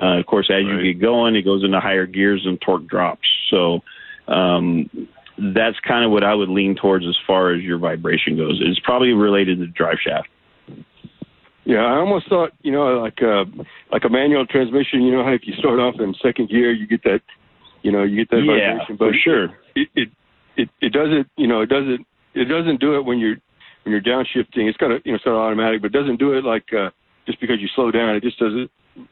Uh, 0.00 0.18
of 0.18 0.26
course, 0.26 0.50
as 0.50 0.64
you 0.64 0.92
get 0.92 1.00
going, 1.00 1.36
it 1.36 1.42
goes 1.42 1.64
into 1.64 1.80
higher 1.80 2.06
gears 2.06 2.42
and 2.44 2.60
torque 2.60 2.86
drops. 2.86 3.26
So, 3.50 3.80
um, 4.28 4.90
that's 5.38 5.76
kind 5.86 6.04
of 6.04 6.10
what 6.10 6.24
I 6.24 6.34
would 6.34 6.48
lean 6.48 6.76
towards 6.76 7.06
as 7.06 7.16
far 7.26 7.52
as 7.52 7.62
your 7.62 7.78
vibration 7.78 8.36
goes. 8.36 8.60
It's 8.62 8.80
probably 8.80 9.12
related 9.12 9.58
to 9.58 9.66
the 9.66 9.72
drive 9.72 9.98
shaft. 10.02 10.28
Yeah, 11.66 11.82
I 11.82 11.98
almost 11.98 12.28
thought, 12.28 12.52
you 12.62 12.70
know, 12.70 13.00
like 13.00 13.18
a 13.20 13.44
like 13.90 14.04
a 14.04 14.08
manual 14.08 14.46
transmission. 14.46 15.02
You 15.02 15.10
know 15.10 15.24
how 15.24 15.32
if 15.32 15.42
you 15.44 15.54
start 15.58 15.80
off 15.80 15.96
in 15.98 16.14
second 16.22 16.48
gear, 16.48 16.72
you 16.72 16.86
get 16.86 17.02
that, 17.02 17.20
you 17.82 17.90
know, 17.90 18.04
you 18.04 18.16
get 18.16 18.30
that 18.30 18.44
Yeah, 18.46 18.78
vibration. 18.78 18.96
for 18.96 19.12
sure. 19.12 19.44
It, 19.74 19.88
it 19.96 20.08
it 20.56 20.68
it 20.80 20.92
doesn't, 20.92 21.26
you 21.36 21.48
know, 21.48 21.62
it 21.62 21.68
doesn't 21.68 22.06
it 22.34 22.44
doesn't 22.44 22.78
do 22.78 22.94
it 22.94 23.04
when 23.04 23.18
you're 23.18 23.34
when 23.82 23.90
you're 23.90 24.00
downshifting. 24.00 24.70
It's 24.70 24.76
got 24.78 24.92
a 24.92 25.00
you 25.04 25.10
know, 25.10 25.16
it's 25.16 25.26
not 25.26 25.34
automatic, 25.34 25.82
but 25.82 25.88
it 25.88 25.98
doesn't 25.98 26.20
do 26.20 26.34
it 26.34 26.44
like 26.44 26.72
uh, 26.72 26.90
just 27.26 27.40
because 27.40 27.56
you 27.60 27.66
slow 27.74 27.90
down. 27.90 28.14
It 28.14 28.22
just 28.22 28.38
does 28.38 28.52
it 28.54 28.70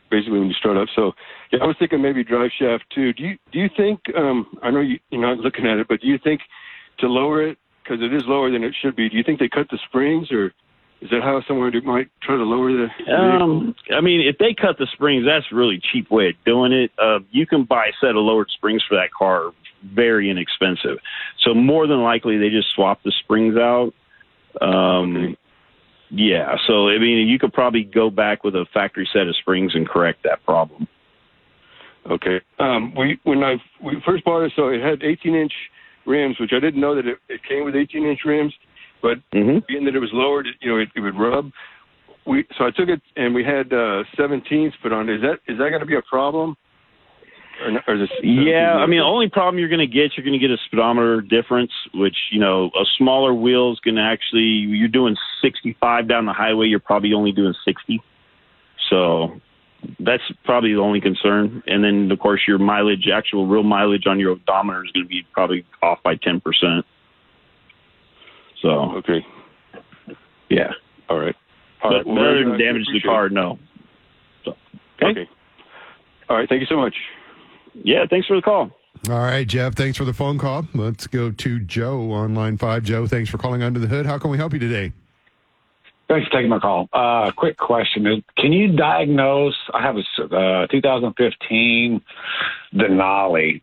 basically 0.08 0.38
when 0.38 0.46
you 0.48 0.54
start 0.54 0.76
up. 0.76 0.86
So 0.94 1.10
yeah, 1.50 1.58
I 1.60 1.66
was 1.66 1.74
thinking 1.80 2.00
maybe 2.00 2.22
drive 2.22 2.50
shaft 2.56 2.84
too. 2.94 3.12
Do 3.14 3.24
you 3.24 3.36
do 3.50 3.58
you 3.58 3.68
think? 3.76 3.98
um 4.16 4.46
I 4.62 4.70
know 4.70 4.80
you, 4.80 5.00
you're 5.10 5.20
not 5.20 5.38
looking 5.38 5.66
at 5.66 5.78
it, 5.78 5.88
but 5.88 6.00
do 6.00 6.06
you 6.06 6.18
think 6.22 6.40
to 7.00 7.08
lower 7.08 7.42
it 7.42 7.58
because 7.82 7.98
it 8.00 8.14
is 8.14 8.22
lower 8.28 8.48
than 8.52 8.62
it 8.62 8.76
should 8.80 8.94
be? 8.94 9.08
Do 9.08 9.16
you 9.16 9.24
think 9.24 9.40
they 9.40 9.48
cut 9.48 9.66
the 9.72 9.78
springs 9.88 10.30
or? 10.30 10.52
Is 11.04 11.10
that 11.10 11.22
how 11.22 11.42
someone 11.46 11.70
might 11.84 12.08
try 12.22 12.34
to 12.34 12.42
lower 12.42 12.72
the? 12.72 13.14
Um, 13.14 13.74
I 13.94 14.00
mean, 14.00 14.26
if 14.26 14.38
they 14.38 14.54
cut 14.54 14.78
the 14.78 14.86
springs, 14.94 15.26
that's 15.26 15.44
a 15.52 15.54
really 15.54 15.78
cheap 15.92 16.10
way 16.10 16.30
of 16.30 16.34
doing 16.46 16.72
it. 16.72 16.90
Uh, 16.98 17.18
you 17.30 17.46
can 17.46 17.64
buy 17.64 17.86
a 17.88 17.92
set 18.00 18.10
of 18.10 18.24
lowered 18.24 18.48
springs 18.50 18.82
for 18.88 18.96
that 18.96 19.12
car, 19.12 19.50
very 19.84 20.30
inexpensive. 20.30 20.96
So 21.40 21.52
more 21.52 21.86
than 21.86 22.02
likely, 22.02 22.38
they 22.38 22.48
just 22.48 22.70
swap 22.74 23.02
the 23.04 23.12
springs 23.20 23.56
out. 23.58 23.92
Um, 24.62 25.36
Yeah. 26.10 26.56
So 26.66 26.88
I 26.88 26.98
mean, 26.98 27.28
you 27.28 27.38
could 27.38 27.52
probably 27.52 27.84
go 27.84 28.08
back 28.08 28.44
with 28.44 28.54
a 28.54 28.66
factory 28.72 29.08
set 29.12 29.26
of 29.26 29.36
springs 29.36 29.74
and 29.74 29.88
correct 29.88 30.22
that 30.24 30.44
problem. 30.44 30.86
Okay. 32.10 32.40
Um, 32.58 32.94
we 32.94 33.18
when 33.24 33.42
I 33.42 33.56
we 33.82 34.00
first 34.06 34.24
bought 34.24 34.42
it, 34.42 34.52
so 34.56 34.68
it 34.68 34.80
had 34.80 35.02
18 35.02 35.34
inch 35.34 35.52
rims, 36.06 36.38
which 36.38 36.52
I 36.52 36.60
didn't 36.60 36.80
know 36.80 36.94
that 36.94 37.06
it, 37.06 37.18
it 37.28 37.40
came 37.48 37.64
with 37.64 37.74
18 37.74 38.06
inch 38.06 38.20
rims, 38.24 38.54
but 39.04 39.18
being 39.68 39.84
that 39.84 39.94
it 39.94 39.98
was 40.00 40.08
lowered, 40.14 40.46
you 40.62 40.70
know, 40.70 40.78
it, 40.78 40.88
it 40.96 41.00
would 41.00 41.14
rub. 41.14 41.50
We 42.26 42.46
so 42.56 42.64
I 42.64 42.70
took 42.70 42.88
it 42.88 43.02
and 43.16 43.34
we 43.34 43.44
had 43.44 43.70
uh, 43.70 44.02
17s 44.18 44.72
put 44.82 44.92
on. 44.94 45.10
it. 45.10 45.16
Is 45.16 45.20
that 45.20 45.34
is 45.46 45.58
that 45.58 45.68
going 45.68 45.80
to 45.80 45.86
be 45.86 45.94
a 45.94 46.02
problem? 46.08 46.56
Or, 47.62 47.70
not- 47.70 47.84
or 47.86 47.98
this, 47.98 48.08
Yeah, 48.22 48.74
I 48.74 48.86
mean, 48.86 48.98
the 48.98 49.04
only 49.04 49.28
problem 49.28 49.60
you're 49.60 49.68
going 49.68 49.86
to 49.86 49.86
get, 49.86 50.16
you're 50.16 50.24
going 50.24 50.38
to 50.38 50.44
get 50.44 50.50
a 50.50 50.56
speedometer 50.66 51.20
difference, 51.20 51.70
which 51.92 52.16
you 52.32 52.40
know, 52.40 52.70
a 52.80 52.84
smaller 52.98 53.32
wheel 53.34 53.72
is 53.72 53.78
going 53.80 53.96
to 53.96 54.00
actually. 54.02 54.40
You're 54.42 54.88
doing 54.88 55.16
65 55.42 56.08
down 56.08 56.24
the 56.24 56.32
highway, 56.32 56.66
you're 56.66 56.80
probably 56.80 57.12
only 57.12 57.30
doing 57.30 57.54
60. 57.62 58.02
So 58.88 59.38
that's 60.00 60.22
probably 60.44 60.72
the 60.72 60.80
only 60.80 61.00
concern. 61.02 61.62
And 61.66 61.84
then, 61.84 62.10
of 62.10 62.18
course, 62.18 62.40
your 62.48 62.58
mileage, 62.58 63.06
actual 63.12 63.46
real 63.46 63.62
mileage 63.62 64.06
on 64.06 64.18
your 64.18 64.32
odometer 64.32 64.82
is 64.84 64.90
going 64.92 65.04
to 65.04 65.08
be 65.08 65.26
probably 65.32 65.64
off 65.82 65.98
by 66.02 66.16
10 66.16 66.40
percent. 66.40 66.86
So 68.64 68.70
okay, 68.96 69.24
yeah, 70.48 70.70
all 71.10 71.18
right. 71.18 71.36
But 71.82 71.86
All 71.86 71.96
right, 71.98 72.06
well, 72.06 72.18
other 72.18 72.44
than 72.48 72.58
damage 72.58 72.86
to 72.86 72.92
the 72.94 73.00
car, 73.00 73.26
it. 73.26 73.32
no. 73.32 73.58
So, 74.46 74.56
okay. 75.02 75.28
All 76.30 76.36
right. 76.38 76.48
Thank 76.48 76.62
you 76.62 76.66
so 76.66 76.78
much. 76.78 76.94
Yeah. 77.74 78.06
Thanks 78.08 78.26
for 78.26 78.36
the 78.36 78.42
call. 78.42 78.70
All 79.10 79.18
right, 79.18 79.46
Jeff. 79.46 79.74
Thanks 79.74 79.98
for 79.98 80.06
the 80.06 80.14
phone 80.14 80.38
call. 80.38 80.66
Let's 80.72 81.06
go 81.06 81.30
to 81.30 81.58
Joe 81.60 82.10
on 82.12 82.34
line 82.34 82.56
five. 82.56 82.84
Joe, 82.84 83.06
thanks 83.06 83.28
for 83.28 83.36
calling 83.36 83.62
under 83.62 83.78
the 83.78 83.86
hood. 83.86 84.06
How 84.06 84.16
can 84.18 84.30
we 84.30 84.38
help 84.38 84.54
you 84.54 84.58
today? 84.58 84.94
Thanks 86.08 86.26
for 86.28 86.32
taking 86.32 86.48
my 86.48 86.58
call. 86.58 86.88
Uh, 86.92 87.32
quick 87.32 87.58
question 87.58 88.06
is, 88.06 88.22
can 88.38 88.52
you 88.52 88.74
diagnose? 88.76 89.56
I 89.74 89.82
have 89.82 89.96
a 89.96 90.36
uh, 90.36 90.66
2015 90.68 92.00
Denali, 92.74 93.62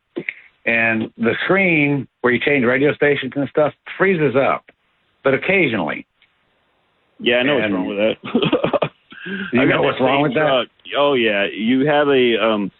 and 0.66 1.12
the 1.18 1.34
screen 1.44 2.08
where 2.22 2.34
you 2.34 2.40
change 2.40 2.66
radio 2.66 2.94
stations 2.94 3.34
and 3.36 3.50
stuff 3.50 3.74
freezes 3.98 4.36
up, 4.36 4.66
but 5.24 5.34
occasionally. 5.34 6.06
Yeah, 7.20 7.38
I 7.38 7.44
know 7.44 7.56
what's 7.56 7.72
wrong 7.72 7.88
with 7.88 7.98
that. 7.98 8.90
You 9.54 9.66
know 9.68 9.82
what's 9.84 10.02
wrong 10.02 10.24
with 10.24 10.34
that? 10.34 10.66
Oh 10.98 11.14
yeah, 11.14 11.46
you 11.46 11.86
have 11.86 12.08
a 12.08 12.44
um, 12.44 12.72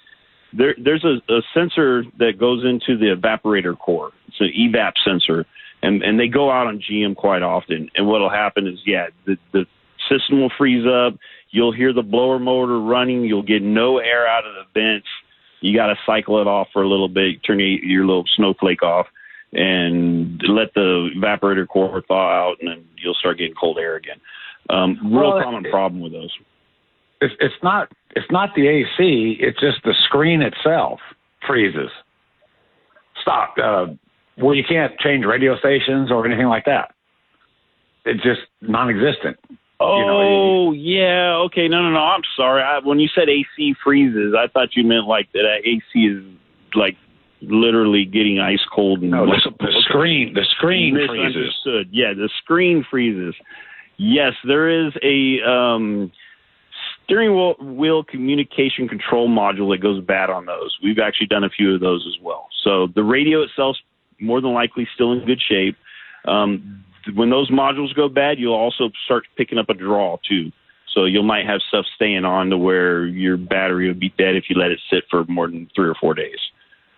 there. 0.54 0.76
There's 0.84 1.06
a, 1.06 1.22
a 1.32 1.42
sensor 1.54 2.04
that 2.18 2.40
goes 2.40 2.66
into 2.66 2.98
the 2.98 3.16
evaporator 3.16 3.78
core. 3.78 4.12
It's 4.28 4.40
an 4.40 4.52
evap 4.58 4.94
sensor, 5.06 5.46
and 5.84 6.02
and 6.02 6.20
they 6.20 6.28
go 6.28 6.50
out 6.50 6.68
on 6.68 6.82
GM 6.82 7.16
quite 7.16 7.44
often. 7.44 7.90
And 7.96 8.08
what'll 8.08 8.30
happen 8.30 8.68
is, 8.68 8.80
yeah, 8.86 9.08
the 9.26 9.38
the 9.54 9.66
system 10.10 10.42
will 10.42 10.52
freeze 10.58 10.86
up. 10.86 11.18
You'll 11.52 11.74
hear 11.74 11.94
the 11.94 12.02
blower 12.02 12.40
motor 12.40 12.80
running. 12.80 13.24
You'll 13.24 13.44
get 13.44 13.62
no 13.62 14.00
air 14.00 14.28
out 14.28 14.46
of 14.46 14.54
the 14.56 14.80
vents. 14.80 15.08
You 15.62 15.76
got 15.76 15.88
to 15.88 15.96
cycle 16.08 16.42
it 16.42 16.48
off 16.48 16.70
for 16.74 16.82
a 16.82 16.90
little 16.90 17.10
bit, 17.10 17.44
turn 17.46 17.60
your, 17.60 17.68
your 17.68 18.06
little 18.08 18.24
snowflake 18.36 18.82
off, 18.82 19.06
and 19.54 20.42
let 20.48 20.74
the 20.74 21.10
evaporator 21.18 21.68
core 21.68 22.02
thaw 22.08 22.50
out, 22.50 22.58
and 22.62 22.70
then 22.70 22.86
you'll 22.98 23.14
start 23.16 23.38
getting 23.38 23.54
cold 23.60 23.78
air 23.78 23.96
again. 23.96 24.18
Um, 24.70 24.98
real 25.04 25.34
Well, 25.34 25.44
common 25.44 25.64
problem 25.70 26.02
with 26.02 26.14
those. 26.14 26.32
It's, 27.20 27.34
it's 27.40 27.56
not. 27.62 27.90
It's 28.16 28.30
not 28.32 28.50
the 28.56 28.68
AC. 28.68 29.38
It's 29.40 29.60
just 29.60 29.84
the 29.84 29.94
screen 30.06 30.42
itself 30.42 31.00
freezes. 31.46 31.90
Stop. 33.22 33.56
Uh, 33.62 33.88
well, 34.38 34.56
you 34.56 34.64
can't 34.68 34.98
change 35.00 35.26
radio 35.26 35.58
stations 35.58 36.12
or 36.12 36.26
anything 36.26 36.48
like 36.48 36.66
that. 36.66 36.94
It's 38.06 38.24
just 38.24 38.42
non-existent. 38.62 39.38
Oh 39.80 40.74
yeah, 40.74 41.34
okay. 41.46 41.68
No, 41.68 41.82
no, 41.82 41.90
no. 41.90 42.00
I'm 42.00 42.22
sorry. 42.36 42.62
I, 42.62 42.80
when 42.80 43.00
you 43.00 43.10
said 43.14 43.30
AC 43.30 43.76
freezes, 43.84 44.34
I 44.38 44.48
thought 44.48 44.76
you 44.76 44.84
meant 44.84 45.08
like 45.08 45.32
that. 45.34 45.44
AC 45.64 46.00
is 46.00 46.24
like 46.76 46.98
literally 47.42 48.06
getting 48.06 48.40
ice 48.40 48.64
cold. 48.74 49.02
And 49.02 49.12
No, 49.12 49.26
the, 49.26 49.52
the 49.60 49.84
screen. 49.88 50.34
The 50.34 50.46
screen 50.58 50.96
freezes. 51.08 51.56
Yeah, 51.92 52.14
the 52.14 52.30
screen 52.42 52.86
freezes. 52.90 53.36
Yes, 53.98 54.34
there 54.46 54.70
is 54.70 54.94
a 55.04 55.48
um, 55.48 56.12
steering 57.04 57.36
wheel, 57.36 57.56
wheel 57.60 58.04
communication 58.04 58.88
control 58.88 59.30
module 59.30 59.72
that 59.74 59.82
goes 59.82 60.04
bad 60.04 60.30
on 60.30 60.46
those. 60.46 60.78
We've 60.84 61.00
actually 61.00 61.28
done 61.28 61.44
a 61.44 61.50
few 61.50 61.76
of 61.76 61.82
those 61.82 62.06
as 62.08 62.22
well. 62.24 62.48
So 62.64 62.88
the 62.96 63.04
radio 63.04 63.42
itself, 63.42 63.78
more 64.20 64.42
than 64.42 64.54
likely, 64.54 64.88
still 64.96 65.12
in 65.12 65.26
good 65.26 65.42
shape. 65.42 65.76
Um, 66.26 66.84
when 67.16 67.30
those 67.30 67.50
modules 67.50 67.96
go 67.96 68.08
bad, 68.08 68.40
you'll 68.40 68.54
also 68.54 68.90
start 69.06 69.24
picking 69.36 69.58
up 69.58 69.70
a 69.70 69.74
draw 69.74 70.18
too. 70.28 70.52
So 70.94 71.06
you 71.06 71.24
might 71.24 71.46
have 71.46 71.62
stuff 71.68 71.86
staying 71.96 72.26
on 72.26 72.50
to 72.50 72.58
where 72.58 73.06
your 73.06 73.38
battery 73.38 73.88
would 73.88 74.00
be 74.00 74.14
dead 74.18 74.36
if 74.36 74.46
you 74.50 74.58
let 74.58 74.72
it 74.72 74.80
sit 74.92 75.06
for 75.10 75.24
more 75.26 75.48
than 75.48 75.70
three 75.76 75.88
or 75.88 75.96
four 75.96 76.14
days. 76.14 76.40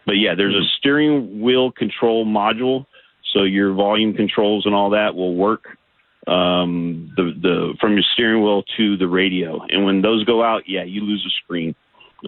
But 0.05 0.13
yeah, 0.13 0.35
there's 0.35 0.55
a 0.55 0.63
steering 0.77 1.41
wheel 1.41 1.71
control 1.71 2.25
module, 2.25 2.85
so 3.33 3.43
your 3.43 3.73
volume 3.73 4.13
controls 4.13 4.65
and 4.65 4.75
all 4.75 4.89
that 4.91 5.15
will 5.15 5.35
work 5.35 5.65
um, 6.27 7.11
the 7.17 7.33
the 7.41 7.73
from 7.81 7.93
your 7.93 8.03
steering 8.13 8.43
wheel 8.43 8.63
to 8.77 8.97
the 8.97 9.07
radio. 9.07 9.61
And 9.69 9.85
when 9.85 10.01
those 10.01 10.23
go 10.25 10.43
out, 10.43 10.63
yeah, 10.67 10.83
you 10.83 11.01
lose 11.01 11.23
the 11.23 11.31
screen. 11.43 11.75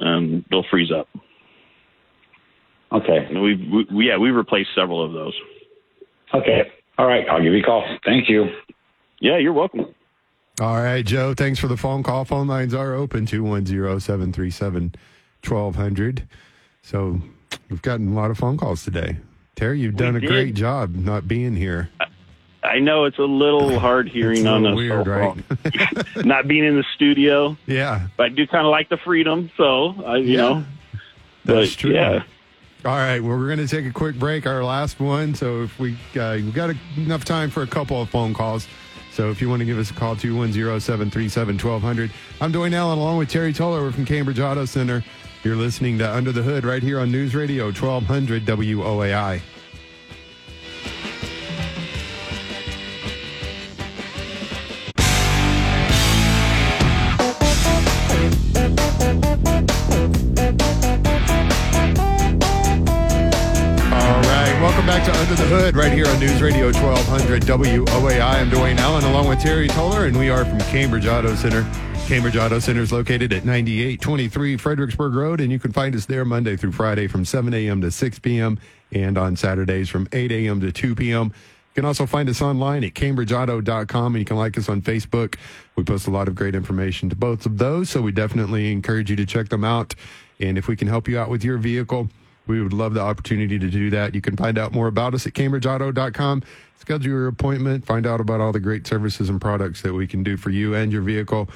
Um, 0.02 0.44
they'll 0.50 0.66
freeze 0.70 0.92
up. 0.92 1.08
Okay. 2.92 3.26
And 3.30 3.42
we've 3.42 3.60
we, 3.60 3.86
we- 3.94 4.08
yeah 4.08 4.18
we 4.18 4.32
replaced 4.32 4.70
several 4.76 5.04
of 5.04 5.14
those. 5.14 5.34
Okay. 6.34 6.72
All 6.98 7.08
right. 7.08 7.28
I'll 7.30 7.42
give 7.42 7.54
you 7.54 7.60
a 7.60 7.64
call. 7.64 7.84
Thank 8.06 8.30
you. 8.30 8.46
Yeah, 9.20 9.38
you're 9.38 9.54
welcome. 9.54 9.86
All 10.62 10.82
right, 10.82 11.06
Joe. 11.06 11.34
Thanks 11.34 11.60
for 11.60 11.68
the 11.68 11.76
phone 11.78 12.04
call. 12.04 12.24
Phone 12.26 12.48
lines 12.48 12.74
are 12.74 12.94
open 12.94 13.26
210 13.26 14.00
737 14.00 14.96
1200. 15.46 16.28
So 16.82 17.20
we've 17.70 17.82
gotten 17.82 18.12
a 18.12 18.16
lot 18.16 18.32
of 18.32 18.38
phone 18.38 18.58
calls 18.58 18.84
today. 18.84 19.18
Terry, 19.56 19.80
you've 19.80 19.96
done 19.96 20.16
a 20.16 20.20
did. 20.20 20.30
great 20.30 20.54
job 20.56 20.96
not 20.96 21.28
being 21.28 21.56
here. 21.56 21.90
I 22.64 22.80
know 22.80 23.06
it's 23.06 23.20
a 23.20 23.24
little 23.24 23.80
hard 23.88 24.10
hearing 24.10 24.46
a 24.48 24.52
on 24.52 24.66
a 24.66 24.76
weird, 24.76 25.06
phone. 25.06 25.44
not 26.28 26.48
being 26.48 26.64
in 26.66 26.76
the 26.76 26.84
studio. 26.96 27.56
Yeah, 27.68 28.08
but 28.18 28.24
I 28.26 28.30
do 28.30 28.46
kind 28.48 28.66
of 28.66 28.72
like 28.72 28.90
the 28.90 28.98
freedom. 28.98 29.50
So 29.58 29.96
I, 30.06 30.18
you 30.18 30.32
Yeah. 30.34 30.38
know, 30.42 30.66
That's 31.46 31.72
but, 31.76 31.80
true. 31.80 31.92
Yeah. 31.94 32.24
All 32.84 32.92
right. 32.98 33.20
Well, 33.20 33.38
we're 33.38 33.48
going 33.48 33.66
to 33.66 33.68
take 33.68 33.86
a 33.88 33.92
quick 33.92 34.16
break, 34.20 34.46
our 34.46 34.64
last 34.64 35.00
one. 35.00 35.34
So 35.36 35.64
if 35.64 35.80
we 35.80 35.94
uh, 36.20 36.34
we've 36.36 36.54
got 36.54 36.76
enough 36.98 37.24
time 37.26 37.50
for 37.50 37.64
a 37.64 37.68
couple 37.68 38.02
of 38.02 38.10
phone 38.10 38.34
calls. 38.34 38.68
So 39.12 39.30
if 39.32 39.42
you 39.42 39.48
want 39.50 39.62
to 39.62 39.66
give 39.66 39.80
us 39.80 39.90
a 39.92 39.94
call, 39.94 40.16
210-737-1200. 40.18 42.12
I'm 42.42 42.52
Dwayne 42.52 42.74
Allen 42.74 42.98
along 43.00 43.18
with 43.18 43.30
Terry 43.30 43.54
Toller. 43.54 43.82
We're 43.82 43.92
from 43.94 44.04
Cambridge 44.06 44.40
Auto 44.40 44.66
Center. 44.66 45.04
You're 45.46 45.56
listening 45.56 46.00
to 46.00 46.12
Under 46.12 46.32
the 46.32 46.42
Hood 46.42 46.66
right 46.66 46.82
here 46.82 47.00
on 47.00 47.12
News 47.12 47.36
Radio 47.36 47.66
1200 47.66 48.46
WOAI. 48.48 49.42
All 63.92 64.22
right. 64.24 64.60
Welcome 64.60 64.88
back 64.88 65.06
to 65.06 65.14
Under 65.14 65.36
the 65.36 65.46
Hood 65.48 65.76
right 65.76 65.92
here 65.92 66.08
on 66.08 66.20
News 66.20 66.42
Radio 66.42 66.72
1200 66.72 67.44
WOAI. 67.44 68.20
I'm 68.20 68.50
Dwayne 68.50 68.80
Allen 68.80 69.04
along 69.04 69.30
with 69.30 69.40
Terry 69.42 69.68
Toller, 69.68 70.08
and 70.08 70.18
we 70.18 70.32
are 70.32 70.44
from 70.44 70.58
Cambridge 70.62 71.06
Auto 71.06 71.36
Center. 71.36 71.62
Cambridge 72.08 72.38
Auto 72.38 72.60
Center 72.60 72.82
is 72.82 72.92
located 72.92 73.34
at 73.34 73.46
9823 73.46 74.58
Fredericksburg 74.58 75.16
Road, 75.16 75.42
and 75.42 75.52
you 75.52 75.58
can 75.58 75.72
find 75.72 75.96
us 75.96 76.06
there 76.06 76.24
Monday 76.24 76.56
through 76.56 76.72
Friday 76.72 77.08
from 77.08 77.26
7 77.26 77.52
a.m. 77.52 77.82
to 77.82 77.90
6 77.90 78.20
p.m. 78.20 78.60
and 78.92 79.18
on 79.18 79.36
Saturdays 79.36 79.90
from 79.90 80.08
8 80.12 80.32
a.m. 80.32 80.62
to 80.62 80.72
2 80.72 80.94
p.m. 80.94 81.26
You 81.26 81.82
can 81.82 81.86
also 81.86 82.06
find 82.06 82.30
us 82.30 82.44
online 82.44 82.84
at 82.84 82.94
cambridgeauto.com 82.94 84.14
and 84.14 84.20
you 84.20 84.26
can 84.26 84.38
like 84.38 84.56
us 84.56 84.70
on 84.70 84.84
Facebook. 84.84 85.36
We 85.76 85.84
post 85.84 86.06
a 86.06 86.12
lot 86.12 86.28
of 86.28 86.36
great 86.36 86.54
information 86.54 87.10
to 87.10 87.16
both 87.16 87.48
of 87.48 87.58
those, 87.58 87.90
so 87.90 88.02
we 88.02 88.12
definitely 88.12 88.72
encourage 88.72 89.10
you 89.10 89.16
to 89.16 89.26
check 89.26 89.50
them 89.50 89.64
out. 89.64 89.96
And 90.40 90.60
if 90.60 90.68
we 90.68 90.76
can 90.76 90.88
help 90.88 91.08
you 91.08 91.18
out 91.18 91.32
with 91.32 91.44
your 91.44 91.58
vehicle, 91.58 92.10
we 92.46 92.62
would 92.62 92.74
love 92.74 92.94
the 92.94 93.02
opportunity 93.02 93.58
to 93.58 93.68
do 93.68 93.90
that. 93.90 94.14
You 94.14 94.22
can 94.22 94.38
find 94.38 94.60
out 94.60 94.74
more 94.74 94.86
about 94.88 95.16
us 95.16 95.26
at 95.26 95.34
cambridgeauto.com. 95.34 96.44
Schedule 96.78 97.10
your 97.10 97.28
appointment, 97.28 97.84
find 97.84 98.06
out 98.06 98.22
about 98.22 98.42
all 98.42 98.52
the 98.52 98.60
great 98.60 98.86
services 98.86 99.28
and 99.28 99.42
products 99.42 99.82
that 99.82 99.94
we 99.94 100.06
can 100.06 100.22
do 100.22 100.38
for 100.38 100.52
you 100.52 100.76
and 100.76 100.92
your 100.92 101.02
vehicle, 101.02 101.50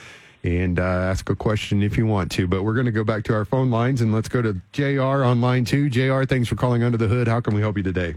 and 0.44 0.80
uh, 0.80 0.84
ask 0.84 1.30
a 1.30 1.36
question 1.36 1.84
if 1.84 1.98
you 1.98 2.06
want 2.06 2.32
to. 2.32 2.48
But 2.48 2.64
we're 2.64 2.74
going 2.74 2.86
to 2.86 2.92
go 2.92 3.04
back 3.04 3.24
to 3.26 3.34
our 3.34 3.46
phone 3.46 3.70
lines 3.70 4.02
and 4.02 4.14
let's 4.14 4.30
go 4.30 4.42
to 4.42 4.56
JR 4.72 5.24
on 5.24 5.42
line 5.42 5.66
two. 5.66 5.90
JR, 5.90 6.24
thanks 6.24 6.48
for 6.48 6.56
calling 6.56 6.84
Under 6.84 6.98
the 6.98 7.08
Hood. 7.08 7.28
How 7.28 7.42
can 7.42 7.54
we 7.54 7.62
help 7.62 7.78
you 7.78 7.84
today? 7.84 8.16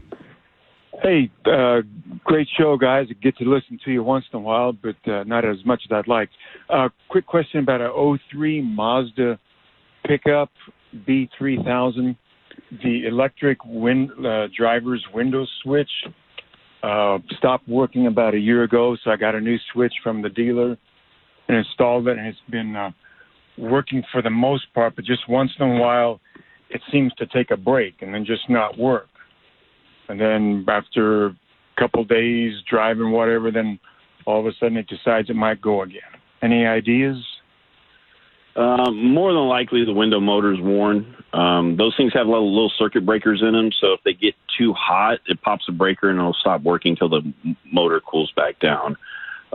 Hey, 1.03 1.31
uh, 1.47 1.81
great 2.23 2.47
show, 2.57 2.77
guys. 2.77 3.09
I 3.11 3.15
get 3.15 3.37
to 3.39 3.45
listen 3.45 3.79
to 3.85 3.91
you 3.91 4.05
once 4.05 4.25
in 4.33 4.37
a 4.37 4.41
while, 4.41 4.73
but 4.73 4.95
uh, 5.11 5.25
not 5.25 5.45
as 5.45 5.57
much 5.65 5.83
as 5.85 5.93
I'd 5.93 6.07
like. 6.07 6.31
Uh, 6.71 6.91
quick 7.09 7.27
question 7.27 7.61
about 7.61 7.81
a 7.81 8.19
03 8.31 8.61
Mazda 8.63 9.39
pickup 10.07 10.51
B3000. 10.95 12.17
The 12.85 13.07
electric 13.07 13.59
win- 13.65 14.13
uh, 14.25 14.47
driver's 14.57 15.05
window 15.13 15.45
switch 15.63 15.91
uh, 16.85 17.19
stopped 17.37 17.67
working 17.69 18.07
about 18.07 18.35
a 18.35 18.39
year 18.39 18.63
ago, 18.63 18.97
so 19.03 19.11
I 19.11 19.17
got 19.17 19.35
a 19.35 19.41
new 19.41 19.57
switch 19.73 19.95
from 20.05 20.23
the 20.23 20.29
dealer 20.29 20.77
and 21.49 21.57
installed 21.57 22.09
it, 22.09 22.19
and 22.19 22.27
it's 22.27 22.39
been 22.51 22.75
uh, 22.77 22.91
working 23.59 24.03
for 24.11 24.23
the 24.23 24.31
most 24.31 24.73
part, 24.75 24.97
but 24.97 25.05
just 25.05 25.29
once 25.29 25.51
in 25.59 25.67
a 25.67 25.81
while 25.81 26.21
it 26.71 26.81
seems 26.91 27.13
to 27.15 27.27
take 27.27 27.51
a 27.51 27.57
break 27.57 28.01
and 28.01 28.15
then 28.15 28.25
just 28.25 28.49
not 28.49 28.79
work 28.79 29.09
and 30.09 30.19
then 30.19 30.65
after 30.69 31.27
a 31.27 31.37
couple 31.79 32.03
days 32.03 32.55
driving 32.69 33.11
whatever 33.11 33.51
then 33.51 33.79
all 34.25 34.41
of 34.41 34.47
a 34.47 34.53
sudden 34.59 34.79
it 34.79 34.87
decides 34.87 35.29
it 35.29 35.37
might 35.37 35.61
go 35.61 35.83
again 35.83 36.01
any 36.43 36.65
ideas 36.65 37.17
Um, 38.55 39.15
more 39.15 39.33
than 39.33 39.49
likely, 39.49 39.85
the 39.85 39.95
window 39.95 40.21
motor's 40.21 40.61
worn. 40.61 41.17
Um, 41.33 41.77
those 41.79 41.95
things 41.97 42.13
have 42.13 42.27
little, 42.27 42.53
little 42.53 42.73
circuit 42.79 43.07
breakers 43.07 43.41
in 43.41 43.53
them, 43.53 43.71
so 43.81 43.95
if 43.95 44.01
they 44.05 44.13
get 44.13 44.35
too 44.59 44.75
hot, 44.75 45.21
it 45.27 45.41
pops 45.41 45.65
a 45.69 45.73
breaker 45.73 46.11
and 46.11 46.19
it'll 46.19 46.35
stop 46.35 46.63
working 46.63 46.91
until 46.91 47.09
the 47.09 47.23
motor 47.73 48.01
cools 48.01 48.31
back 48.37 48.61
down. 48.61 48.97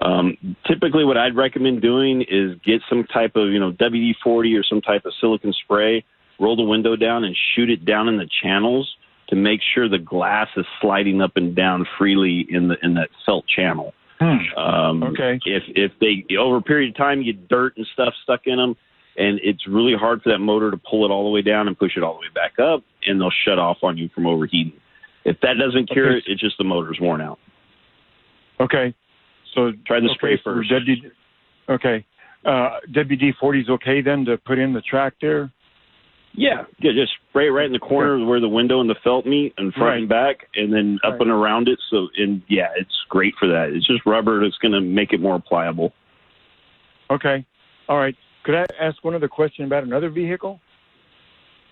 Um, 0.01 0.37
typically, 0.67 1.03
what 1.05 1.17
I'd 1.17 1.35
recommend 1.35 1.81
doing 1.81 2.21
is 2.21 2.55
get 2.63 2.81
some 2.89 3.03
type 3.05 3.35
of, 3.35 3.49
you 3.49 3.59
know, 3.59 3.71
WD 3.71 4.13
40 4.23 4.55
or 4.55 4.63
some 4.63 4.81
type 4.81 5.05
of 5.05 5.13
silicon 5.19 5.53
spray, 5.63 6.03
roll 6.39 6.55
the 6.55 6.63
window 6.63 6.95
down 6.95 7.23
and 7.23 7.35
shoot 7.55 7.69
it 7.69 7.83
down 7.83 8.07
in 8.07 8.17
the 8.17 8.29
channels 8.41 8.95
to 9.29 9.35
make 9.35 9.59
sure 9.73 9.89
the 9.89 9.97
glass 9.97 10.47
is 10.55 10.65
sliding 10.81 11.21
up 11.21 11.31
and 11.35 11.55
down 11.55 11.85
freely 11.97 12.45
in 12.49 12.67
the 12.67 12.75
in 12.83 12.93
that 12.93 13.09
felt 13.25 13.45
channel. 13.47 13.93
Um, 14.19 15.03
okay. 15.03 15.39
If 15.45 15.63
if 15.67 15.91
they 15.99 16.25
over 16.37 16.57
a 16.57 16.61
period 16.61 16.89
of 16.91 16.97
time 16.97 17.21
you 17.21 17.33
get 17.33 17.47
dirt 17.47 17.73
and 17.77 17.85
stuff 17.93 18.13
stuck 18.23 18.41
in 18.45 18.57
them, 18.57 18.75
and 19.17 19.39
it's 19.43 19.67
really 19.67 19.95
hard 19.95 20.21
for 20.21 20.29
that 20.31 20.39
motor 20.39 20.71
to 20.71 20.77
pull 20.77 21.05
it 21.05 21.11
all 21.11 21.23
the 21.23 21.29
way 21.31 21.41
down 21.41 21.67
and 21.67 21.77
push 21.77 21.97
it 21.97 22.03
all 22.03 22.13
the 22.13 22.19
way 22.19 22.31
back 22.33 22.57
up, 22.59 22.83
and 23.05 23.19
they'll 23.19 23.31
shut 23.45 23.59
off 23.59 23.77
on 23.83 23.97
you 23.97 24.09
from 24.13 24.25
overheating. 24.27 24.79
If 25.25 25.39
that 25.41 25.55
doesn't 25.59 25.87
cure 25.91 26.07
Okay. 26.07 26.17
it, 26.17 26.23
it's 26.27 26.41
just 26.41 26.57
the 26.57 26.63
motor's 26.63 26.99
worn 27.01 27.19
out. 27.21 27.39
okay 28.59 28.93
so 29.53 29.71
Try 29.85 29.99
the 29.99 30.05
okay, 30.07 30.13
spray 30.15 30.41
first. 30.43 30.71
WD, 30.71 31.11
okay. 31.69 32.05
Uh 32.45 32.79
wd 32.91 33.35
40 33.39 33.59
is 33.59 33.69
okay 33.69 34.01
then 34.01 34.25
to 34.25 34.37
put 34.37 34.59
in 34.59 34.73
the 34.73 34.81
track 34.81 35.13
there? 35.21 35.51
Yeah, 36.33 36.65
yeah, 36.79 36.91
just 36.93 37.13
spray 37.29 37.47
it 37.47 37.49
right 37.49 37.65
in 37.65 37.71
the 37.71 37.79
corner 37.79 38.23
where 38.23 38.39
the 38.39 38.47
window 38.47 38.79
and 38.79 38.87
the 38.87 38.95
felt 39.03 39.25
meet, 39.25 39.55
and 39.57 39.73
front 39.73 40.01
and 40.01 40.09
back, 40.09 40.47
and 40.53 40.71
then 40.71 40.99
up 41.03 41.19
and 41.19 41.31
around 41.31 41.67
it. 41.67 41.79
So, 41.89 42.09
and 42.15 42.43
yeah, 42.47 42.67
it's 42.77 42.93
great 43.09 43.33
for 43.39 43.47
that. 43.47 43.71
It's 43.73 43.87
just 43.87 44.05
rubber 44.05 44.43
that's 44.43 44.57
going 44.59 44.73
to 44.73 44.81
make 44.81 45.13
it 45.13 45.19
more 45.19 45.39
pliable. 45.41 45.93
okay. 47.09 47.43
All 47.89 47.97
right. 47.97 48.15
Could 48.43 48.53
i 48.55 48.65
ask 48.79 49.03
one 49.03 49.15
other 49.15 49.27
question 49.27 49.65
about 49.65 49.83
another 49.83 50.09
vehicle? 50.09 50.59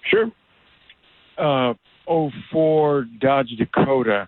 Sure. 0.10 0.32
Uh 1.38 1.74
04 2.52 3.06
dodge 3.20 3.50
dakota. 3.58 4.28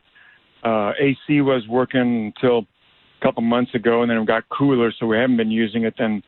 Uh 0.63 0.91
ac 0.99 1.41
was 1.41 1.67
working 1.67 2.31
until 2.35 2.67
couple 3.22 3.41
months 3.41 3.74
ago 3.76 4.01
and 4.01 4.11
then 4.11 4.18
it 4.18 4.28
got 4.28 4.43
cooler 4.49 4.91
so 4.99 5.05
we 5.05 5.18
haven't 5.18 5.38
been 5.38 5.51
using 5.51 5.84
it 5.84 5.93
then 5.97 6.22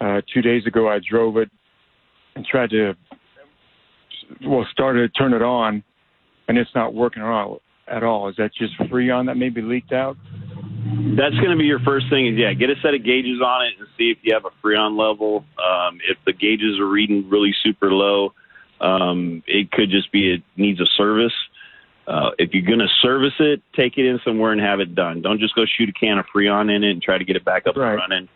uh 0.00 0.20
two 0.32 0.42
days 0.42 0.66
ago 0.66 0.88
i 0.88 0.98
drove 1.10 1.36
it 1.36 1.50
and 2.36 2.44
tried 2.44 2.70
to 2.70 2.94
well 4.46 4.66
started 4.70 5.00
to 5.12 5.18
turn 5.18 5.32
it 5.32 5.42
on 5.42 5.82
and 6.48 6.58
it's 6.58 6.70
not 6.74 6.94
working 6.94 7.22
at 7.22 7.28
all 7.28 7.60
at 7.88 8.02
all 8.02 8.28
is 8.28 8.36
that 8.36 8.50
just 8.58 8.78
freon 8.90 9.26
that 9.26 9.36
maybe 9.36 9.62
leaked 9.62 9.92
out 9.92 10.16
That's 11.16 11.34
going 11.36 11.50
to 11.50 11.56
be 11.56 11.64
your 11.64 11.80
first 11.80 12.06
thing. 12.10 12.26
Is 12.28 12.38
yeah, 12.38 12.52
get 12.54 12.70
a 12.70 12.74
set 12.82 12.94
of 12.94 13.04
gauges 13.04 13.40
on 13.44 13.66
it 13.66 13.72
and 13.78 13.88
see 13.96 14.10
if 14.10 14.18
you 14.22 14.32
have 14.34 14.44
a 14.44 14.54
freon 14.64 14.98
level. 14.98 15.44
Um, 15.58 15.98
if 16.08 16.16
the 16.24 16.32
gauges 16.32 16.78
are 16.80 16.86
reading 16.86 17.28
really 17.28 17.54
super 17.62 17.92
low, 17.92 18.32
um, 18.80 19.42
it 19.46 19.70
could 19.70 19.90
just 19.90 20.10
be 20.12 20.34
it 20.34 20.42
needs 20.56 20.80
a 20.80 20.86
service. 20.96 21.32
Uh, 21.34 21.57
if 22.38 22.50
you're 22.52 22.66
going 22.66 22.78
to 22.78 22.88
service 23.02 23.34
it, 23.38 23.62
take 23.76 23.98
it 23.98 24.06
in 24.06 24.18
somewhere 24.24 24.52
and 24.52 24.60
have 24.60 24.80
it 24.80 24.94
done. 24.94 25.22
Don't 25.22 25.40
just 25.40 25.54
go 25.54 25.64
shoot 25.66 25.88
a 25.88 25.92
can 25.92 26.18
of 26.18 26.26
freon 26.34 26.74
in 26.74 26.84
it 26.84 26.90
and 26.90 27.02
try 27.02 27.18
to 27.18 27.24
get 27.24 27.36
it 27.36 27.44
back 27.44 27.66
up 27.66 27.76
and 27.76 27.84
running. 27.84 28.28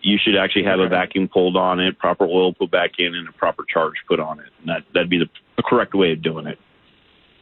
You 0.00 0.16
should 0.22 0.36
actually 0.36 0.64
have 0.64 0.78
a 0.78 0.88
vacuum 0.88 1.28
pulled 1.28 1.56
on 1.56 1.80
it, 1.80 1.98
proper 1.98 2.24
oil 2.24 2.54
put 2.54 2.70
back 2.70 2.92
in, 2.98 3.14
and 3.14 3.28
a 3.28 3.32
proper 3.32 3.64
charge 3.68 3.94
put 4.06 4.20
on 4.20 4.38
it. 4.38 4.46
And 4.60 4.68
that 4.68 4.82
that'd 4.94 5.10
be 5.10 5.18
the, 5.18 5.28
the 5.56 5.62
correct 5.62 5.94
way 5.94 6.12
of 6.12 6.22
doing 6.22 6.46
it. 6.46 6.58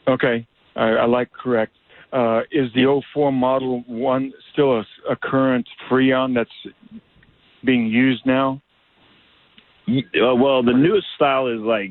Okay, 0.09 0.47
I, 0.75 0.89
I 0.89 1.05
like 1.07 1.31
correct. 1.33 1.73
Uh, 2.13 2.41
is 2.51 2.73
the 2.75 3.03
04 3.13 3.33
Model 3.33 3.83
1 3.87 4.33
still 4.53 4.79
a, 4.79 4.87
a 5.11 5.17
current 5.17 5.69
Freon 5.91 6.35
that's 6.35 6.75
being 7.65 7.87
used 7.87 8.25
now? 8.25 8.63
Uh, 9.89 10.35
well, 10.35 10.63
the 10.63 10.73
newest 10.73 11.07
style 11.15 11.49
is 11.49 11.61
like 11.61 11.91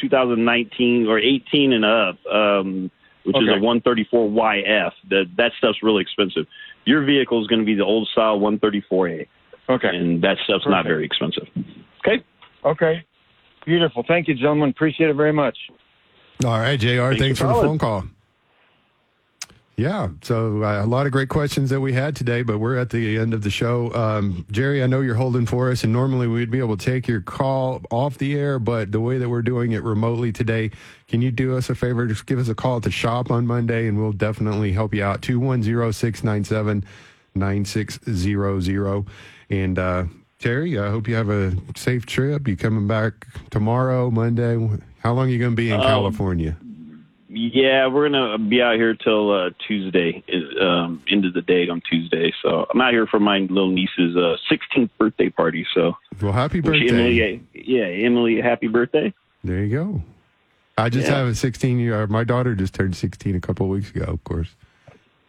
2019 0.00 1.06
or 1.08 1.18
18 1.18 1.72
and 1.72 1.84
up, 1.84 2.26
um, 2.26 2.90
which 3.24 3.36
is 3.36 3.48
a 3.48 3.60
134YF. 3.60 4.92
That 5.10 5.24
that 5.36 5.52
stuff's 5.58 5.82
really 5.82 6.02
expensive. 6.02 6.46
Your 6.84 7.04
vehicle 7.04 7.40
is 7.40 7.46
going 7.46 7.60
to 7.60 7.66
be 7.66 7.74
the 7.74 7.84
old 7.84 8.08
style 8.12 8.38
134A. 8.40 9.26
Okay. 9.68 9.88
And 9.88 10.22
that 10.22 10.38
stuff's 10.44 10.66
not 10.66 10.84
very 10.84 11.04
expensive. 11.04 11.46
Okay. 12.00 12.24
Okay. 12.64 13.04
Beautiful. 13.64 14.04
Thank 14.06 14.28
you, 14.28 14.34
gentlemen. 14.34 14.70
Appreciate 14.70 15.10
it 15.10 15.14
very 15.14 15.32
much. 15.32 15.56
All 16.44 16.58
right, 16.58 16.78
JR, 16.78 17.14
thanks, 17.14 17.38
for 17.38 17.46
the 17.46 17.54
phone 17.54 17.78
call. 17.78 18.04
Yeah, 19.74 20.08
so 20.22 20.62
uh, 20.62 20.84
a 20.84 20.86
lot 20.86 21.06
of 21.06 21.12
great 21.12 21.30
questions 21.30 21.70
that 21.70 21.80
we 21.80 21.94
had 21.94 22.14
today, 22.14 22.42
but 22.42 22.58
we're 22.58 22.76
at 22.76 22.90
the 22.90 23.16
end 23.18 23.32
of 23.32 23.42
the 23.42 23.48
show. 23.50 23.92
Um, 23.94 24.44
Jerry, 24.50 24.82
I 24.82 24.86
know 24.86 25.00
you're 25.00 25.14
holding 25.14 25.46
for 25.46 25.70
us, 25.70 25.82
and 25.82 25.92
normally 25.92 26.26
we'd 26.28 26.50
be 26.50 26.58
able 26.58 26.76
to 26.76 26.84
take 26.84 27.08
your 27.08 27.22
call 27.22 27.80
off 27.90 28.18
the 28.18 28.34
air, 28.38 28.58
but 28.58 28.92
the 28.92 29.00
way 29.00 29.16
that 29.16 29.30
we're 29.30 29.40
doing 29.42 29.72
it 29.72 29.82
remotely 29.82 30.30
today, 30.30 30.70
can 31.08 31.22
you 31.22 31.30
do 31.30 31.56
us 31.56 31.70
a 31.70 31.74
favor? 31.74 32.06
Just 32.06 32.26
give 32.26 32.38
us 32.38 32.48
a 32.48 32.54
call 32.54 32.76
at 32.76 32.82
the 32.82 32.90
shop 32.90 33.30
on 33.30 33.46
Monday, 33.46 33.88
and 33.88 33.98
we'll 33.98 34.12
definitely 34.12 34.72
help 34.72 34.92
you 34.94 35.02
out. 35.02 35.22
210 35.22 35.90
697 35.92 36.84
9600. 37.34 39.06
And 39.48 39.78
uh, 39.78 40.04
Terry, 40.38 40.78
I 40.78 40.90
hope 40.90 41.08
you 41.08 41.14
have 41.14 41.30
a 41.30 41.54
safe 41.76 42.04
trip. 42.04 42.46
You 42.46 42.56
coming 42.56 42.86
back 42.86 43.26
tomorrow, 43.50 44.10
Monday? 44.10 44.54
How 44.98 45.14
long 45.14 45.28
are 45.28 45.30
you 45.30 45.38
going 45.38 45.52
to 45.52 45.56
be 45.56 45.70
in 45.70 45.80
Um, 45.80 45.86
California? 45.86 46.56
Yeah, 47.34 47.86
we're 47.86 48.10
gonna 48.10 48.36
be 48.36 48.60
out 48.60 48.74
here 48.74 48.94
till 48.94 49.30
uh, 49.32 49.50
Tuesday, 49.66 50.22
um, 50.60 51.02
end 51.10 51.24
of 51.24 51.32
the 51.32 51.40
day 51.40 51.66
on 51.68 51.80
Tuesday. 51.88 52.30
So 52.42 52.66
I'm 52.72 52.80
out 52.80 52.92
here 52.92 53.06
for 53.06 53.18
my 53.20 53.38
little 53.38 53.70
niece's 53.70 54.14
uh, 54.16 54.36
16th 54.50 54.90
birthday 54.98 55.30
party. 55.30 55.66
So 55.74 55.96
Well, 56.20 56.32
happy 56.32 56.60
birthday. 56.60 56.88
Emily, 56.90 57.42
yeah, 57.54 57.84
Emily, 57.84 58.38
happy 58.40 58.68
birthday. 58.68 59.14
There 59.42 59.64
you 59.64 59.74
go. 59.74 60.02
I 60.76 60.90
just 60.90 61.08
Yeah. 61.08 61.16
have 61.16 61.28
a 61.28 61.34
16 61.34 61.78
year. 61.78 62.06
My 62.06 62.24
daughter 62.24 62.54
just 62.54 62.74
turned 62.74 62.96
16 62.96 63.34
a 63.34 63.40
couple 63.40 63.64
of 63.64 63.70
weeks 63.72 63.90
ago. 63.90 64.04
Of 64.04 64.22
course, 64.24 64.54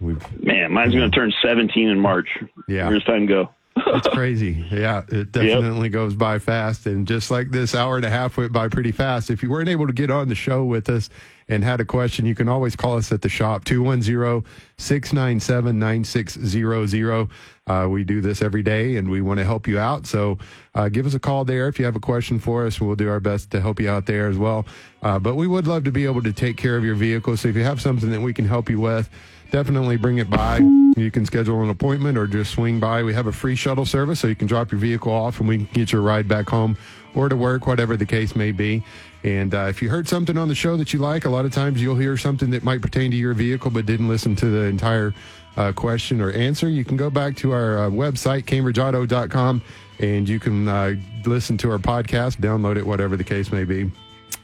we've 0.01 0.21
Man, 0.43 0.73
mine's 0.73 0.93
gonna 0.93 1.09
turn 1.09 1.31
17 1.41 1.87
in 1.87 1.99
March. 1.99 2.27
Yeah. 2.67 2.89
where's 2.89 3.03
time 3.05 3.27
go? 3.27 3.49
it's 3.77 4.07
crazy. 4.13 4.65
Yeah, 4.71 5.03
it 5.09 5.31
definitely 5.31 5.87
goes 5.89 6.15
by 6.15 6.39
fast. 6.39 6.85
And 6.85 7.07
just 7.07 7.31
like 7.31 7.51
this 7.51 7.73
hour 7.73 7.95
and 7.95 8.05
a 8.05 8.09
half 8.09 8.35
went 8.35 8.51
by 8.51 8.67
pretty 8.67 8.91
fast. 8.91 9.29
If 9.29 9.41
you 9.41 9.49
weren't 9.49 9.69
able 9.69 9.87
to 9.87 9.93
get 9.93 10.11
on 10.11 10.27
the 10.27 10.35
show 10.35 10.65
with 10.65 10.89
us 10.89 11.09
and 11.53 11.63
had 11.63 11.79
a 11.79 11.85
question, 11.85 12.25
you 12.25 12.33
can 12.35 12.49
always 12.49 12.75
call 12.75 12.97
us 12.97 13.11
at 13.11 13.21
the 13.21 13.29
shop 13.29 13.63
210 13.63 14.43
697 14.77 15.77
9600. 15.79 17.29
Uh, 17.65 17.87
We 17.89 18.03
do 18.03 18.21
this 18.21 18.41
every 18.41 18.63
day 18.63 18.97
and 18.97 19.09
we 19.09 19.21
want 19.21 19.37
to 19.39 19.45
help 19.45 19.67
you 19.67 19.79
out. 19.79 20.05
So 20.07 20.37
uh, 20.75 20.89
give 20.89 21.05
us 21.05 21.13
a 21.13 21.19
call 21.19 21.45
there 21.45 21.67
if 21.67 21.79
you 21.79 21.85
have 21.85 21.95
a 21.95 21.99
question 21.99 22.39
for 22.39 22.65
us. 22.65 22.81
We'll 22.81 22.95
do 22.95 23.07
our 23.09 23.19
best 23.19 23.51
to 23.51 23.61
help 23.61 23.79
you 23.79 23.89
out 23.89 24.05
there 24.07 24.27
as 24.27 24.37
well. 24.37 24.65
Uh, 25.01 25.19
but 25.19 25.35
we 25.35 25.47
would 25.47 25.67
love 25.67 25.83
to 25.85 25.91
be 25.91 26.05
able 26.05 26.23
to 26.23 26.33
take 26.33 26.57
care 26.57 26.75
of 26.75 26.83
your 26.83 26.95
vehicle. 26.95 27.37
So 27.37 27.47
if 27.49 27.55
you 27.55 27.63
have 27.63 27.79
something 27.79 28.09
that 28.11 28.21
we 28.21 28.33
can 28.33 28.45
help 28.45 28.69
you 28.69 28.79
with, 28.79 29.09
definitely 29.51 29.97
bring 29.97 30.17
it 30.17 30.29
by. 30.29 30.57
You 30.97 31.11
can 31.11 31.25
schedule 31.25 31.61
an 31.61 31.69
appointment 31.69 32.17
or 32.17 32.25
just 32.27 32.51
swing 32.51 32.79
by. 32.79 33.03
We 33.03 33.13
have 33.13 33.27
a 33.27 33.31
free 33.31 33.55
shuttle 33.55 33.85
service, 33.85 34.19
so 34.19 34.27
you 34.27 34.35
can 34.35 34.47
drop 34.47 34.71
your 34.71 34.79
vehicle 34.81 35.11
off 35.13 35.39
and 35.39 35.47
we 35.47 35.57
can 35.57 35.67
get 35.73 35.91
your 35.91 36.01
ride 36.01 36.27
back 36.27 36.49
home 36.49 36.77
or 37.15 37.29
to 37.29 37.35
work, 37.35 37.67
whatever 37.67 37.95
the 37.95 38.05
case 38.05 38.35
may 38.35 38.51
be. 38.51 38.83
And 39.23 39.55
uh, 39.55 39.67
if 39.69 39.81
you 39.81 39.89
heard 39.89 40.07
something 40.07 40.37
on 40.37 40.49
the 40.49 40.55
show 40.55 40.75
that 40.77 40.93
you 40.93 40.99
like, 40.99 41.25
a 41.25 41.29
lot 41.29 41.45
of 41.45 41.53
times 41.53 41.81
you'll 41.81 41.95
hear 41.95 42.17
something 42.17 42.49
that 42.51 42.63
might 42.63 42.81
pertain 42.81 43.09
to 43.11 43.17
your 43.17 43.33
vehicle 43.33 43.71
but 43.71 43.85
didn't 43.85 44.09
listen 44.09 44.35
to 44.37 44.45
the 44.47 44.63
entire 44.63 45.13
uh, 45.55 45.71
question 45.71 46.19
or 46.19 46.31
answer. 46.31 46.67
You 46.67 46.83
can 46.83 46.97
go 46.97 47.09
back 47.09 47.35
to 47.37 47.51
our 47.51 47.85
uh, 47.85 47.89
website, 47.89 48.43
cambridgeauto.com, 48.43 49.61
and 49.99 50.27
you 50.27 50.39
can 50.39 50.67
uh, 50.67 50.95
listen 51.25 51.57
to 51.59 51.71
our 51.71 51.77
podcast, 51.77 52.37
download 52.37 52.77
it, 52.77 52.85
whatever 52.85 53.15
the 53.15 53.23
case 53.23 53.51
may 53.51 53.63
be, 53.63 53.91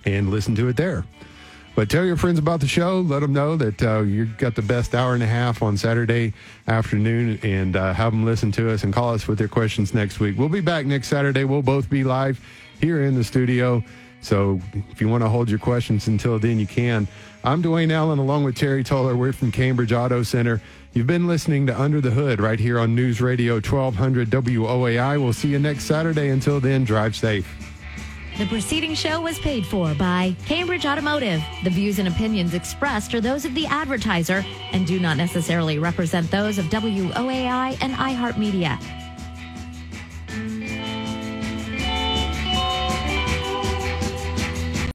and 0.05 0.30
listen 0.30 0.55
to 0.55 0.69
it 0.69 0.77
there. 0.77 1.03
But 1.75 1.89
tell 1.89 2.03
your 2.03 2.17
friends 2.17 2.39
about 2.39 2.59
the 2.59 2.67
show. 2.67 3.01
Let 3.01 3.19
them 3.19 3.32
know 3.32 3.55
that 3.55 3.82
uh, 3.82 4.01
you've 4.01 4.38
got 4.38 4.55
the 4.55 4.61
best 4.61 4.93
hour 4.93 5.13
and 5.13 5.23
a 5.23 5.27
half 5.27 5.61
on 5.61 5.77
Saturday 5.77 6.34
afternoon 6.67 7.39
and 7.41 7.75
uh, 7.75 7.93
have 7.93 8.11
them 8.11 8.25
listen 8.25 8.51
to 8.53 8.69
us 8.71 8.84
and 8.84 8.93
call 8.93 9.13
us 9.13 9.27
with 9.27 9.38
their 9.38 9.47
questions 9.47 9.93
next 9.93 10.19
week. 10.19 10.38
We'll 10.38 10.49
be 10.49 10.61
back 10.61 10.86
next 10.86 11.07
Saturday. 11.07 11.45
We'll 11.45 11.61
both 11.61 11.89
be 11.89 12.03
live 12.03 12.39
here 12.82 13.03
in 13.03 13.15
the 13.15 13.23
studio. 13.23 13.84
So 14.22 14.59
if 14.89 15.01
you 15.01 15.07
want 15.07 15.24
to 15.24 15.30
hold 15.30 15.49
your 15.49 15.59
questions 15.59 16.07
until 16.07 16.39
then, 16.39 16.59
you 16.59 16.67
can. 16.67 17.07
I'm 17.43 17.63
Dwayne 17.63 17.91
Allen 17.91 18.20
along 18.20 18.43
with 18.43 18.55
Terry 18.55 18.84
Toller. 18.84 19.15
We're 19.15 19.32
from 19.32 19.51
Cambridge 19.51 19.93
Auto 19.93 20.24
Center. 20.24 20.61
You've 20.93 21.07
been 21.07 21.28
listening 21.28 21.67
to 21.67 21.80
Under 21.80 22.01
the 22.01 22.11
Hood 22.11 22.41
right 22.41 22.59
here 22.59 22.80
on 22.80 22.95
News 22.95 23.22
Radio 23.22 23.55
1200 23.55 24.30
WOAI. 24.30 25.22
We'll 25.22 25.34
see 25.34 25.49
you 25.49 25.59
next 25.59 25.86
Saturday. 25.86 26.30
Until 26.30 26.59
then, 26.59 26.84
drive 26.84 27.15
safe. 27.15 27.47
The 28.38 28.45
preceding 28.45 28.95
show 28.95 29.22
was 29.22 29.38
paid 29.39 29.65
for 29.65 29.93
by 29.95 30.36
Cambridge 30.45 30.86
Automotive. 30.86 31.43
The 31.63 31.70
views 31.70 31.99
and 31.99 32.07
opinions 32.07 32.53
expressed 32.53 33.13
are 33.13 33.22
those 33.22 33.43
of 33.43 33.53
the 33.53 33.65
advertiser 33.65 34.45
and 34.72 34.88
do 34.88 34.99
not 34.99 35.17
necessarily 35.17 35.78
represent 35.78 36.32
those 36.32 36.57
of 36.57 36.65
WOAI 36.65 37.78
and 37.82 37.93
iHeartMedia. 37.93 38.99